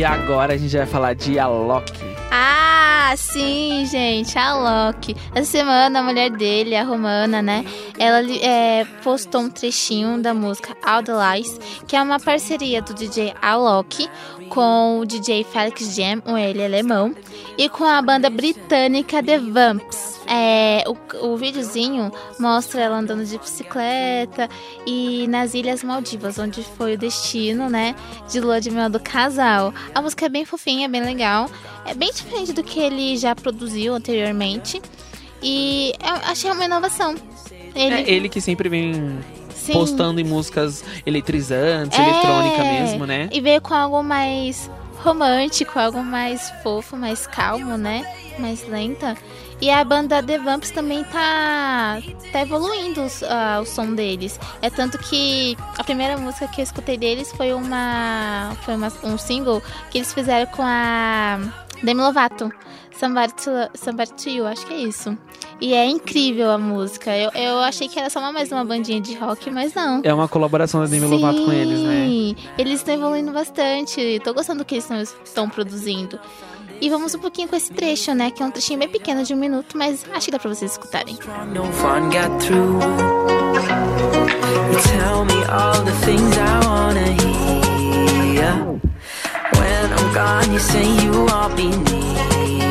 E 0.02 0.04
agora 0.04 0.54
a 0.54 0.58
gente 0.58 0.76
vai 0.76 0.88
falar 0.88 1.14
de 1.14 1.38
Alok. 1.38 1.94
Ah, 2.32 3.14
sim, 3.16 3.86
gente, 3.86 4.36
a 4.36 4.56
Loki. 4.56 5.16
Essa 5.36 5.52
semana 5.52 6.00
a 6.00 6.02
mulher 6.02 6.32
dele, 6.32 6.76
a 6.76 6.84
Romana, 6.84 7.40
né? 7.40 7.64
Ela 8.00 8.24
é, 8.42 8.84
postou 9.04 9.42
um 9.42 9.50
trechinho 9.50 10.20
da 10.20 10.34
música 10.34 10.76
All 10.84 11.04
the 11.04 11.12
Lies, 11.12 11.60
que 11.88 11.96
é 11.96 12.02
uma 12.02 12.20
parceria 12.20 12.82
do 12.82 12.96
DJ 12.96 13.36
Alok 13.42 14.10
com 14.52 15.00
o 15.00 15.06
DJ 15.06 15.46
Felix 15.46 15.96
Jam, 15.96 16.22
um 16.26 16.38
ele 16.38 16.64
alemão, 16.64 17.16
e 17.58 17.70
com 17.70 17.86
a 17.86 18.02
banda 18.02 18.30
britânica 18.30 19.24
The 19.24 19.38
Vamps. 19.40 20.20
É, 20.28 20.84
o, 20.88 21.26
o 21.26 21.38
videozinho 21.38 22.12
mostra 22.38 22.82
ela 22.82 22.98
andando 22.98 23.26
de 23.26 23.38
bicicleta 23.38 24.50
e 24.86 25.26
nas 25.28 25.54
Ilhas 25.54 25.84
Maldivas, 25.84 26.38
onde 26.38 26.64
foi 26.64 26.96
o 26.96 26.98
destino, 26.98 27.70
né, 27.70 27.96
de 28.30 28.42
lua 28.42 28.60
de 28.60 28.70
mel 28.70 28.90
do 28.90 29.00
casal. 29.00 29.74
A 29.96 30.02
música 30.02 30.26
é 30.26 30.30
bem 30.30 30.44
fofinha, 30.44 30.90
bem 30.90 31.02
legal. 31.02 31.50
É 31.86 31.94
bem 31.94 32.12
diferente 32.12 32.52
do 32.52 32.62
que 32.62 32.80
ele 32.80 33.18
já 33.18 33.34
produziu 33.34 33.96
anteriormente. 33.96 34.82
E 35.42 35.94
eu 36.02 36.30
achei 36.30 36.52
uma 36.52 36.66
inovação. 36.66 37.16
Ele, 37.74 37.96
é 37.96 38.12
ele 38.12 38.28
que 38.30 38.42
sempre 38.42 38.68
vem 38.68 39.18
Sim. 39.62 39.74
postando 39.74 40.20
em 40.20 40.24
músicas 40.24 40.84
eletrizantes, 41.06 41.98
é, 41.98 42.02
eletrônica 42.02 42.64
mesmo, 42.64 43.06
né? 43.06 43.30
E 43.32 43.40
veio 43.40 43.62
com 43.62 43.74
algo 43.74 44.02
mais 44.02 44.70
romântico, 45.04 45.78
algo 45.78 46.04
mais 46.04 46.50
fofo, 46.64 46.98
mais 46.98 47.28
calmo, 47.28 47.78
né? 47.78 48.04
Mais 48.40 48.68
lenta. 48.68 49.16
E 49.62 49.70
a 49.70 49.84
banda 49.84 50.24
The 50.24 50.40
Vamps 50.40 50.72
também 50.72 51.04
tá, 51.04 52.02
tá 52.32 52.42
evoluindo 52.42 53.02
uh, 53.02 53.62
o 53.62 53.66
som 53.66 53.94
deles. 53.94 54.40
É 54.60 54.72
tanto 54.72 54.98
que 54.98 55.56
a 55.78 55.84
primeira 55.84 56.18
música 56.18 56.48
que 56.48 56.62
eu 56.62 56.64
escutei 56.64 56.98
deles 56.98 57.32
foi 57.34 57.54
uma 57.54 58.58
foi 58.64 58.74
uma, 58.74 58.92
um 59.04 59.20
single 59.20 59.62
que 59.92 60.00
eles 60.00 60.12
fizeram 60.12 60.50
com 60.52 60.64
a 60.64 61.40
Demi 61.84 62.02
Lovato. 62.02 62.52
You, 64.28 64.46
acho 64.48 64.66
que 64.66 64.74
é 64.74 64.78
isso. 64.78 65.18
E 65.60 65.74
é 65.74 65.86
incrível 65.86 66.52
a 66.52 66.58
música. 66.58 67.16
Eu, 67.16 67.32
eu 67.34 67.60
achei 67.60 67.88
que 67.88 68.00
era 68.00 68.10
só 68.10 68.20
uma, 68.20 68.32
mais 68.32 68.52
uma 68.52 68.64
bandinha 68.64 69.00
de 69.02 69.16
rock, 69.16 69.50
mas 69.50 69.74
não. 69.74 70.02
É 70.04 70.14
uma 70.14 70.28
colaboração 70.28 70.82
da 70.82 70.88
Demi 70.88 71.08
Sim, 71.08 71.14
Lovato 71.14 71.46
com 71.46 71.52
eles, 71.52 71.80
né? 71.80 72.36
Eles 72.58 72.80
estão 72.80 72.94
evoluindo 72.94 73.32
bastante. 73.32 74.20
Tô 74.24 74.34
gostando 74.34 74.60
do 74.60 74.66
que 74.66 74.76
eles 74.76 74.90
estão 75.24 75.50
produzindo. 75.50 76.20
E 76.80 76.90
vamos 76.90 77.14
um 77.14 77.20
pouquinho 77.20 77.48
com 77.48 77.56
esse 77.56 77.72
trecho, 77.72 78.14
né? 78.14 78.32
Que 78.32 78.42
é 78.42 78.46
um 78.46 78.52
trechinho 78.52 78.80
bem 78.80 78.90
pequeno 78.90 79.24
de 79.24 79.34
um 79.34 79.38
minuto, 79.38 79.78
mas 79.78 80.04
acho 80.14 80.26
que 80.26 80.32
dá 80.32 80.40
pra 80.40 80.50
vocês 80.50 80.72
escutarem. 80.72 81.18
When 89.54 89.92
I'm 89.92 90.14
gone, 90.14 90.54
you 90.54 90.60
say 90.60 90.86
you 91.04 91.26
won't 91.26 91.56
be 91.56 91.68
near. 91.68 92.71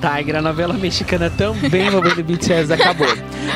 Tiger, 0.00 0.36
a 0.36 0.42
novela 0.42 0.74
mexicana 0.74 1.30
também 1.30 1.86
envolvendo 1.86 2.24
BTS 2.24 2.72
acabou. 2.72 3.06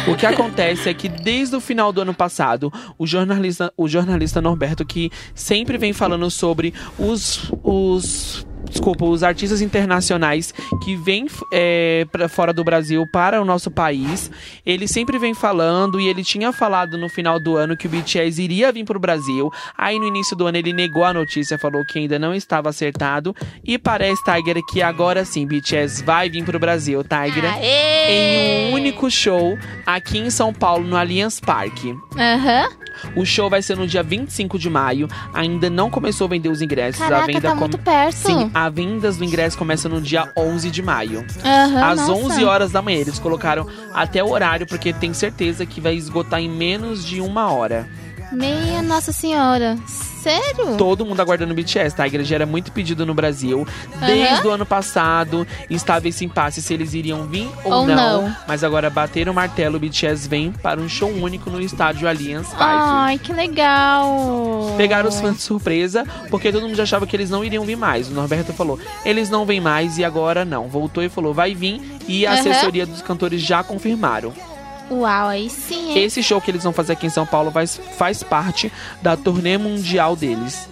O 0.07 0.15
que 0.15 0.27
acontece 0.27 0.89
é 0.89 0.95
que 0.95 1.09
desde 1.09 1.57
o 1.57 1.61
final 1.61 1.93
do 1.93 2.03
ano 2.03 2.13
passado, 2.13 2.73
o 2.99 3.07
jornalista, 3.07 3.73
o 3.77 3.89
jornalista 3.89 4.41
Norberto, 4.41 4.85
que 4.85 5.11
sempre 5.35 5.79
vem 5.79 5.93
falando 5.93 6.31
sobre 6.31 6.75
os, 6.99 7.51
os 7.63 8.47
desculpa, 8.69 9.05
os 9.05 9.23
artistas 9.23 9.61
internacionais 9.61 10.53
que 10.83 10.97
vêm 10.97 11.27
é, 11.53 12.07
para 12.11 12.29
fora 12.29 12.53
do 12.53 12.65
Brasil 12.65 13.07
para 13.13 13.41
o 13.41 13.45
nosso 13.45 13.71
país. 13.71 14.31
Ele 14.65 14.87
sempre 14.89 15.19
vem 15.19 15.35
falando 15.35 16.01
e 16.01 16.09
ele 16.09 16.23
tinha 16.23 16.53
falado 16.53 16.99
no 16.99 17.09
final 17.09 17.39
do 17.39 17.57
ano 17.57 17.77
que 17.77 17.87
o 17.87 17.91
BTS 17.91 18.43
iria 18.43 18.73
vir 18.73 18.85
para 18.85 18.97
o 18.97 19.01
Brasil. 19.01 19.51
Aí 19.77 19.99
no 19.99 20.07
início 20.07 20.37
do 20.37 20.47
ano 20.47 20.59
ele 20.59 20.73
negou 20.73 21.05
a 21.05 21.13
notícia, 21.13 21.59
falou 21.59 21.85
que 21.85 21.99
ainda 21.99 22.19
não 22.19 22.35
estava 22.35 22.69
acertado. 22.69 23.35
E 23.65 23.79
parece, 23.79 24.23
Tiger, 24.25 24.61
que 24.71 24.83
agora 24.83 25.25
sim, 25.25 25.47
BTS 25.47 26.05
vai 26.05 26.29
vir 26.29 26.45
para 26.45 26.57
o 26.57 26.61
Brasil, 26.61 27.03
Tiger, 27.03 27.45
Aê! 27.53 28.11
em 28.11 28.71
um 28.71 28.75
único 28.75 29.11
show 29.11 29.59
aqui 29.87 30.19
em 30.19 30.31
São 30.31 30.53
Paulo, 30.53 30.87
no 30.87 30.97
Allianz 30.97 31.41
Parque. 31.41 31.97
Aham. 32.17 32.69
O 33.17 33.25
show 33.25 33.49
vai 33.51 33.63
ser 33.63 33.77
no 33.77 33.87
dia 33.87 34.03
25 34.03 34.59
de 34.59 34.69
maio. 34.71 35.09
Ainda 35.33 35.69
não 35.71 35.91
começou 35.91 36.27
a 36.27 36.29
vender 36.29 36.49
os 36.49 36.63
ingressos. 36.63 37.01
a 37.03 37.05
Caraca, 37.09 37.27
venda 37.27 37.41
tá 37.41 37.51
com- 37.53 37.61
muito 37.61 37.79
perto. 37.79 38.17
Sim, 38.17 38.51
a 38.55 38.69
venda 38.69 39.11
do 39.13 39.25
ingresso 39.25 39.57
começa 39.59 39.89
no 39.89 40.01
dia 40.01 40.31
11 40.37 40.71
de 40.71 40.83
maio. 40.83 41.25
Aham, 41.45 41.85
Às 41.91 42.01
nossa. 42.01 42.13
11 42.13 42.45
horas 42.45 42.73
da 42.73 42.81
manhã. 42.83 42.99
Eles 42.99 43.19
colocaram 43.19 43.67
até 43.93 44.23
o 44.23 44.31
horário, 44.31 44.67
porque 44.67 44.93
tem 44.93 45.13
certeza 45.15 45.65
que 45.67 45.81
vai 45.81 45.95
esgotar 45.95 46.41
em 46.41 46.49
menos 46.49 47.05
de 47.05 47.21
uma 47.21 47.51
hora. 47.51 47.89
Meia 48.33 48.83
Nossa 48.83 49.13
Senhora. 49.13 49.77
Sério? 50.25 50.77
Todo 50.79 51.05
mundo 51.05 51.21
aguardando 51.21 51.53
o 51.53 51.55
BTS, 51.55 51.95
tá? 51.95 52.05
A 52.05 52.07
igreja 52.07 52.35
era 52.35 52.47
muito 52.47 52.73
pedido 52.73 53.05
no 53.05 53.13
Brasil. 53.13 53.67
Desde 54.01 54.47
o 54.47 54.51
ano 54.51 54.65
passado, 54.65 55.47
estava 55.69 56.09
esse 56.09 56.25
impasse 56.25 56.63
se 56.63 56.73
eles 56.73 56.95
iriam 56.95 57.27
vir 57.27 57.47
ou, 57.63 57.73
Ou 57.73 57.87
não. 57.87 58.35
Mas 58.49 58.65
agora 58.65 58.89
bateram 58.89 59.33
o 59.33 59.35
martelo, 59.35 59.77
o 59.77 59.81
BTS 59.81 60.27
vem 60.27 60.51
para 60.51 60.81
um 60.81 60.89
show 60.89 61.11
único 61.11 61.51
no 61.51 61.61
estádio 61.61 62.09
Allianz 62.09 62.49
Parque. 62.49 62.63
Ai, 62.65 63.19
que 63.19 63.33
legal. 63.35 64.75
Pegaram 64.79 65.09
os 65.09 65.21
fãs 65.21 65.37
de 65.37 65.43
surpresa, 65.43 66.05
porque 66.31 66.51
todo 66.51 66.63
mundo 66.63 66.75
já 66.75 66.85
achava 66.85 67.07
que 67.07 67.15
eles 67.15 67.29
não 67.29 67.45
iriam 67.45 67.65
vir 67.65 67.77
mais. 67.77 68.09
O 68.09 68.13
Norberto 68.13 68.53
falou, 68.55 68.79
eles 69.05 69.29
não 69.29 69.45
vêm 69.45 69.61
mais 69.61 69.99
e 69.99 70.05
agora 70.05 70.45
não. 70.45 70.69
Voltou 70.69 71.03
e 71.03 71.09
falou, 71.11 71.35
vai 71.35 71.55
vir. 71.55 71.83
E 72.09 72.27
a 72.27 72.31
Aham. 72.33 72.41
assessoria 72.41 72.87
dos 72.87 73.03
cantores 73.03 73.43
já 73.43 73.63
confirmaram. 73.63 74.33
Uau, 74.91 75.29
aí 75.29 75.49
sim, 75.51 75.93
hein? 75.93 76.05
Esse 76.05 76.23
show 76.23 76.41
que 76.41 76.51
eles 76.51 76.63
vão 76.63 76.73
fazer 76.73 76.93
aqui 76.93 77.07
em 77.07 77.11
São 77.11 77.25
Paulo 77.27 77.51
faz, 77.51 77.81
faz 77.97 78.23
parte 78.23 78.71
da 79.03 79.17
turnê 79.17 79.57
mundial 79.59 80.15
deles. 80.15 80.69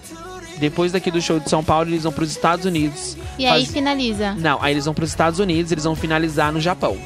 Depois 0.57 0.91
daqui 0.91 1.09
do 1.09 1.21
show 1.21 1.39
de 1.39 1.49
São 1.49 1.63
Paulo, 1.63 1.89
eles 1.89 2.03
vão 2.03 2.11
para 2.13 2.23
os 2.23 2.31
Estados 2.31 2.65
Unidos. 2.65 3.17
E 3.39 3.45
aí 3.45 3.63
faz- 3.63 3.71
finaliza. 3.73 4.33
Não, 4.35 4.61
aí 4.61 4.73
eles 4.73 4.85
vão 4.85 4.93
para 4.93 5.03
os 5.03 5.09
Estados 5.09 5.39
Unidos, 5.39 5.71
eles 5.71 5.83
vão 5.83 5.95
finalizar 5.95 6.51
no 6.53 6.61
Japão. 6.61 6.97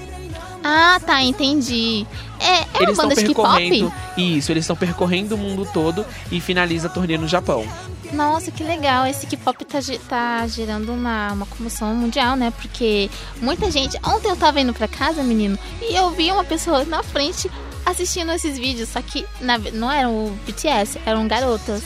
Ah, 0.63 0.99
tá, 1.05 1.23
entendi. 1.23 2.05
É, 2.39 2.45
é 2.59 2.65
uma 2.73 2.83
eles 2.83 2.97
banda 2.97 3.15
de 3.15 3.21
percorrendo. 3.23 3.89
K-pop? 3.89 4.21
Isso, 4.21 4.51
eles 4.51 4.63
estão 4.63 4.75
percorrendo 4.75 5.35
o 5.35 5.37
mundo 5.37 5.65
todo 5.73 6.05
e 6.29 6.41
finaliza 6.41 6.87
a 6.87 6.89
turnê 6.89 7.17
no 7.17 7.27
Japão. 7.27 7.65
Nossa, 8.13 8.51
que 8.51 8.63
legal. 8.63 9.05
Esse 9.05 9.27
K-pop 9.27 9.65
tá, 9.65 9.79
tá 10.07 10.47
gerando 10.47 10.93
uma, 10.93 11.33
uma 11.33 11.45
comoção 11.45 11.93
mundial, 11.93 12.35
né? 12.35 12.51
Porque 12.51 13.09
muita 13.41 13.69
gente. 13.69 13.97
Ontem 14.05 14.29
eu 14.29 14.37
tava 14.37 14.59
indo 14.61 14.73
pra 14.73 14.87
casa, 14.87 15.23
menino, 15.23 15.57
e 15.81 15.95
eu 15.95 16.09
vi 16.11 16.31
uma 16.31 16.43
pessoa 16.43 16.83
na 16.85 17.03
frente 17.03 17.49
assistindo 17.85 18.31
esses 18.31 18.57
vídeos. 18.57 18.89
Só 18.89 19.01
que 19.01 19.25
na 19.41 19.57
não 19.57 19.91
eram 19.91 20.27
o 20.27 20.39
BTS, 20.45 20.99
eram 21.05 21.27
garotas. 21.27 21.83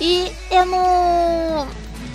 E 0.00 0.30
eu 0.50 0.66
não. 0.66 1.66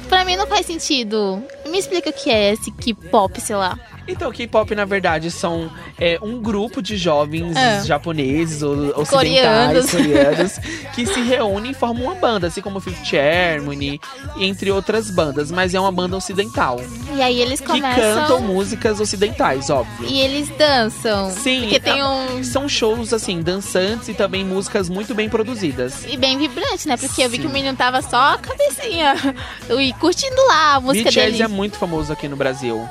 Pra 0.08 0.26
mim 0.26 0.36
não 0.36 0.48
faz 0.48 0.66
sentido. 0.66 1.44
Me 1.66 1.78
explica 1.78 2.10
o 2.10 2.14
que 2.14 2.30
é 2.30 2.54
esse 2.54 2.72
K-pop, 2.72 3.40
sei 3.40 3.56
lá. 3.56 3.80
Então, 4.08 4.30
o 4.30 4.34
K-pop, 4.34 4.74
na 4.76 4.84
verdade, 4.86 5.30
são 5.32 5.72
é, 6.00 6.18
um 6.22 6.40
grupo 6.42 6.82
de 6.82 6.98
jovens 6.98 7.56
É. 7.56 7.84
japoneses 7.84 8.62
ou 8.62 8.74
ocidentais, 9.00 9.10
Coreanos. 9.10 9.92
coreanos, 9.92 10.60
que 10.96 11.06
se 11.06 11.22
reúnem 11.22 11.72
e 11.72 11.74
formam 11.74 12.06
uma 12.06 12.16
banda, 12.16 12.48
assim 12.48 12.62
como 12.62 12.80
Fifth 12.80 13.14
Harmony, 13.14 14.00
entre 14.38 14.72
outras 14.72 15.10
bandas. 15.12 15.52
Mas 15.52 15.74
é 15.74 15.80
uma 15.80 15.92
banda 15.92 16.18
ocidental, 16.18 16.80
E 17.16 17.22
aí 17.22 17.40
eles 17.40 17.60
que 17.62 17.68
começam. 17.68 17.94
cantam 18.22 18.40
músicas 18.42 19.00
ocidentais, 19.00 19.70
óbvio. 19.70 20.08
E 20.10 20.20
eles 20.20 20.50
dançam. 20.58 21.32
Sim, 21.32 21.62
Porque 21.62 21.80
tem 21.80 21.98
tá- 22.00 22.10
um. 22.10 22.44
São 22.44 22.68
shows, 22.68 23.14
assim, 23.14 23.42
dançantes 23.42 24.08
e 24.10 24.14
também 24.14 24.44
músicas 24.44 24.90
muito 24.90 25.14
bem 25.14 25.30
produzidas. 25.30 26.06
E 26.08 26.18
bem 26.18 26.38
vibrante, 26.38 26.88
né? 26.88 26.98
Porque 26.98 27.22
eu 27.24 27.30
vi 27.30 27.36
Sim. 27.38 27.42
que 27.44 27.48
o 27.48 27.52
menino 27.52 27.78
tava 27.78 28.02
só 28.02 28.34
a 28.34 28.38
cabecinha. 28.38 29.14
E 29.80 29.94
curtindo 29.94 30.36
lá 30.48 30.76
a 30.76 30.82
música 30.82 31.10
BTS 31.10 31.32
dele. 31.32 31.44
é 31.44 31.48
muito 31.48 31.78
famoso 31.78 32.12
aqui 32.12 32.28
no 32.28 32.36
Brasil. 32.36 32.88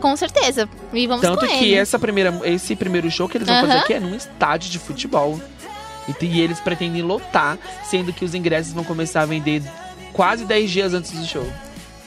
Com 0.00 0.16
certeza. 0.16 0.68
E 0.92 1.06
vamos 1.06 1.22
Tanto 1.22 1.40
com 1.40 1.46
que 1.46 1.64
ele. 1.64 1.74
essa 1.74 1.98
primeira, 1.98 2.32
esse 2.44 2.76
primeiro 2.76 3.10
show 3.10 3.28
que 3.28 3.36
eles 3.38 3.46
vão 3.48 3.56
Aham. 3.56 3.66
fazer 3.66 3.78
aqui 3.80 3.92
é 3.94 4.00
num 4.00 4.14
estádio 4.14 4.70
de 4.70 4.78
futebol. 4.78 5.40
E, 6.20 6.24
e 6.24 6.40
eles 6.40 6.60
pretendem 6.60 7.02
lotar, 7.02 7.58
sendo 7.84 8.12
que 8.12 8.24
os 8.24 8.34
ingressos 8.34 8.72
vão 8.72 8.84
começar 8.84 9.22
a 9.22 9.26
vender 9.26 9.62
quase 10.12 10.44
10 10.44 10.70
dias 10.70 10.94
antes 10.94 11.10
do 11.12 11.26
show. 11.26 11.46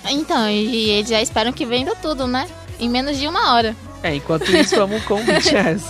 Então, 0.10 0.50
e 0.50 0.90
eles 0.90 1.10
já 1.10 1.22
esperam 1.22 1.52
que 1.54 1.66
venda 1.66 1.96
tudo, 2.02 2.26
né? 2.28 2.48
Em 2.80 2.90
menos 2.90 3.18
de 3.20 3.28
uma 3.28 3.54
hora. 3.54 3.76
É, 4.02 4.16
enquanto 4.16 4.50
isso, 4.56 4.76
vamos 4.76 5.04
com 5.04 5.16
o 5.16 5.22
BTS. 5.24 5.86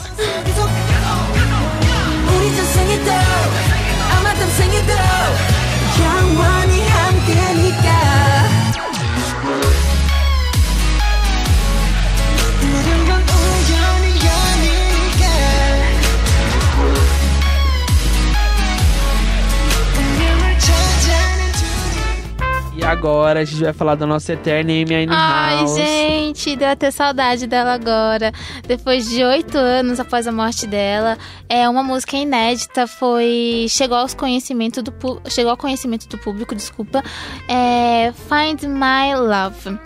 E 22.82 22.84
agora 22.84 23.41
a 23.41 23.45
gente 23.45 23.63
vai 23.63 23.73
falar 23.73 23.93
da 23.93 24.07
nossa 24.07 24.34
eterna 24.34 24.71
Amy 24.71 25.07
Ai, 25.07 25.57
House. 25.57 25.75
gente, 25.75 26.55
deu 26.55 26.67
até 26.67 26.89
saudade 26.89 27.45
dela 27.45 27.73
agora. 27.73 28.32
Depois 28.67 29.07
de 29.07 29.23
oito 29.23 29.55
anos 29.55 29.99
após 29.99 30.25
a 30.25 30.32
morte 30.32 30.65
dela, 30.65 31.15
é 31.47 31.69
uma 31.69 31.84
música 31.84 32.17
inédita, 32.17 32.88
foi 32.88 33.67
chegou 33.69 33.95
aos 33.95 34.15
conhecimento 34.15 34.82
do 34.82 34.91
chegou 35.29 35.51
ao 35.51 35.57
conhecimento 35.57 36.07
do 36.09 36.17
público, 36.17 36.55
desculpa. 36.55 37.03
É 37.47 38.11
Find 38.27 38.63
My 38.63 39.13
Love. 39.15 39.79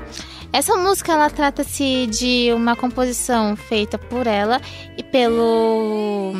Essa 0.53 0.77
música 0.77 1.11
ela 1.11 1.29
trata-se 1.29 2.07
de 2.07 2.53
uma 2.53 2.77
composição 2.77 3.57
feita 3.57 3.97
por 3.97 4.25
ela 4.25 4.61
e 4.97 5.03
pelo 5.03 6.33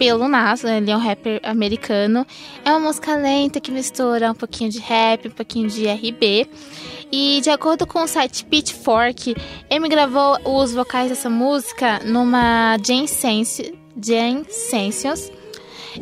pelo 0.00 0.26
Nas, 0.28 0.64
ele 0.64 0.90
é 0.90 0.96
um 0.96 0.98
rapper 0.98 1.42
americano. 1.42 2.26
É 2.64 2.70
uma 2.70 2.80
música 2.80 3.14
lenta 3.16 3.60
que 3.60 3.70
mistura 3.70 4.30
um 4.30 4.34
pouquinho 4.34 4.70
de 4.70 4.78
rap, 4.78 5.28
um 5.28 5.30
pouquinho 5.30 5.68
de 5.68 5.86
RB. 5.86 6.48
E 7.12 7.40
de 7.42 7.50
acordo 7.50 7.86
com 7.86 8.02
o 8.02 8.06
site 8.06 8.46
Pitchfork, 8.46 9.36
Amy 9.70 9.90
gravou 9.90 10.38
os 10.42 10.72
vocais 10.72 11.10
dessa 11.10 11.28
música 11.28 12.00
numa 12.02 12.78
Jane, 12.82 13.06
Sensi, 13.06 13.74
Jane 14.02 14.46
Sessions 14.48 15.30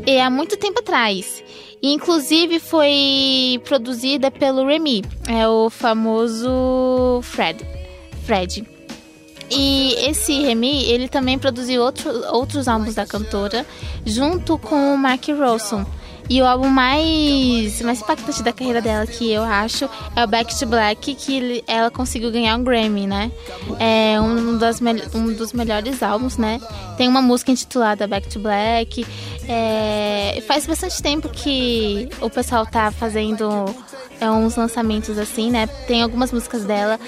e 0.07 0.21
há 0.21 0.31
muito 0.31 0.57
tempo 0.57 0.79
atrás. 0.79 1.43
E, 1.83 1.93
inclusive 1.93 2.61
foi 2.61 3.61
produzida 3.65 4.31
pelo 4.31 4.65
Remy, 4.65 5.03
é 5.29 5.49
o 5.49 5.69
famoso 5.69 7.21
Fred. 7.23 7.67
Fred. 8.25 8.78
E 9.51 9.95
esse 10.09 10.43
Remy, 10.43 10.85
ele 10.85 11.09
também 11.09 11.39
produziu 11.39 11.83
outro, 11.83 12.11
outros 12.33 12.69
álbuns 12.69 12.95
da 12.95 13.07
cantora, 13.07 13.65
junto 14.05 14.59
com 14.59 14.95
o 14.95 14.99
Mark 14.99 15.27
Ronson. 15.29 15.85
E 16.31 16.43
o 16.43 16.47
álbum 16.47 16.69
mais, 16.69 17.81
mais 17.81 18.03
impactante 18.03 18.43
da 18.43 18.53
carreira 18.53 18.83
dela, 18.83 19.07
que 19.07 19.33
eu 19.33 19.43
acho, 19.43 19.89
é 20.15 20.23
o 20.23 20.27
Back 20.27 20.59
to 20.59 20.67
Black, 20.67 21.15
que 21.15 21.65
ela 21.67 21.91
conseguiu 21.91 22.31
ganhar 22.31 22.55
um 22.59 22.63
Grammy, 22.63 23.07
né? 23.07 23.33
É 23.81 24.21
um, 24.21 24.59
das 24.59 24.79
um 25.15 25.33
dos 25.33 25.55
melhores 25.55 26.03
álbuns, 26.03 26.37
né? 26.37 26.61
Tem 26.99 27.09
uma 27.09 27.23
música 27.23 27.51
intitulada 27.51 28.07
Back 28.07 28.29
to 28.29 28.41
Black. 28.41 29.07
É, 29.49 30.43
faz 30.47 30.67
bastante 30.67 31.03
tempo 31.03 31.31
que 31.31 32.11
o 32.21 32.29
pessoal 32.29 32.67
tá 32.67 32.91
fazendo 32.91 33.65
é, 34.21 34.31
uns 34.31 34.55
lançamentos 34.55 35.17
assim, 35.17 35.51
né? 35.51 35.67
Tem 35.87 36.03
algumas 36.03 36.31
músicas 36.31 36.63
dela 36.65 37.01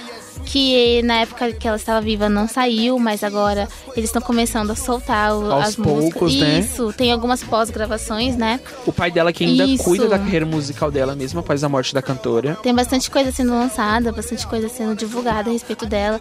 que 0.45 1.03
na 1.03 1.20
época 1.20 1.53
que 1.53 1.66
ela 1.68 1.76
estava 1.76 2.01
viva 2.01 2.28
não 2.28 2.49
saiu, 2.49 2.99
mas 2.99 3.22
agora 3.22 3.68
eles 3.97 4.09
estão 4.11 4.20
começando 4.22 4.70
a 4.70 4.74
soltar 4.74 5.34
o- 5.34 5.53
Aos 5.53 5.68
as 5.68 5.76
músicas. 5.76 6.12
poucos, 6.12 6.36
né? 6.36 6.59
Isso, 6.61 6.93
tem 6.93 7.12
algumas 7.12 7.43
pós-gravações, 7.43 8.36
né? 8.36 8.61
O 8.86 8.93
pai 8.93 9.11
dela 9.11 9.32
que 9.32 9.45
ainda 9.45 9.64
Isso. 9.64 9.84
cuida 9.84 10.09
da 10.09 10.18
carreira 10.18 10.45
musical 10.47 10.91
dela 10.91 11.14
mesmo 11.14 11.41
após 11.41 11.62
a 11.62 11.68
morte 11.68 11.95
da 11.95 12.03
cantora. 12.03 12.57
Tem 12.62 12.74
bastante 12.74 13.11
coisa 13.11 13.30
sendo 13.32 13.51
lançada, 13.53 14.11
bastante 14.12 14.47
coisa 14.47 14.68
sendo 14.68 14.95
divulgada 14.97 15.51
a 15.51 15.53
respeito 15.53 15.86
dela. 15.86 16.20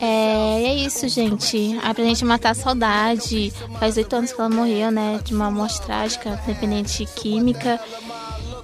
É, 0.00 0.62
é 0.64 0.74
isso, 0.74 1.08
gente. 1.08 1.78
É 1.84 1.92
pra 1.94 2.04
gente 2.04 2.24
matar 2.24 2.50
a 2.50 2.54
saudade. 2.54 3.52
Faz 3.78 3.96
oito 3.96 4.14
anos 4.14 4.32
que 4.32 4.40
ela 4.40 4.50
morreu, 4.50 4.90
né? 4.90 5.18
De 5.24 5.34
uma 5.34 5.50
morte 5.50 5.80
trágica, 5.82 6.38
dependente 6.46 7.06
química. 7.16 7.80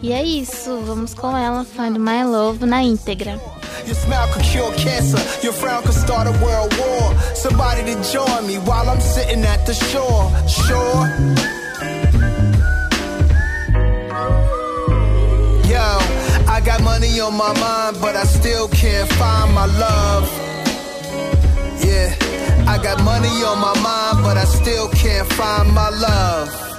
E 0.02 0.12
é 0.12 0.20
isso, 0.24 0.82
vamos 0.84 1.14
com 1.14 1.36
ela, 1.36 1.64
Find 1.64 1.96
My 1.96 2.24
Love 2.24 2.66
na 2.66 2.82
íntegra. 2.82 3.40
Your 3.86 3.94
smile 3.94 4.28
could 4.32 4.44
cure 4.44 4.72
cancer. 4.74 5.18
Your 5.44 5.52
frown 5.52 5.82
could 5.84 5.94
start 5.94 6.26
a 6.26 6.32
world 6.44 6.74
war. 6.76 7.14
Somebody 7.36 7.84
to 7.84 8.02
join 8.10 8.46
me 8.46 8.58
while 8.58 8.90
I'm 8.90 9.00
sitting 9.00 9.44
at 9.44 9.64
the 9.64 9.74
shore. 9.74 10.28
Shore. 10.48 11.06
Yo, 15.70 15.98
I 16.48 16.60
got 16.64 16.82
money 16.82 17.20
on 17.20 17.34
my 17.36 17.52
mind, 17.58 17.98
but 18.00 18.16
I 18.16 18.24
still 18.24 18.66
can't 18.68 19.08
find 19.12 19.54
my 19.54 19.66
love. 19.66 20.28
Yeah, 21.84 22.14
I 22.66 22.76
got 22.82 23.02
money 23.04 23.44
on 23.44 23.58
my 23.60 23.74
mind, 23.80 24.24
but 24.24 24.36
I 24.36 24.44
still 24.46 24.88
can't 24.88 25.32
find 25.34 25.72
my 25.72 25.90
love. 25.90 26.71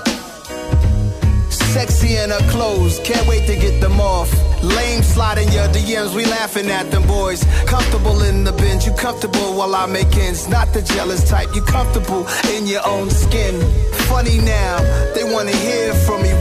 Sexy 1.74 2.17
in 2.17 2.30
her 2.30 2.51
clothes, 2.51 2.99
can't 3.03 3.28
wait 3.28 3.47
to 3.47 3.55
get 3.55 3.82
them 3.82 3.99
off. 3.99 4.30
Lame 4.61 5.01
sliding 5.01 5.51
your 5.51 5.67
DMs, 5.69 6.13
we 6.15 6.24
laughing 6.26 6.69
at 6.69 6.91
them 6.91 7.01
boys. 7.07 7.43
Comfortable 7.65 8.21
in 8.21 8.43
the 8.43 8.51
binge, 8.51 8.86
you 8.86 8.93
comfortable 8.93 9.55
while 9.57 9.74
I 9.74 9.88
make 9.88 10.15
ends. 10.15 10.47
Not 10.47 10.71
the 10.71 10.84
jealous 10.84 11.28
type, 11.28 11.49
you 11.55 11.63
comfortable 11.63 12.28
in 12.53 12.67
your 12.67 12.86
own 12.86 13.09
skin. 13.09 13.59
Funny 14.07 14.38
now, 14.38 14.78
they 15.15 15.24
wanna 15.24 15.55
hear 15.65 15.95
from 16.05 16.21
me. 16.21 16.33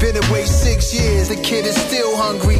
Been 0.00 0.16
away 0.28 0.44
six 0.44 0.92
years, 0.92 1.28
the 1.28 1.36
kid 1.36 1.64
is 1.64 1.74
still 1.74 2.16
hungry. 2.16 2.58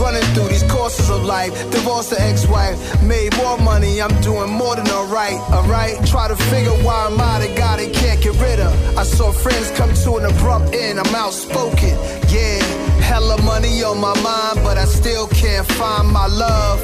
Running 0.00 0.22
through 0.34 0.48
these 0.48 0.62
courses 0.70 1.10
of 1.10 1.24
life, 1.24 1.52
divorced 1.70 2.10
the 2.10 2.20
ex-wife, 2.20 2.78
made 3.02 3.36
more 3.36 3.58
money, 3.58 4.00
I'm 4.00 4.20
doing 4.20 4.50
more 4.50 4.76
than 4.76 4.88
alright, 4.88 5.40
alright. 5.50 5.94
Try 6.06 6.28
to 6.28 6.36
figure 6.36 6.76
why 6.84 7.06
I'm 7.06 7.20
out 7.20 7.44
of 7.46 7.56
God 7.56 7.80
and 7.80 7.92
can't 7.92 8.22
get 8.22 8.40
rid 8.40 8.60
of. 8.60 8.72
I 8.96 9.02
saw 9.02 9.32
friends 9.32 9.70
come 9.72 9.92
to 10.04 10.16
an 10.18 10.26
abrupt 10.26 10.74
end, 10.74 11.00
I'm 11.00 11.14
outspoken, 11.14 11.98
yeah. 12.28 12.62
Hella 13.02 13.42
money 13.42 13.82
on 13.82 14.00
my 14.00 14.14
mind, 14.22 14.64
but 14.64 14.78
I 14.78 14.84
still 14.84 15.26
can't 15.28 15.66
find 15.66 16.08
my 16.08 16.26
love. 16.26 16.80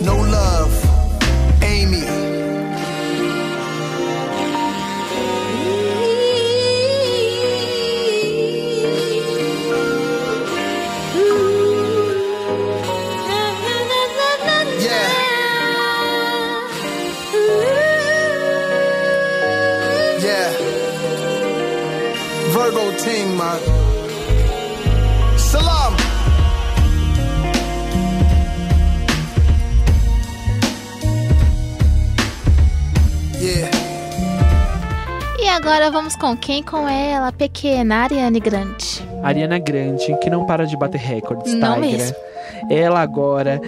No 0.00 0.16
love, 0.16 1.62
Amy. 1.62 2.27
Virgo 22.68 22.92
team, 23.02 23.28
man. 23.34 23.58
Salam. 25.38 25.94
Yeah. 33.40 33.70
E 35.40 35.48
agora 35.48 35.90
vamos 35.90 36.14
com 36.16 36.36
quem? 36.36 36.62
Com 36.62 36.86
ela, 36.86 37.32
pequena 37.32 38.02
Ariane 38.02 38.38
Grande. 38.38 39.02
Ariana 39.22 39.58
Grande, 39.58 40.14
que 40.18 40.28
não 40.28 40.44
para 40.44 40.66
de 40.66 40.76
bater 40.76 41.00
recordes, 41.00 41.54
Não 41.54 41.80
Tigra. 41.80 41.90
mesmo. 41.90 42.16
Ela 42.70 43.00
agora 43.00 43.58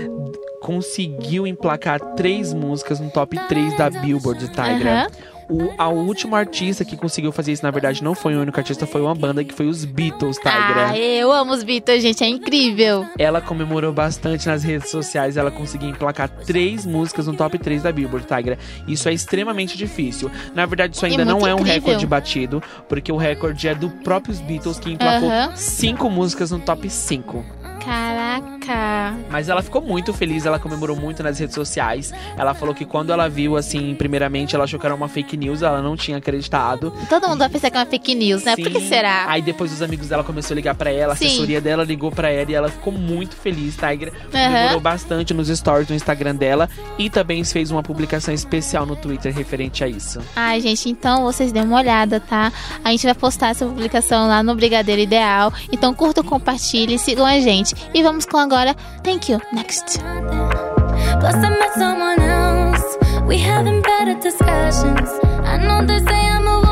conseguiu 0.60 1.46
emplacar 1.46 1.98
três 2.16 2.52
músicas 2.52 3.00
no 3.00 3.08
top 3.08 3.38
3 3.48 3.78
da 3.78 3.88
Billboard, 3.88 4.46
Tigra. 4.48 5.04
Aham. 5.04 5.29
O 5.50 5.74
a 5.76 5.88
último 5.88 6.36
artista 6.36 6.84
que 6.84 6.96
conseguiu 6.96 7.32
fazer 7.32 7.50
isso, 7.50 7.64
na 7.64 7.72
verdade, 7.72 8.04
não 8.04 8.14
foi 8.14 8.36
o 8.36 8.40
único 8.40 8.56
artista, 8.58 8.86
foi 8.86 9.00
uma 9.00 9.14
banda 9.16 9.42
que 9.42 9.52
foi 9.52 9.66
os 9.66 9.84
Beatles, 9.84 10.36
Tigra. 10.36 10.90
Ah, 10.90 10.96
eu 10.96 11.32
amo 11.32 11.52
os 11.52 11.64
Beatles, 11.64 12.02
gente, 12.02 12.22
é 12.22 12.28
incrível. 12.28 13.04
Ela 13.18 13.40
comemorou 13.40 13.92
bastante 13.92 14.46
nas 14.46 14.62
redes 14.62 14.90
sociais, 14.90 15.36
ela 15.36 15.50
conseguiu 15.50 15.88
emplacar 15.88 16.28
três 16.28 16.86
músicas 16.86 17.26
no 17.26 17.34
top 17.34 17.58
3 17.58 17.82
da 17.82 17.90
Billboard, 17.90 18.28
Tigra. 18.28 18.56
Isso 18.86 19.08
é 19.08 19.12
extremamente 19.12 19.76
difícil. 19.76 20.30
Na 20.54 20.66
verdade, 20.66 20.94
isso 20.94 21.04
ainda 21.04 21.24
muito 21.24 21.40
não 21.40 21.46
é 21.46 21.52
um 21.52 21.62
recorde 21.62 22.06
batido, 22.06 22.62
porque 22.88 23.10
o 23.10 23.16
recorde 23.16 23.66
é 23.66 23.74
do 23.74 23.90
próprios 23.90 24.38
Beatles, 24.40 24.78
que 24.78 24.92
emplacou 24.92 25.30
cinco 25.56 26.08
músicas 26.08 26.52
no 26.52 26.60
top 26.60 26.88
5. 26.88 27.59
Caraca. 27.84 29.16
Mas 29.30 29.48
ela 29.48 29.62
ficou 29.62 29.80
muito 29.82 30.12
feliz, 30.12 30.46
ela 30.46 30.58
comemorou 30.58 30.96
muito 30.96 31.22
nas 31.22 31.38
redes 31.38 31.54
sociais. 31.54 32.12
Ela 32.36 32.54
falou 32.54 32.74
que 32.74 32.84
quando 32.84 33.12
ela 33.12 33.28
viu, 33.28 33.56
assim, 33.56 33.94
primeiramente, 33.94 34.54
ela 34.54 34.64
achou 34.64 34.78
que 34.78 34.86
era 34.86 34.94
uma 34.94 35.08
fake 35.08 35.36
news, 35.36 35.62
ela 35.62 35.82
não 35.82 35.96
tinha 35.96 36.18
acreditado. 36.18 36.92
Todo 37.08 37.28
mundo 37.28 37.38
vai 37.38 37.48
pensar 37.48 37.70
que 37.70 37.76
é 37.76 37.80
uma 37.80 37.86
fake 37.86 38.14
news, 38.14 38.44
né? 38.44 38.54
Por 38.56 38.70
que 38.70 38.80
Sim. 38.80 38.88
será? 38.88 39.24
Aí 39.28 39.42
depois 39.42 39.72
os 39.72 39.82
amigos 39.82 40.08
dela 40.08 40.22
começaram 40.22 40.54
a 40.54 40.56
ligar 40.56 40.74
pra 40.74 40.90
ela, 40.90 41.14
a 41.14 41.16
Sim. 41.16 41.26
assessoria 41.26 41.60
dela 41.60 41.84
ligou 41.84 42.10
pra 42.10 42.30
ela 42.30 42.50
e 42.50 42.54
ela 42.54 42.68
ficou 42.68 42.92
muito 42.92 43.36
feliz, 43.36 43.76
Tiger. 43.76 44.12
Aham. 44.32 44.48
Comemorou 44.48 44.80
bastante 44.80 45.34
nos 45.34 45.48
stories 45.48 45.88
do 45.88 45.94
Instagram 45.94 46.34
dela 46.34 46.68
e 46.98 47.08
também 47.10 47.42
fez 47.44 47.70
uma 47.70 47.82
publicação 47.82 48.32
especial 48.32 48.84
no 48.86 48.96
Twitter 48.96 49.34
referente 49.34 49.82
a 49.82 49.88
isso. 49.88 50.20
Ai, 50.36 50.60
gente, 50.60 50.88
então 50.88 51.24
vocês 51.24 51.52
dêem 51.52 51.64
uma 51.64 51.78
olhada, 51.78 52.20
tá? 52.20 52.52
A 52.84 52.90
gente 52.90 53.04
vai 53.04 53.14
postar 53.14 53.48
essa 53.48 53.64
publicação 53.66 54.28
lá 54.28 54.42
no 54.42 54.54
Brigadeiro 54.54 55.00
Ideal. 55.00 55.52
Então 55.72 55.94
curtam, 55.94 56.22
compartilhem, 56.22 56.98
sigam 56.98 57.24
a 57.24 57.40
gente. 57.40 57.69
E 57.94 58.02
vamos 58.02 58.26
com 58.26 58.38
agora 58.38 58.74
Thank 59.02 59.32
You 59.32 59.40
Next. 59.52 60.00
Plus, 61.20 61.34
I 61.34 61.50
met 61.50 61.72
someone 61.74 62.20
else. 62.20 62.98
We 63.26 63.38
having 63.38 63.82
better 63.82 64.14
discussions. 64.20 65.10
I 65.44 65.58
know 65.58 65.84
they 65.86 65.98
say 65.98 66.14
I 66.14 66.40
move 66.40 66.69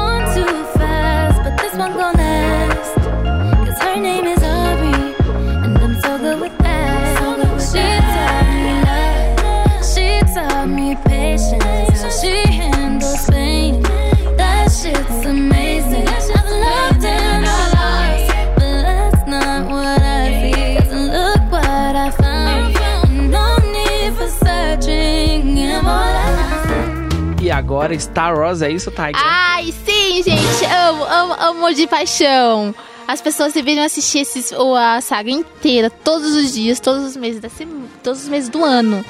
agora 27.69 27.99
Star 27.99 28.35
Wars, 28.35 28.63
é 28.63 28.71
isso, 28.71 28.91
Tiger? 28.91 29.13
Ai, 29.15 29.73
sim, 29.85 30.23
gente, 30.23 30.65
amo, 30.65 31.05
amo, 31.05 31.35
amo 31.39 31.75
de 31.75 31.87
paixão. 31.87 32.75
As 33.07 33.21
pessoas 33.21 33.53
deveriam 33.53 33.85
assistir 33.85 34.21
esses, 34.21 34.53
ou 34.53 34.75
a 34.75 35.01
saga 35.03 35.31
inteira, 35.31 35.91
todos 35.91 36.35
os 36.35 36.53
dias, 36.55 36.81
todos 36.81 37.05
os 37.05 37.15
meses 37.17 37.41
da 37.41 37.49
sema- 37.51 37.87
todos 38.03 38.23
os 38.23 38.29
meses 38.29 38.49
do 38.49 38.65
ano. 38.65 39.05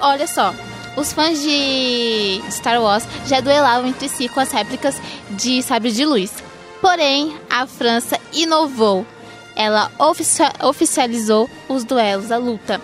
Olha 0.00 0.26
só, 0.26 0.52
os 0.96 1.12
fãs 1.12 1.40
de 1.40 2.40
Star 2.50 2.80
Wars 2.82 3.04
já 3.26 3.40
duelavam 3.40 3.88
entre 3.88 4.08
si 4.08 4.28
com 4.28 4.40
as 4.40 4.50
réplicas 4.50 5.00
de 5.30 5.62
Sabre 5.62 5.92
de 5.92 6.04
Luz. 6.04 6.32
Porém, 6.80 7.36
a 7.48 7.66
França 7.68 8.18
inovou. 8.32 9.06
Ela 9.54 9.90
oficia- 9.98 10.52
oficializou 10.62 11.48
os 11.68 11.84
duelos, 11.84 12.32
a 12.32 12.36
luta. 12.36 12.80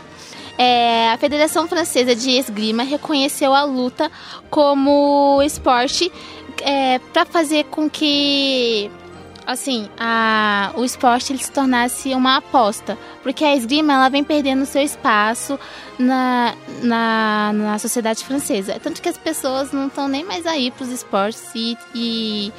É, 0.59 1.11
a 1.13 1.17
Federação 1.17 1.69
Francesa 1.69 2.17
de 2.17 2.33
Esgrima 2.33 2.83
reconheceu 2.83 3.55
a 3.55 3.63
luta 3.63 4.11
como 4.51 5.41
esporte 5.43 6.11
para 7.13 7.25
fazer 7.25 7.65
com 7.67 7.89
que 7.89 8.91
assim 9.47 9.89
a, 9.99 10.73
o 10.77 10.85
esporte 10.85 11.33
ele 11.33 11.43
se 11.43 11.51
tornasse 11.51 12.13
uma 12.15 12.37
aposta. 12.37 12.99
Porque 13.23 13.45
a 13.45 13.57
esgrima 13.57 13.95
ela 13.95 14.09
vem 14.11 14.23
perdendo 14.23 14.67
seu 14.67 14.83
espaço 14.83 15.59
na, 15.99 16.55
na, 16.83 17.53
na 17.55 17.79
sociedade 17.79 18.25
francesa. 18.25 18.73
É 18.73 18.79
tanto 18.79 19.01
que 19.01 19.09
as 19.09 19.17
pessoas 19.17 19.73
não 19.73 19.87
estão 19.87 20.07
nem 20.07 20.23
mais 20.23 20.45
aí 20.45 20.71
para 20.71 20.85
os 20.85 20.91
esportes 20.91 21.43
e, 21.55 21.79
e 21.95 22.53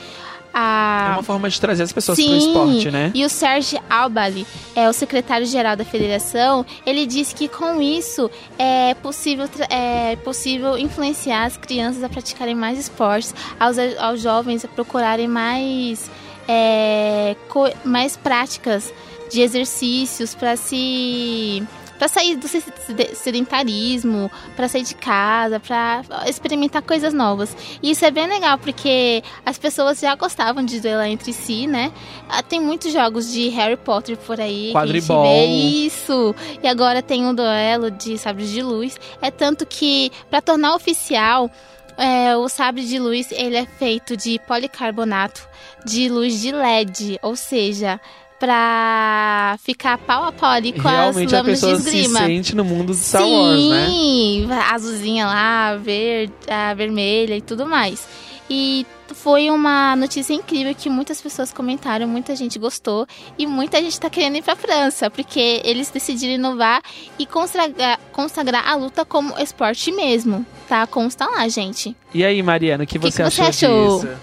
a 0.53 1.09
É 1.11 1.13
uma 1.15 1.23
forma 1.23 1.49
de 1.49 1.59
trazer 1.59 1.83
as 1.83 1.91
pessoas 1.91 2.17
Sim, 2.17 2.27
pro 2.27 2.37
esporte, 2.37 2.91
né? 2.91 3.11
E 3.13 3.23
o 3.25 3.29
Serge 3.29 3.79
Albali, 3.89 4.45
é 4.75 4.89
o 4.89 4.93
secretário-geral 4.93 5.75
da 5.75 5.85
federação, 5.85 6.65
ele 6.85 7.05
disse 7.05 7.35
que 7.35 7.47
com 7.47 7.81
isso 7.81 8.29
é 8.57 8.93
possível, 8.95 9.47
é 9.69 10.15
possível 10.17 10.77
influenciar 10.77 11.45
as 11.45 11.57
crianças 11.57 12.03
a 12.03 12.09
praticarem 12.09 12.55
mais 12.55 12.79
esportes, 12.79 13.33
aos, 13.59 13.77
aos 13.99 14.21
jovens 14.21 14.65
a 14.65 14.67
procurarem 14.67 15.27
mais, 15.27 16.09
é, 16.47 17.35
co- 17.49 17.71
mais 17.83 18.17
práticas 18.17 18.91
de 19.31 19.41
exercícios 19.41 20.33
para 20.33 20.55
se 20.55 21.61
para 21.99 22.07
sair 22.07 22.35
do 22.37 22.47
se- 22.47 22.61
se- 22.61 23.15
sedentarismo, 23.15 24.31
para 24.55 24.67
sair 24.67 24.83
de 24.83 24.95
casa, 24.95 25.59
para 25.59 26.01
experimentar 26.27 26.81
coisas 26.81 27.13
novas. 27.13 27.55
E 27.83 27.91
isso 27.91 28.03
é 28.05 28.09
bem 28.09 28.25
legal 28.27 28.57
porque 28.57 29.21
as 29.45 29.57
pessoas 29.59 29.99
já 29.99 30.15
gostavam 30.15 30.63
de 30.65 30.79
duelar 30.79 31.07
entre 31.07 31.33
si, 31.33 31.67
né? 31.67 31.91
Ah, 32.27 32.41
Tem 32.41 32.59
muitos 32.59 32.91
jogos 32.93 33.31
de 33.31 33.49
Harry 33.49 33.77
Potter 33.77 34.17
por 34.17 34.39
aí. 34.39 34.71
Quadribol. 34.73 35.23
Que 35.23 35.29
a 35.29 35.33
gente 35.33 35.45
vê 35.45 35.85
isso. 35.85 36.35
E 36.63 36.67
agora 36.67 37.01
tem 37.03 37.25
um 37.25 37.35
duelo 37.35 37.91
de 37.91 38.17
sabres 38.17 38.49
de 38.49 38.61
luz. 38.63 38.97
É 39.21 39.29
tanto 39.29 39.65
que, 39.65 40.11
para 40.29 40.41
tornar 40.41 40.73
oficial, 40.75 41.51
é, 41.97 42.35
o 42.37 42.47
sabre 42.47 42.85
de 42.85 42.97
luz 42.97 43.29
ele 43.31 43.57
é 43.57 43.65
feito 43.65 44.15
de 44.15 44.39
policarbonato 44.47 45.47
de 45.85 46.07
luz 46.09 46.39
de 46.41 46.51
LED, 46.51 47.19
ou 47.21 47.35
seja, 47.35 47.99
pra 48.39 49.57
ficar 49.61 49.97
pau 49.97 50.23
a 50.23 50.31
pau 50.31 50.49
ali 50.49 50.71
com 50.71 50.87
Realmente 50.87 51.35
as 51.35 51.41
lâminas 51.41 51.59
de 51.59 51.65
pessoa 51.67 51.79
se 51.79 51.97
esgrima. 51.97 52.19
sente 52.19 52.55
no 52.55 52.63
mundo 52.63 52.93
de 52.93 52.99
Star 52.99 53.27
Wars, 53.27 53.65
né? 53.69 53.85
Sim, 53.87 54.47
a 54.51 54.73
azulzinha 54.73 55.25
lá, 55.25 55.75
verde, 55.75 56.33
a 56.47 56.73
vermelha 56.73 57.35
e 57.35 57.41
tudo 57.41 57.65
mais. 57.65 58.07
E 58.49 58.85
foi 59.13 59.49
uma 59.51 59.95
notícia 59.95 60.33
incrível 60.33 60.73
que 60.73 60.89
muitas 60.89 61.21
pessoas 61.21 61.53
comentaram, 61.53 62.07
muita 62.07 62.35
gente 62.35 62.57
gostou 62.57 63.05
e 63.37 63.45
muita 63.45 63.79
gente 63.81 63.99
tá 63.99 64.09
querendo 64.09 64.37
ir 64.37 64.41
pra 64.43 64.55
França, 64.55 65.09
porque 65.09 65.61
eles 65.63 65.89
decidiram 65.91 66.33
inovar 66.33 66.81
e 67.17 67.25
consagrar, 67.25 67.99
consagrar 68.11 68.67
a 68.67 68.75
luta 68.75 69.05
como 69.05 69.37
esporte 69.37 69.91
mesmo. 69.91 70.45
Tá? 70.67 70.87
Consta 70.87 71.25
lá, 71.25 71.47
gente. 71.47 71.95
E 72.13 72.23
aí, 72.23 72.41
Mariana, 72.41 72.83
o 72.83 72.87
que, 72.87 72.97
que 72.97 73.11
você, 73.11 73.23
você 73.23 73.41
achou, 73.41 73.49
achou? 73.49 73.99
disso? 73.99 74.19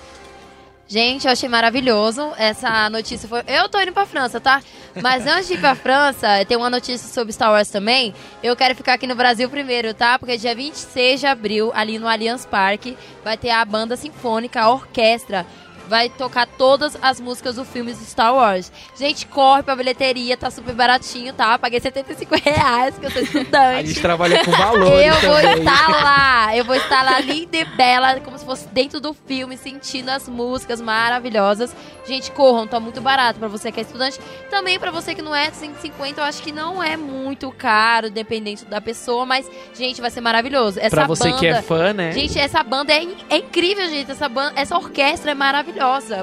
Gente, 0.89 1.27
eu 1.27 1.33
achei 1.33 1.49
maravilhoso. 1.49 2.33
Essa 2.39 2.89
notícia 2.89 3.29
foi. 3.29 3.43
Eu 3.49 3.69
tô 3.69 3.81
indo 3.81 3.93
pra 3.93 4.07
França, 4.07 4.41
tá? 4.41 4.63
Mas 5.03 5.27
antes 5.27 5.49
de 5.49 5.55
ir 5.55 5.61
pra 5.61 5.75
França, 5.75 6.45
tem 6.47 6.57
uma 6.57 6.71
notícia 6.71 7.09
sobre 7.09 7.33
Star 7.33 7.51
Wars 7.51 7.69
também. 7.69 8.15
Eu 8.41 8.55
quero 8.55 8.75
ficar 8.75 8.95
aqui 8.95 9.07
no 9.07 9.17
Brasil 9.17 9.51
primeiro, 9.51 9.93
tá? 9.93 10.17
Porque 10.17 10.37
dia 10.37 10.55
26 10.55 11.21
de 11.21 11.27
abril, 11.27 11.73
ali 11.75 11.99
no 11.99 12.07
Allianz 12.07 12.47
Parque, 12.47 12.97
vai 13.25 13.37
ter 13.37 13.51
a 13.51 13.65
banda 13.65 13.97
sinfônica, 13.97 14.61
a 14.61 14.71
orquestra. 14.71 15.45
Vai 15.89 16.09
tocar 16.09 16.47
todas 16.47 16.97
as 17.01 17.21
músicas 17.21 17.57
do 17.57 17.65
filme 17.65 17.95
Star 17.95 18.35
Wars. 18.35 18.73
Gente, 18.99 19.27
corre 19.27 19.63
pra 19.63 19.77
bilheteria, 19.77 20.37
tá 20.37 20.51
super 20.51 20.75
baratinho, 20.75 21.33
tá? 21.33 21.59
Paguei 21.59 21.79
75 21.81 22.35
reais, 22.43 22.99
que 22.99 23.07
eu 23.07 23.11
sou 23.11 23.21
A 23.21 23.25
estudante. 23.25 23.87
gente 23.89 24.01
trabalha 24.03 24.45
com 24.45 24.51
valores 24.51 25.07
Eu 25.07 25.31
vou 25.31 25.41
também. 25.41 25.59
estar 25.59 25.89
lá, 25.89 26.57
eu 26.57 26.65
vou 26.65 26.75
estar 26.75 27.03
lá 27.05 27.21
linda 27.21 27.57
e 27.57 27.65
bela, 27.65 28.19
como 28.21 28.37
se 28.39 28.45
fosse 28.45 28.67
dentro 28.69 29.01
do 29.01 29.15
filme, 29.15 29.57
sentindo 29.57 30.09
as 30.11 30.29
músicas 30.29 30.81
maravilhosas. 30.81 31.75
Gente, 32.07 32.31
corram, 32.33 32.67
tá 32.67 32.79
muito 32.81 33.01
barato 33.01 33.39
pra 33.39 33.49
você 33.49 33.71
que 33.71 33.81
é 33.81 33.83
estudante. 33.83 34.19
Também 34.51 34.79
pra 34.79 34.91
você 34.91 35.15
que 35.15 35.23
não 35.23 35.35
é 35.35 35.51
150, 35.51 36.21
eu 36.21 36.25
acho 36.25 36.43
que 36.43 36.53
não 36.53 36.83
é 36.83 36.97
muito 36.97 37.51
caro, 37.53 38.11
dependente 38.11 38.65
da 38.65 38.81
pessoa, 38.81 39.25
mas 39.27 39.49
gente, 39.75 40.01
vai 40.01 40.11
ser 40.11 40.21
maravilhoso. 40.21 40.79
Essa 40.81 40.97
Pra 40.97 41.07
você 41.07 41.29
banda, 41.29 41.39
que 41.39 41.47
é 41.47 41.63
fã, 41.63 41.93
né? 41.93 42.13
Gente, 42.13 42.39
essa 42.39 42.63
banda 42.63 42.93
é, 42.93 43.07
é 43.31 43.37
incrível, 43.39 43.89
gente. 43.89 44.11
Essa, 44.11 44.29
banda, 44.29 44.53
essa 44.57 44.77
orquestra 44.77 45.31
é 45.31 45.35
maravilhosa. 45.35 45.76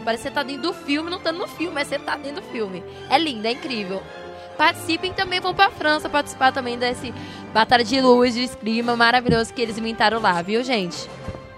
Parece 0.04 0.24
que 0.24 0.30
você 0.30 0.32
tá 0.32 0.43
dentro 0.43 0.64
do 0.64 0.74
filme, 0.74 1.10
não 1.10 1.20
tá 1.20 1.32
no 1.32 1.47
filme, 1.47 1.74
mas 1.74 1.88
você 1.88 1.99
tá 1.99 2.16
dentro 2.16 2.41
do 2.41 2.51
filme. 2.51 2.84
É 3.10 3.18
linda, 3.18 3.47
é 3.47 3.51
incrível. 3.51 4.01
Participem 4.58 5.14
também, 5.14 5.39
vão 5.39 5.54
pra 5.54 5.72
França 5.72 6.10
participar 6.10 6.51
também 6.51 6.78
desse 6.78 7.14
Batalha 7.54 7.84
de 7.84 7.99
Luz, 8.01 8.34
de 8.34 8.43
esgrima 8.43 8.95
maravilhoso 8.95 9.54
que 9.54 9.62
eles 9.62 9.78
inventaram 9.78 10.22
lá, 10.22 10.41
viu, 10.41 10.64
gente? 10.64 11.10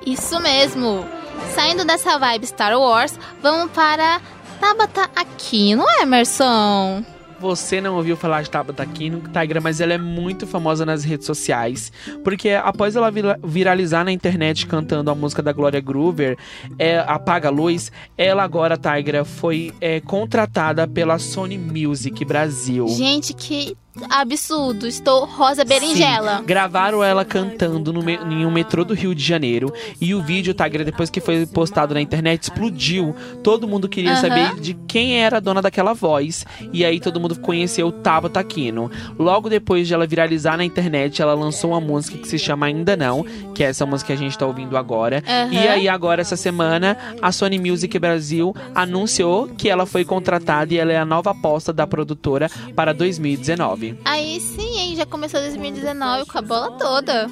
Isso 0.06 0.40
mesmo. 0.40 1.06
Saindo 1.54 1.84
dessa 1.84 2.18
vibe 2.18 2.48
Star 2.48 2.78
Wars, 2.80 3.20
vamos 3.42 3.72
para 3.72 4.22
Tabata 4.60 5.10
Aquino, 5.16 5.86
Emerson. 6.02 7.04
Você 7.40 7.82
não 7.82 7.96
ouviu 7.96 8.16
falar 8.16 8.42
de 8.42 8.50
Tabata 8.50 8.84
Aquino, 8.84 9.22
Tigra, 9.32 9.60
mas 9.62 9.80
ela 9.82 9.94
é 9.94 9.98
muito 9.98 10.48
famosa 10.48 10.86
nas 10.86 11.04
redes 11.04 11.26
sociais. 11.28 11.92
Porque 12.24 12.50
após 12.50 12.96
ela 12.96 13.12
vira- 13.12 13.40
viralizar 13.44 14.04
na 14.04 14.12
internet 14.12 14.66
cantando 14.66 15.12
a 15.12 15.16
música 15.16 15.42
da 15.42 15.52
Glória 15.52 15.80
Groover, 15.82 16.38
é, 16.80 17.00
Apaga 17.00 17.50
a 17.50 17.52
Luz, 17.52 17.92
ela 18.18 18.44
agora, 18.44 18.78
Tigra, 18.78 19.24
foi 19.26 19.74
é, 19.82 20.00
contratada 20.00 20.88
pela 20.88 21.20
Sony 21.20 21.58
Music 21.58 22.24
Brasil. 22.26 22.88
Gente, 22.88 23.34
que 23.34 23.76
absurdo. 24.10 24.88
Estou 24.88 25.26
rosa 25.26 25.64
berinjela. 25.64 26.38
Sim, 26.40 26.46
gravaram 26.46 27.04
ela 27.04 27.24
cantando 27.26 27.92
no 27.94 28.02
me- 28.04 28.16
em 28.30 28.46
um 28.46 28.52
metrô 28.52 28.84
do 28.84 28.94
Rio 28.94 29.14
de 29.16 29.24
Janeiro. 29.24 29.74
E 30.00 30.14
o 30.14 30.22
vídeo, 30.22 30.54
Tigra, 30.54 30.84
depois 30.84 31.10
que 31.10 31.22
foi 31.22 31.46
postado 31.46 31.94
na 31.94 32.02
internet, 32.02 32.44
explodiu. 32.44 33.16
Todo 33.44 33.68
mundo 33.68 33.88
queria 33.90 34.14
saber 34.18 34.56
de 34.60 34.74
quem 34.88 35.20
era 35.22 35.38
a 35.38 35.40
dona 35.40 35.62
daquela 35.62 35.94
voz. 35.94 36.46
E 36.74 36.84
aí 36.86 37.00
todo 37.00 37.20
mundo 37.20 37.40
conheceu 37.40 37.92
Tabata 37.92 38.40
Aquino. 38.40 38.90
Logo 39.18 39.50
depois 39.50 39.88
de 39.88 39.94
ela 39.94 40.06
viralizar 40.08 40.58
na 40.58 40.66
internet, 40.66 41.22
ela 41.22 41.34
lançou 41.34 41.72
uma 41.72 41.82
música 41.82 42.18
que 42.18 42.28
se 42.28 42.38
chama 42.40 42.66
Ainda 42.68 42.96
Não, 42.98 43.24
que 43.54 43.64
é 43.64 43.68
essa 43.68 43.86
música 43.86 44.08
que 44.08 44.14
a 44.14 44.18
gente 44.24 44.38
tá 44.38 44.46
ouvindo 44.46 44.78
agora. 44.78 45.24
E 45.52 45.58
aí 45.58 45.88
agora, 45.88 46.22
essa 46.22 46.36
semana, 46.36 46.98
a 47.22 47.32
Sony 47.32 47.58
Music 47.60 47.98
Brasil 48.00 48.54
anunciou 48.74 49.48
que 49.48 49.70
ela 49.70 49.86
foi 49.86 50.04
contratada 50.06 50.74
e 50.74 50.78
ela 50.78 50.92
é 50.92 50.98
a 50.98 51.06
nova 51.06 51.32
aposta 51.32 51.72
da 51.74 51.86
produtora 51.88 52.50
para 52.76 52.94
2019. 52.94 53.85
Aí 54.06 54.40
sim, 54.40 54.80
hein? 54.80 54.96
Já 54.96 55.06
começou 55.06 55.40
2019 55.40 56.26
com 56.26 56.38
a 56.38 56.42
bola 56.42 56.72
toda. 56.72 57.30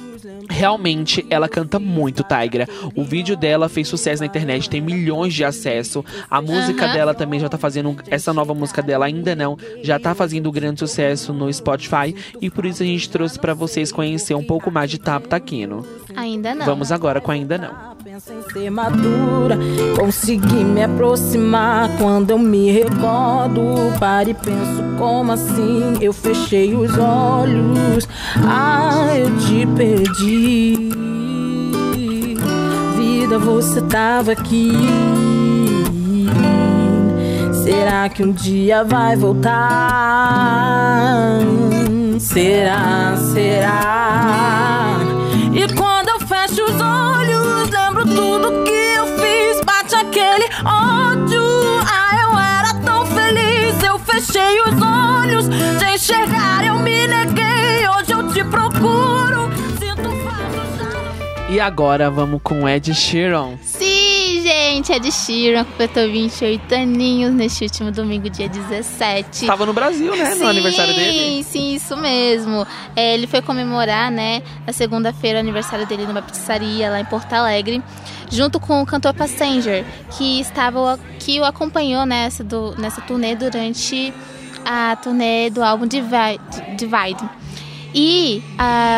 Realmente, 0.48 1.24
ela 1.30 1.48
canta 1.48 1.78
muito, 1.78 2.24
Tigra. 2.24 2.68
O 2.94 3.04
vídeo 3.04 3.36
dela 3.36 3.68
fez 3.68 3.88
sucesso 3.88 4.22
na 4.22 4.26
internet, 4.26 4.68
tem 4.68 4.80
milhões 4.80 5.34
de 5.34 5.44
acesso. 5.44 6.04
A 6.30 6.40
música 6.40 6.88
dela 6.88 7.14
também 7.14 7.40
já 7.40 7.48
tá 7.48 7.58
fazendo. 7.58 7.96
Essa 8.08 8.32
nova 8.32 8.54
música 8.54 8.82
dela 8.82 9.06
ainda 9.06 9.34
não, 9.34 9.56
já 9.82 9.98
tá 9.98 10.14
fazendo 10.14 10.52
grande 10.52 10.80
sucesso 10.80 11.32
no 11.32 11.52
Spotify. 11.52 12.14
E 12.40 12.50
por 12.50 12.66
isso 12.66 12.82
a 12.82 12.86
gente 12.86 13.08
trouxe 13.08 13.38
pra 13.38 13.54
vocês 13.54 13.90
conhecer 13.90 14.34
um 14.34 14.44
pouco 14.44 14.70
mais 14.70 14.90
de 14.90 14.98
Tap 14.98 15.26
Taquino. 15.26 15.84
Ainda 16.16 16.54
não. 16.54 16.66
Vamos 16.66 16.92
agora 16.92 17.20
com 17.20 17.30
Ainda 17.30 17.58
Não. 17.58 17.94
Pensa 18.04 18.32
em 18.32 18.42
ser 18.52 18.70
madura, 18.70 19.58
consegui 19.98 20.62
me 20.62 20.82
aproximar 20.84 21.88
quando 21.98 22.30
eu 22.30 22.38
me 22.38 22.70
recordo. 22.70 23.62
Paro 23.98 24.30
e 24.30 24.34
penso 24.34 24.82
como 24.98 25.32
assim? 25.32 25.96
Eu 26.00 26.12
fechei 26.12 26.74
os 26.74 26.96
olhos, 26.98 28.06
ah, 28.46 29.16
eu 29.16 29.36
te 29.38 29.66
perdi. 29.74 30.90
Vida, 32.96 33.38
você 33.38 33.80
tava 33.82 34.32
aqui. 34.32 34.72
Será 37.64 38.08
que 38.10 38.22
um 38.22 38.32
dia 38.32 38.84
vai 38.84 39.16
voltar? 39.16 39.54
Será, 42.18 43.16
será? 43.32 44.73
Aquele 50.34 50.46
ódio. 50.64 51.42
Ah, 51.86 52.18
eu 52.22 52.38
era 52.38 52.74
tão 52.84 53.06
feliz. 53.06 53.82
Eu 53.82 53.98
fechei 54.00 54.60
os 54.62 54.82
olhos 54.82 55.48
de 55.48 55.94
enxergar. 55.94 56.64
Eu 56.64 56.78
me 56.78 57.06
neguei. 57.06 57.88
Hoje 57.96 58.12
eu 58.12 58.32
te 58.32 58.44
procuro. 58.44 59.50
Sinto 59.78 60.10
falta. 60.24 61.52
E 61.52 61.60
agora 61.60 62.10
vamos 62.10 62.40
com 62.42 62.68
Ed 62.68 62.92
Sheeran. 62.94 63.56
Sim, 63.62 64.42
gente, 64.42 64.92
é 64.92 64.98
de 64.98 65.12
Sheeran, 65.12 65.64
completou 65.64 66.10
28 66.10 66.74
aninhos 66.74 67.32
neste 67.32 67.64
último 67.64 67.92
domingo, 67.92 68.28
dia 68.28 68.48
17. 68.48 69.46
Tava 69.46 69.64
no 69.64 69.72
Brasil, 69.72 70.16
né? 70.16 70.34
No 70.34 70.48
aniversário 70.48 70.94
dele. 70.94 71.12
Sim, 71.12 71.42
sim, 71.44 71.74
isso 71.74 71.96
mesmo. 71.96 72.66
É, 72.96 73.14
ele 73.14 73.26
foi 73.26 73.40
comemorar, 73.40 74.10
né, 74.10 74.42
na 74.66 74.72
segunda-feira, 74.72 75.38
o 75.38 75.40
aniversário 75.40 75.86
dele 75.86 76.06
numa 76.06 76.22
pizzaria 76.22 76.90
lá 76.90 77.00
em 77.00 77.04
Porto 77.04 77.32
Alegre, 77.32 77.82
junto 78.30 78.58
com 78.60 78.82
o 78.82 78.86
cantor 78.86 79.14
Passenger, 79.14 79.84
que 80.16 80.40
estava 80.40 80.98
que 81.18 81.38
o 81.40 81.44
acompanhou 81.44 82.04
nessa, 82.06 82.42
do, 82.44 82.74
nessa 82.78 83.00
turnê 83.00 83.34
durante 83.34 84.12
a 84.64 84.96
turnê 84.96 85.50
do 85.50 85.62
álbum 85.62 85.86
Divide. 85.86 86.40
Divide. 86.76 87.28
E 87.96 88.42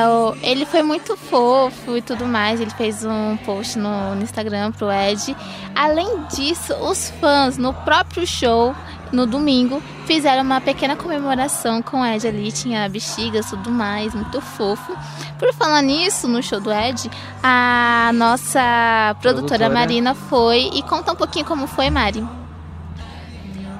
o- 0.09 0.35
ele 0.43 0.64
foi 0.64 0.83
muito 0.83 1.16
fofo 1.18 1.97
e 1.99 2.01
tudo 2.03 2.24
mais. 2.24 2.61
Ele 2.61 2.70
fez 2.70 3.05
um 3.05 3.37
post 3.45 3.79
no, 3.79 4.14
no 4.14 4.22
Instagram 4.22 4.72
pro 4.72 4.91
Ed. 4.91 5.37
Além 5.74 6.22
disso, 6.35 6.72
os 6.77 7.11
fãs 7.20 7.59
no 7.59 7.74
próprio 7.74 8.27
show, 8.27 8.74
no 9.13 9.27
domingo, 9.27 9.83
fizeram 10.05 10.43
uma 10.43 10.61
pequena 10.61 10.97
comemoração 10.97 11.83
com 11.83 12.01
o 12.01 12.07
Ed 12.07 12.27
ali. 12.27 12.51
Tinha 12.53 12.89
bexigas 12.89 13.47
e 13.47 13.51
tudo 13.51 13.71
mais, 13.71 14.15
muito 14.15 14.41
fofo. 14.41 14.97
Por 15.39 15.53
falar 15.55 15.83
nisso, 15.83 16.27
no 16.29 16.43
show 16.43 16.61
do 16.61 16.73
Ed, 16.73 17.11
a 17.43 18.11
nossa 18.15 19.17
produtora, 19.21 19.37
Produtora. 19.37 19.71
Marina 19.71 20.15
foi. 20.15 20.71
E 20.73 20.83
conta 20.83 21.13
um 21.13 21.17
pouquinho 21.17 21.45
como 21.45 21.67
foi, 21.67 21.91
Mari. 21.91 22.27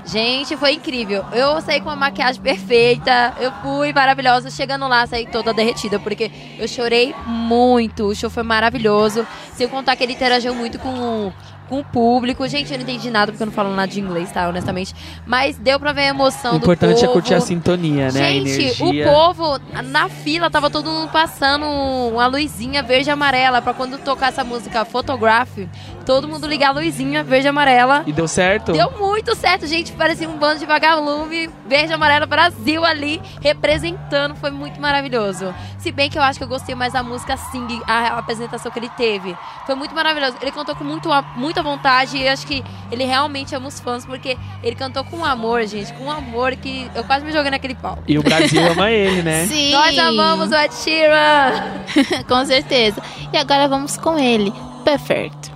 Gente, 0.07 0.57
foi 0.57 0.74
incrível. 0.74 1.24
Eu 1.33 1.61
saí 1.61 1.81
com 1.81 1.89
uma 1.89 1.97
maquiagem 1.97 2.41
perfeita. 2.41 3.35
Eu 3.41 3.51
fui 3.61 3.93
maravilhosa. 3.93 4.51
Chegando 4.51 4.87
lá, 4.87 5.05
saí 5.05 5.27
toda 5.27 5.53
derretida, 5.53 5.99
porque 5.99 6.31
eu 6.57 6.68
chorei 6.68 7.12
muito. 7.27 8.05
O 8.05 8.14
show 8.14 8.31
foi 8.31 8.45
maravilhoso. 8.45 9.27
Sem 9.55 9.66
contar 9.66 9.97
que 9.97 10.05
ele 10.05 10.12
interagiu 10.12 10.55
muito 10.55 10.79
com, 10.79 11.33
com 11.69 11.81
o 11.81 11.85
público. 11.85 12.47
Gente, 12.49 12.73
eu 12.73 12.79
não 12.79 12.85
entendi 12.85 13.11
nada, 13.11 13.33
porque 13.33 13.43
eu 13.43 13.47
não 13.47 13.53
falo 13.53 13.75
nada 13.75 13.91
de 13.91 14.01
inglês, 14.01 14.31
tá? 14.33 14.49
Honestamente. 14.49 14.95
Mas 15.27 15.59
deu 15.59 15.79
pra 15.79 15.93
ver 15.93 16.03
a 16.03 16.07
emoção 16.09 16.53
O 16.57 16.59
do 16.59 16.64
importante 16.64 16.99
é 16.99 17.01
povo. 17.07 17.12
curtir 17.12 17.35
a 17.35 17.41
sintonia, 17.41 18.11
né? 18.12 18.33
Gente, 18.33 18.83
o 18.83 19.05
povo, 19.05 19.59
na 19.85 20.09
fila, 20.09 20.51
tava 20.51 20.71
todo 20.71 20.89
mundo 20.91 21.11
passando 21.11 21.64
uma 21.67 22.27
luzinha 22.27 22.83
verde 22.83 23.09
e 23.09 23.12
amarela 23.12 23.61
pra 23.61 23.75
quando 23.75 23.99
tocar 23.99 24.29
essa 24.29 24.45
música 24.45 24.85
Photograph, 24.85 25.59
todo 26.07 26.28
mundo 26.28 26.46
ligar 26.46 26.68
a 26.68 26.72
luzinha 26.72 27.24
verde 27.24 27.48
e 27.48 27.50
amarela. 27.50 28.04
E 28.07 28.12
deu 28.12 28.28
certo? 28.28 28.72
Deu 28.72 28.92
muito 28.92 29.34
certo, 29.34 29.66
gente. 29.66 29.92
Parecia 29.92 30.28
um 30.28 30.38
bando 30.38 30.61
de 30.61 30.64
vagalume, 30.64 31.50
verde 31.66 31.90
e 31.90 31.94
amarelo, 31.94 32.26
Brasil 32.26 32.84
ali, 32.84 33.20
representando. 33.42 34.36
Foi 34.36 34.52
muito 34.52 34.80
maravilhoso. 34.80 35.52
Se 35.78 35.90
bem 35.90 36.09
que 36.09 36.16
eu 36.16 36.22
acho 36.22 36.38
que 36.38 36.44
eu 36.44 36.48
gostei 36.48 36.74
mais 36.76 36.92
da 36.92 37.02
música 37.02 37.36
Sing, 37.36 37.82
a 37.86 38.18
apresentação 38.18 38.70
que 38.70 38.78
ele 38.78 38.88
teve. 38.90 39.36
Foi 39.66 39.74
muito 39.74 39.94
maravilhoso. 39.94 40.36
Ele 40.40 40.52
cantou 40.52 40.76
com 40.76 40.84
muito, 40.84 41.11
muita 41.34 41.62
vontade 41.62 42.16
e 42.16 42.28
acho 42.28 42.46
que 42.46 42.64
ele 42.90 43.04
realmente 43.04 43.54
ama 43.54 43.66
os 43.66 43.80
fãs, 43.80 44.07
porque 44.07 44.38
ele 44.62 44.76
cantou 44.76 45.02
com 45.02 45.24
amor, 45.24 45.66
gente. 45.66 45.92
Com 45.94 46.11
amor 46.11 46.54
que 46.54 46.88
eu 46.94 47.02
quase 47.02 47.24
me 47.24 47.32
joguei 47.32 47.50
naquele 47.50 47.74
pau. 47.74 47.98
E 48.07 48.16
o 48.16 48.22
Brasil 48.22 48.62
ama 48.70 48.90
ele, 48.92 49.22
né? 49.22 49.46
Sim! 49.46 49.72
Nós 49.72 49.98
amamos 49.98 50.52
o 50.52 50.54
Ed 50.54 50.72
Sheeran! 50.72 51.82
com 52.28 52.44
certeza. 52.44 53.02
E 53.32 53.36
agora 53.36 53.66
vamos 53.66 53.96
com 53.96 54.16
ele, 54.16 54.52
Perfect. 54.84 55.55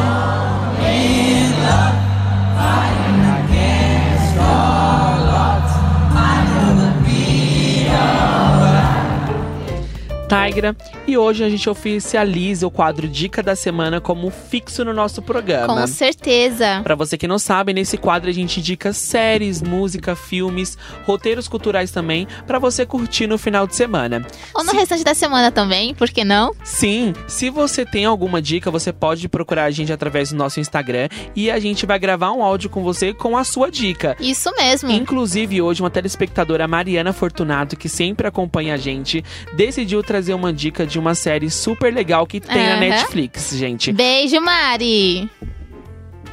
Tigra. 10.31 10.73
E 11.05 11.17
hoje 11.17 11.43
a 11.43 11.49
gente 11.49 11.69
oficializa 11.69 12.65
o 12.65 12.71
quadro 12.71 13.05
Dica 13.05 13.43
da 13.43 13.53
Semana 13.53 13.99
como 13.99 14.29
fixo 14.29 14.85
no 14.85 14.93
nosso 14.93 15.21
programa. 15.21 15.75
Com 15.75 15.87
certeza. 15.87 16.79
Pra 16.83 16.95
você 16.95 17.17
que 17.17 17.27
não 17.27 17.37
sabe, 17.37 17.73
nesse 17.73 17.97
quadro 17.97 18.29
a 18.29 18.33
gente 18.33 18.61
indica 18.61 18.93
séries, 18.93 19.61
música, 19.61 20.15
filmes, 20.15 20.77
roteiros 21.05 21.49
culturais 21.49 21.91
também, 21.91 22.27
pra 22.47 22.59
você 22.59 22.85
curtir 22.85 23.27
no 23.27 23.37
final 23.37 23.67
de 23.67 23.75
semana. 23.75 24.25
Ou 24.55 24.63
no 24.63 24.71
restante 24.71 25.03
da 25.03 25.13
semana 25.13 25.51
também, 25.51 25.93
por 25.93 26.09
que 26.09 26.23
não? 26.23 26.55
Sim, 26.63 27.13
se 27.27 27.49
você 27.49 27.85
tem 27.85 28.05
alguma 28.05 28.41
dica, 28.41 28.71
você 28.71 28.93
pode 28.93 29.27
procurar 29.27 29.65
a 29.65 29.71
gente 29.71 29.91
através 29.91 30.29
do 30.29 30.37
nosso 30.37 30.61
Instagram 30.61 31.09
e 31.35 31.51
a 31.51 31.59
gente 31.59 31.85
vai 31.85 31.99
gravar 31.99 32.31
um 32.31 32.41
áudio 32.41 32.69
com 32.69 32.81
você 32.81 33.13
com 33.13 33.37
a 33.37 33.43
sua 33.43 33.69
dica. 33.69 34.15
Isso 34.17 34.49
mesmo. 34.55 34.91
Inclusive, 34.91 35.61
hoje, 35.61 35.81
uma 35.81 35.89
telespectadora, 35.89 36.67
Mariana 36.69 37.11
Fortunato, 37.11 37.75
que 37.75 37.89
sempre 37.89 38.27
acompanha 38.27 38.75
a 38.75 38.77
gente, 38.77 39.23
decidiu 39.53 40.01
trazer 40.01 40.20
uma 40.29 40.53
dica 40.53 40.85
de 40.85 40.99
uma 40.99 41.15
série 41.15 41.49
super 41.49 41.93
legal 41.93 42.27
que 42.27 42.39
tem 42.39 42.55
na 42.55 42.71
Aham. 42.73 42.79
Netflix, 42.79 43.55
gente. 43.55 43.91
Beijo, 43.91 44.39
Mari. 44.39 45.29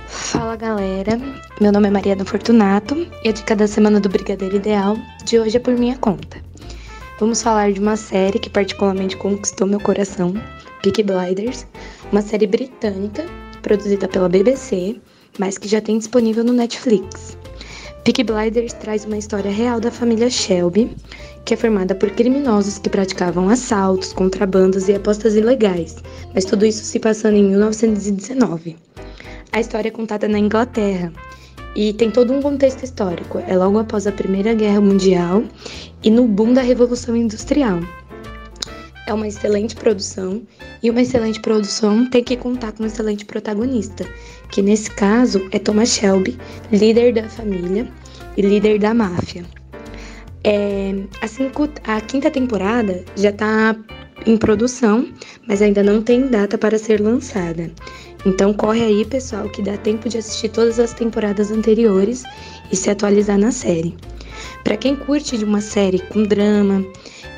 Fala 0.06 0.56
galera, 0.56 1.20
meu 1.60 1.70
nome 1.70 1.88
é 1.88 1.90
Mariana 1.90 2.24
Fortunato 2.24 3.06
e 3.22 3.28
a 3.28 3.32
dica 3.32 3.54
da 3.54 3.66
semana 3.66 4.00
do 4.00 4.08
Brigadeiro 4.08 4.56
Ideal 4.56 4.96
de 5.24 5.38
hoje 5.38 5.56
é 5.56 5.60
por 5.60 5.74
minha 5.74 5.96
conta. 5.96 6.42
Vamos 7.20 7.42
falar 7.42 7.72
de 7.72 7.80
uma 7.80 7.96
série 7.96 8.38
que 8.38 8.48
particularmente 8.48 9.16
conquistou 9.16 9.66
meu 9.66 9.80
coração, 9.80 10.34
Peaky 10.82 11.02
Blinders, 11.02 11.66
uma 12.10 12.22
série 12.22 12.46
britânica 12.46 13.26
produzida 13.60 14.08
pela 14.08 14.28
BBC, 14.28 14.96
mas 15.38 15.58
que 15.58 15.68
já 15.68 15.80
tem 15.80 15.98
disponível 15.98 16.42
no 16.42 16.52
Netflix. 16.52 17.36
Peaky 18.04 18.24
Blinders 18.24 18.72
traz 18.72 19.04
uma 19.04 19.18
história 19.18 19.50
real 19.50 19.80
da 19.80 19.90
família 19.90 20.30
Shelby, 20.30 20.96
que 21.48 21.54
é 21.54 21.56
formada 21.56 21.94
por 21.94 22.10
criminosos 22.10 22.78
que 22.78 22.90
praticavam 22.90 23.48
assaltos, 23.48 24.12
contrabandos 24.12 24.86
e 24.86 24.94
apostas 24.94 25.34
ilegais, 25.34 25.96
mas 26.34 26.44
tudo 26.44 26.66
isso 26.66 26.84
se 26.84 27.00
passando 27.00 27.38
em 27.38 27.44
1919. 27.44 28.76
A 29.50 29.58
história 29.58 29.88
é 29.88 29.90
contada 29.90 30.28
na 30.28 30.38
Inglaterra 30.38 31.10
e 31.74 31.94
tem 31.94 32.10
todo 32.10 32.34
um 32.34 32.42
contexto 32.42 32.84
histórico. 32.84 33.42
É 33.48 33.56
logo 33.56 33.78
após 33.78 34.06
a 34.06 34.12
Primeira 34.12 34.52
Guerra 34.52 34.82
Mundial 34.82 35.42
e 36.02 36.10
no 36.10 36.28
boom 36.28 36.52
da 36.52 36.60
Revolução 36.60 37.16
Industrial. 37.16 37.80
É 39.06 39.14
uma 39.14 39.26
excelente 39.26 39.74
produção 39.74 40.42
e 40.82 40.90
uma 40.90 41.00
excelente 41.00 41.40
produção 41.40 42.10
tem 42.10 42.22
que 42.22 42.36
contar 42.36 42.72
com 42.72 42.82
um 42.82 42.86
excelente 42.86 43.24
protagonista, 43.24 44.06
que 44.50 44.60
nesse 44.60 44.90
caso 44.90 45.48
é 45.50 45.58
Thomas 45.58 45.94
Shelby, 45.94 46.36
líder 46.70 47.14
da 47.14 47.26
família 47.26 47.90
e 48.36 48.42
líder 48.42 48.78
da 48.78 48.92
máfia. 48.92 49.46
É, 50.44 50.94
a, 51.20 51.26
cinco- 51.26 51.68
a 51.84 52.00
quinta 52.00 52.30
temporada 52.30 53.04
já 53.16 53.30
está 53.30 53.76
em 54.26 54.36
produção, 54.36 55.08
mas 55.46 55.62
ainda 55.62 55.82
não 55.82 56.02
tem 56.02 56.26
data 56.28 56.56
para 56.58 56.78
ser 56.78 57.00
lançada. 57.00 57.70
Então 58.26 58.52
corre 58.52 58.82
aí, 58.82 59.04
pessoal, 59.04 59.48
que 59.48 59.62
dá 59.62 59.76
tempo 59.76 60.08
de 60.08 60.18
assistir 60.18 60.48
todas 60.48 60.78
as 60.78 60.92
temporadas 60.92 61.50
anteriores 61.50 62.24
e 62.70 62.76
se 62.76 62.90
atualizar 62.90 63.38
na 63.38 63.52
série. 63.52 63.96
Para 64.64 64.76
quem 64.76 64.96
curte 64.96 65.38
de 65.38 65.44
uma 65.44 65.60
série 65.60 66.00
com 66.00 66.24
drama, 66.24 66.84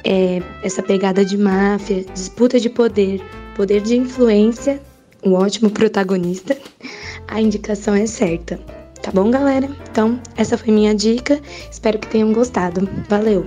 é, 0.04 0.42
essa 0.62 0.82
pegada 0.82 1.24
de 1.24 1.36
máfia, 1.36 2.04
disputa 2.14 2.58
de 2.58 2.70
poder, 2.70 3.20
poder 3.54 3.82
de 3.82 3.96
influência, 3.96 4.80
um 5.24 5.34
ótimo 5.34 5.70
protagonista, 5.70 6.56
a 7.28 7.40
indicação 7.40 7.94
é 7.94 8.06
certa. 8.06 8.58
Tá 9.02 9.10
bom, 9.12 9.30
galera? 9.30 9.68
Então, 9.90 10.20
essa 10.36 10.58
foi 10.58 10.72
minha 10.72 10.94
dica. 10.94 11.40
Espero 11.70 11.98
que 11.98 12.06
tenham 12.08 12.32
gostado. 12.32 12.88
Valeu! 13.08 13.46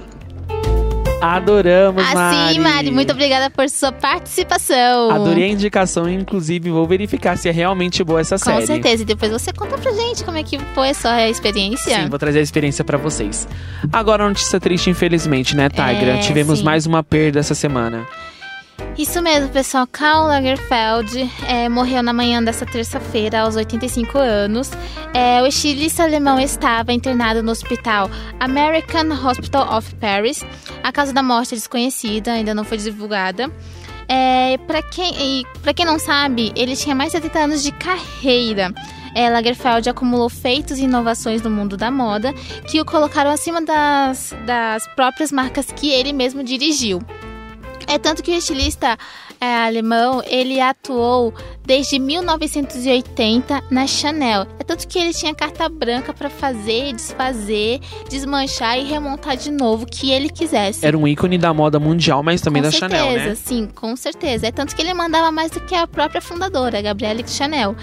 Adoramos, 1.22 2.04
Assim, 2.04 2.60
Mari, 2.60 2.92
muito 2.92 3.14
obrigada 3.14 3.50
por 3.50 3.70
sua 3.70 3.94
participação. 3.94 5.10
Adorei 5.10 5.46
a 5.46 5.48
indicação, 5.48 6.10
inclusive 6.10 6.70
vou 6.70 6.86
verificar 6.86 7.38
se 7.38 7.48
é 7.48 7.52
realmente 7.52 8.04
boa 8.04 8.20
essa 8.20 8.36
Com 8.38 8.44
série. 8.44 8.68
certeza. 8.68 9.04
E 9.04 9.06
depois 9.06 9.32
você 9.32 9.54
conta 9.54 9.78
pra 9.78 9.94
gente 9.94 10.22
como 10.26 10.38
é 10.38 10.44
que 10.44 10.60
foi 10.76 10.90
a 10.90 10.94
sua 10.94 11.30
experiência. 11.30 11.96
Sim, 11.98 12.10
vou 12.10 12.20
trazer 12.20 12.40
a 12.40 12.42
experiência 12.42 12.84
pra 12.84 12.98
vocês. 12.98 13.48
Agora, 13.94 14.24
uma 14.24 14.30
notícia 14.30 14.60
triste, 14.60 14.90
infelizmente, 14.90 15.56
né, 15.56 15.70
Tigra? 15.70 16.16
É, 16.16 16.18
Tivemos 16.18 16.60
sim. 16.60 16.66
mais 16.66 16.86
uma 16.86 17.02
perda 17.02 17.40
essa 17.40 17.56
semana. 17.56 18.06
Isso 18.98 19.24
mesmo, 19.24 19.50
pessoal. 19.50 19.88
Karl 19.92 20.28
Lagerfeld 20.28 21.32
é, 21.48 21.68
morreu 21.68 22.04
na 22.04 22.14
manhã 22.14 22.44
dessa 22.44 22.64
terça-feira, 22.64 23.42
aos 23.42 23.56
85 23.56 24.20
anos. 24.20 24.72
É, 25.16 25.42
o 25.42 25.48
estilista 25.48 26.04
alemão 26.04 26.40
estava 26.40 26.94
internado 26.94 27.42
no 27.42 27.52
hospital 27.52 28.08
American 28.40 29.10
Hospital 29.28 29.76
of 29.76 29.96
Paris. 29.96 30.46
A 30.84 30.92
causa 30.92 31.12
da 31.12 31.24
morte 31.24 31.56
é 31.56 31.58
desconhecida, 31.58 32.34
ainda 32.34 32.54
não 32.54 32.64
foi 32.64 32.78
divulgada. 32.78 33.52
É, 34.08 34.60
para 34.68 34.84
quem, 34.84 35.44
quem 35.76 35.86
não 35.86 35.98
sabe, 35.98 36.52
ele 36.56 36.76
tinha 36.76 36.94
mais 36.94 37.12
de 37.12 37.18
70 37.18 37.40
anos 37.40 37.64
de 37.64 37.72
carreira. 37.72 38.72
É, 39.16 39.28
Lagerfeld 39.28 39.90
acumulou 39.90 40.30
feitos 40.30 40.78
e 40.78 40.84
inovações 40.84 41.42
no 41.42 41.50
mundo 41.50 41.76
da 41.76 41.90
moda 41.90 42.32
que 42.68 42.80
o 42.80 42.86
colocaram 42.86 43.32
acima 43.32 43.60
das, 43.60 44.36
das 44.46 44.88
próprias 44.90 45.32
marcas 45.32 45.66
que 45.72 45.90
ele 45.90 46.14
mesmo 46.14 46.44
dirigiu. 46.44 47.02
É 47.88 47.98
tanto 47.98 48.24
que 48.24 48.32
o 48.32 48.34
estilista 48.34 48.98
é, 49.40 49.66
alemão, 49.66 50.24
ele 50.26 50.62
atuou 50.62 51.34
desde 51.66 52.00
1980 52.00 53.64
na 53.70 53.86
Chanel. 53.86 54.48
É 54.60 54.64
tanto 54.64 54.88
que 54.88 54.98
ele 54.98 55.14
tinha 55.14 55.34
carta 55.36 55.68
branca 55.68 56.14
para 56.14 56.30
fazer, 56.30 56.94
desfazer, 56.94 57.80
desmanchar 58.10 58.78
e 58.78 58.84
remontar 58.84 59.36
de 59.36 59.52
novo 59.52 59.84
o 59.84 59.86
que 59.86 60.12
ele 60.12 60.30
quisesse. 60.30 60.86
Era 60.86 60.98
um 60.98 61.08
ícone 61.08 61.38
da 61.38 61.54
moda 61.54 61.80
mundial, 61.80 62.24
mas 62.24 62.42
também 62.42 62.62
com 62.62 62.70
da 62.70 62.72
certeza, 62.72 63.04
Chanel, 63.04 63.30
né? 63.30 63.36
sim, 63.36 63.68
com 63.68 63.96
certeza. 63.96 64.48
É 64.48 64.52
tanto 64.52 64.76
que 64.76 64.82
ele 64.82 64.94
mandava 64.94 65.32
mais 65.32 65.52
do 65.52 65.60
que 65.60 65.76
a 65.76 65.86
própria 65.88 66.22
fundadora, 66.22 66.82
Gabrielle 66.82 67.24
Chanel. 67.28 67.76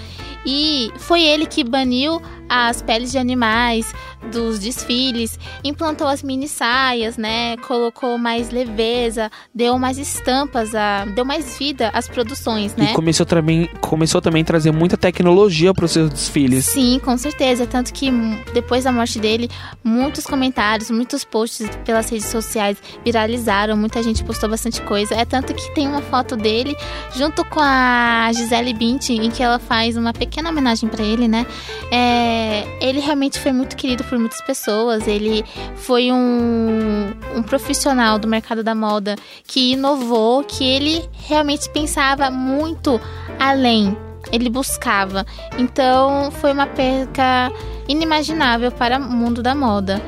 E 0.44 0.90
foi 0.96 1.22
ele 1.22 1.44
que 1.44 1.62
baniu 1.62 2.22
as 2.50 2.82
peles 2.82 3.12
de 3.12 3.18
animais 3.18 3.94
dos 4.32 4.58
desfiles, 4.58 5.38
implantou 5.62 6.08
as 6.08 6.22
mini 6.22 6.48
saias, 6.48 7.16
né? 7.16 7.56
Colocou 7.58 8.18
mais 8.18 8.50
leveza, 8.50 9.30
deu 9.54 9.78
mais 9.78 9.98
estampas, 9.98 10.74
a, 10.74 11.04
deu 11.04 11.24
mais 11.24 11.56
vida 11.56 11.90
às 11.94 12.08
produções, 12.08 12.74
né? 12.74 12.90
E 12.90 12.94
começou 12.94 13.24
também, 13.24 13.70
começou 13.80 14.20
também 14.20 14.42
a 14.42 14.44
trazer 14.44 14.72
muita 14.72 14.96
tecnologia 14.96 15.72
para 15.72 15.84
os 15.84 15.92
seus 15.92 16.10
desfiles. 16.10 16.66
Sim, 16.66 17.00
com 17.02 17.16
certeza. 17.16 17.66
Tanto 17.66 17.92
que 17.92 18.10
depois 18.52 18.84
da 18.84 18.90
morte 18.92 19.20
dele, 19.20 19.48
muitos 19.84 20.26
comentários, 20.26 20.90
muitos 20.90 21.24
posts 21.24 21.68
pelas 21.84 22.10
redes 22.10 22.26
sociais 22.26 22.76
viralizaram. 23.04 23.76
Muita 23.76 24.02
gente 24.02 24.24
postou 24.24 24.50
bastante 24.50 24.82
coisa. 24.82 25.14
É 25.14 25.24
tanto 25.24 25.54
que 25.54 25.74
tem 25.74 25.86
uma 25.86 26.02
foto 26.02 26.36
dele 26.36 26.76
junto 27.14 27.44
com 27.44 27.60
a 27.60 28.30
Gisele 28.34 28.74
Bündchen, 28.74 29.24
em 29.24 29.30
que 29.30 29.42
ela 29.42 29.58
faz 29.58 29.96
uma 29.96 30.12
pequena 30.12 30.50
homenagem 30.50 30.88
pra 30.88 31.04
ele, 31.04 31.28
né? 31.28 31.46
É, 31.92 32.39
ele 32.80 33.00
realmente 33.00 33.38
foi 33.38 33.52
muito 33.52 33.76
querido 33.76 34.04
por 34.04 34.18
muitas 34.18 34.40
pessoas. 34.42 35.06
Ele 35.06 35.44
foi 35.76 36.10
um, 36.12 37.10
um 37.36 37.42
profissional 37.42 38.18
do 38.18 38.26
mercado 38.28 38.62
da 38.62 38.74
moda 38.74 39.16
que 39.46 39.72
inovou, 39.72 40.42
que 40.44 40.64
ele 40.64 41.08
realmente 41.26 41.68
pensava 41.70 42.30
muito 42.30 43.00
além 43.38 43.96
ele 44.30 44.50
buscava. 44.50 45.24
Então 45.58 46.30
foi 46.30 46.52
uma 46.52 46.66
perca 46.66 47.50
inimaginável 47.88 48.70
para 48.70 48.98
o 48.98 49.02
mundo 49.02 49.42
da 49.42 49.54
moda. 49.54 50.00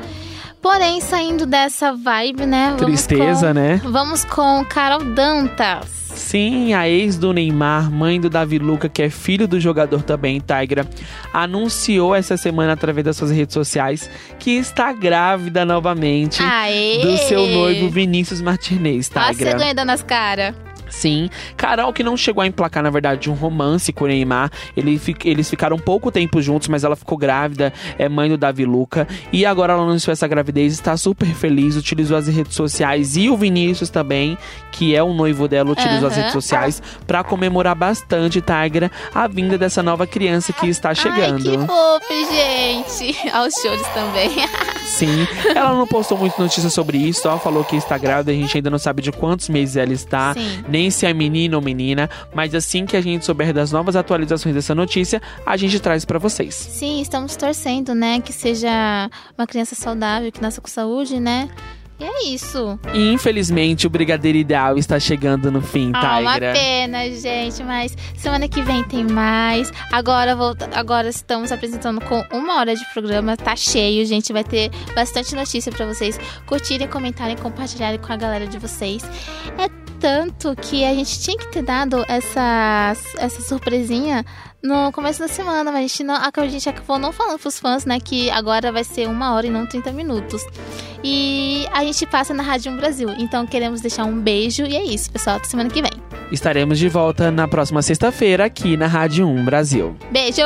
Porém, 0.61 1.01
saindo 1.01 1.45
dessa 1.45 1.91
vibe, 1.93 2.45
né? 2.45 2.73
Tristeza, 2.77 3.47
com- 3.47 3.53
né? 3.53 3.81
Vamos 3.83 4.23
com 4.23 4.63
Carol 4.65 5.03
Dantas. 5.03 6.02
Sim, 6.33 6.73
a 6.73 6.89
ex 6.89 7.15
do 7.15 7.31
Neymar, 7.31 7.91
mãe 7.91 8.19
do 8.19 8.27
Davi 8.27 8.57
Luca, 8.57 8.89
que 8.89 9.03
é 9.03 9.09
filho 9.11 9.47
do 9.47 9.59
jogador 9.59 10.01
também, 10.01 10.39
Tigra, 10.41 10.83
anunciou 11.31 12.15
essa 12.15 12.35
semana 12.37 12.73
através 12.73 13.05
das 13.05 13.17
suas 13.17 13.29
redes 13.29 13.53
sociais 13.53 14.09
que 14.39 14.57
está 14.57 14.91
grávida 14.91 15.63
novamente 15.63 16.41
Aê! 16.41 17.03
do 17.03 17.15
seu 17.19 17.45
noivo 17.45 17.87
Vinícius 17.87 18.41
Martinez, 18.41 19.11
a 19.13 19.31
Tigra. 19.31 19.51
cegonha 19.51 19.75
dando 19.75 19.91
as 19.91 20.01
caras. 20.01 20.55
Sim. 20.93 21.29
Carol, 21.57 21.91
que 21.91 22.03
não 22.03 22.15
chegou 22.15 22.41
a 22.41 22.47
emplacar, 22.47 22.83
na 22.83 22.89
verdade, 22.89 23.29
um 23.29 23.33
romance 23.33 23.91
com 23.91 24.05
o 24.05 24.07
Neymar. 24.07 24.51
Ele, 24.77 25.01
eles 25.25 25.49
ficaram 25.49 25.77
pouco 25.77 26.11
tempo 26.11 26.41
juntos, 26.41 26.67
mas 26.67 26.83
ela 26.83 26.95
ficou 26.95 27.17
grávida, 27.17 27.73
é 27.97 28.07
mãe 28.07 28.29
do 28.29 28.37
Davi 28.37 28.63
Luca. 28.63 29.07
E 29.31 29.45
agora 29.45 29.73
ela 29.73 29.81
anunciou 29.83 30.11
essa 30.13 30.27
gravidez, 30.27 30.71
está 30.71 30.95
super 30.95 31.27
feliz, 31.27 31.75
utilizou 31.75 32.15
as 32.15 32.27
redes 32.27 32.55
sociais 32.55 33.17
e 33.17 33.27
o 33.29 33.35
Vinícius 33.35 33.89
também, 33.89 34.37
que 34.71 34.95
é 34.95 35.01
o 35.03 35.13
noivo 35.13 35.47
dela, 35.47 35.71
utilizou 35.71 36.07
as 36.07 36.13
Aham. 36.13 36.21
redes 36.21 36.33
sociais 36.33 36.81
pra 37.07 37.23
comemorar 37.23 37.75
bastante, 37.75 38.39
Tigra, 38.41 38.91
a 39.13 39.27
vinda 39.27 39.57
dessa 39.57 39.81
nova 39.81 40.05
criança 40.05 40.53
que 40.53 40.67
está 40.67 40.89
Ai, 40.89 40.95
chegando. 40.95 41.43
que 41.43 41.57
fofo, 41.57 42.33
gente. 42.33 43.29
Aos 43.33 43.53
chores 43.55 43.87
também. 43.93 44.29
Sim. 44.85 45.27
Ela 45.55 45.73
não 45.73 45.87
postou 45.87 46.17
muita 46.17 46.41
notícia 46.41 46.69
sobre 46.69 46.97
isso, 46.97 47.23
só 47.23 47.37
falou 47.39 47.63
que 47.63 47.75
está 47.75 47.97
grávida, 47.97 48.31
a 48.31 48.35
gente 48.35 48.55
ainda 48.57 48.69
não 48.69 48.77
sabe 48.77 49.01
de 49.01 49.11
quantos 49.11 49.49
meses 49.49 49.75
ela 49.75 49.91
está, 49.93 50.33
Sim. 50.33 50.63
nem 50.67 50.82
se 50.89 51.05
é 51.05 51.13
menino 51.13 51.57
ou 51.57 51.63
menina, 51.63 52.09
mas 52.33 52.53
assim 52.55 52.85
que 52.85 52.97
a 52.97 53.01
gente 53.01 53.25
souber 53.25 53.53
das 53.53 53.71
novas 53.71 53.95
atualizações 53.95 54.55
dessa 54.55 54.73
notícia, 54.73 55.21
a 55.45 55.57
gente 55.57 55.79
traz 55.79 56.05
pra 56.05 56.19
vocês. 56.19 56.53
Sim, 56.55 57.01
estamos 57.01 57.35
torcendo, 57.35 57.93
né? 57.93 58.19
Que 58.21 58.33
seja 58.33 59.09
uma 59.37 59.47
criança 59.47 59.75
saudável, 59.75 60.31
que 60.31 60.41
nasça 60.41 60.61
com 60.61 60.67
saúde, 60.67 61.19
né? 61.19 61.49
E 61.99 62.03
é 62.03 62.33
isso. 62.33 62.79
E 62.93 63.13
infelizmente 63.13 63.85
o 63.85 63.89
Brigadeiro 63.89 64.37
Ideal 64.37 64.77
está 64.77 64.99
chegando 64.99 65.51
no 65.51 65.61
fim, 65.61 65.91
Ah, 65.93 66.19
uma 66.19 66.39
pena, 66.39 67.09
gente, 67.11 67.63
mas 67.63 67.95
semana 68.17 68.47
que 68.47 68.61
vem 68.61 68.83
tem 68.83 69.05
mais. 69.05 69.71
Agora 69.91 70.35
volta, 70.35 70.69
agora 70.73 71.07
estamos 71.07 71.51
apresentando 71.51 72.01
com 72.01 72.21
uma 72.35 72.57
hora 72.59 72.75
de 72.75 72.83
programa, 72.93 73.37
tá 73.37 73.55
cheio, 73.55 74.05
gente, 74.05 74.33
vai 74.33 74.43
ter 74.43 74.71
bastante 74.95 75.35
notícia 75.35 75.71
pra 75.71 75.85
vocês 75.85 76.19
curtirem, 76.47 76.87
comentarem, 76.87 77.37
compartilharem 77.37 77.99
com 77.99 78.11
a 78.11 78.17
galera 78.17 78.47
de 78.47 78.57
vocês. 78.57 79.03
É 79.57 79.82
tanto 80.03 80.53
que 80.57 80.83
a 80.83 80.93
gente 80.93 81.17
tinha 81.21 81.37
que 81.37 81.47
ter 81.47 81.63
dado 81.63 82.03
essa 82.09 82.93
essa 83.17 83.41
surpresinha 83.41 84.25
no 84.61 84.91
começo 84.91 85.21
da 85.21 85.29
semana, 85.29 85.71
mas 85.71 85.79
a 85.79 85.81
gente 85.87 86.03
não, 86.03 86.15
a 86.15 86.47
gente 86.47 86.67
acabou 86.67 86.99
não 86.99 87.13
falando 87.13 87.39
pros 87.39 87.57
fãs, 87.57 87.85
né, 87.85 88.01
que 88.01 88.29
agora 88.29 88.69
vai 88.69 88.83
ser 88.83 89.07
uma 89.07 89.33
hora 89.33 89.47
e 89.47 89.49
não 89.49 89.65
30 89.65 89.93
minutos. 89.93 90.45
E 91.01 91.65
a 91.71 91.85
gente 91.85 92.05
passa 92.05 92.33
na 92.33 92.43
Rádio 92.43 92.73
1 92.73 92.77
Brasil. 92.77 93.09
Então 93.17 93.47
queremos 93.47 93.79
deixar 93.79 94.03
um 94.03 94.19
beijo 94.19 94.65
e 94.65 94.75
é 94.75 94.83
isso, 94.83 95.09
pessoal. 95.09 95.37
Até 95.37 95.47
semana 95.47 95.69
que 95.69 95.81
vem. 95.81 95.91
Estaremos 96.33 96.77
de 96.77 96.89
volta 96.89 97.31
na 97.31 97.47
próxima 97.47 97.81
sexta-feira 97.81 98.43
aqui 98.43 98.75
na 98.75 98.87
Rádio 98.87 99.25
1 99.25 99.45
Brasil. 99.45 99.95
Beijo! 100.11 100.41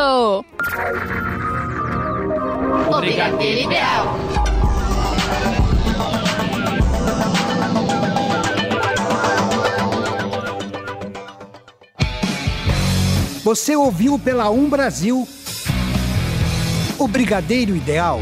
O 2.90 3.00
Brigadeiro 3.00 3.70
Você 13.48 13.78
ouviu 13.78 14.20
pela 14.20 14.50
Um 14.50 14.68
Brasil 14.68 15.26
o 17.00 17.08
Brigadeiro 17.08 17.78
Ideal. 17.78 18.20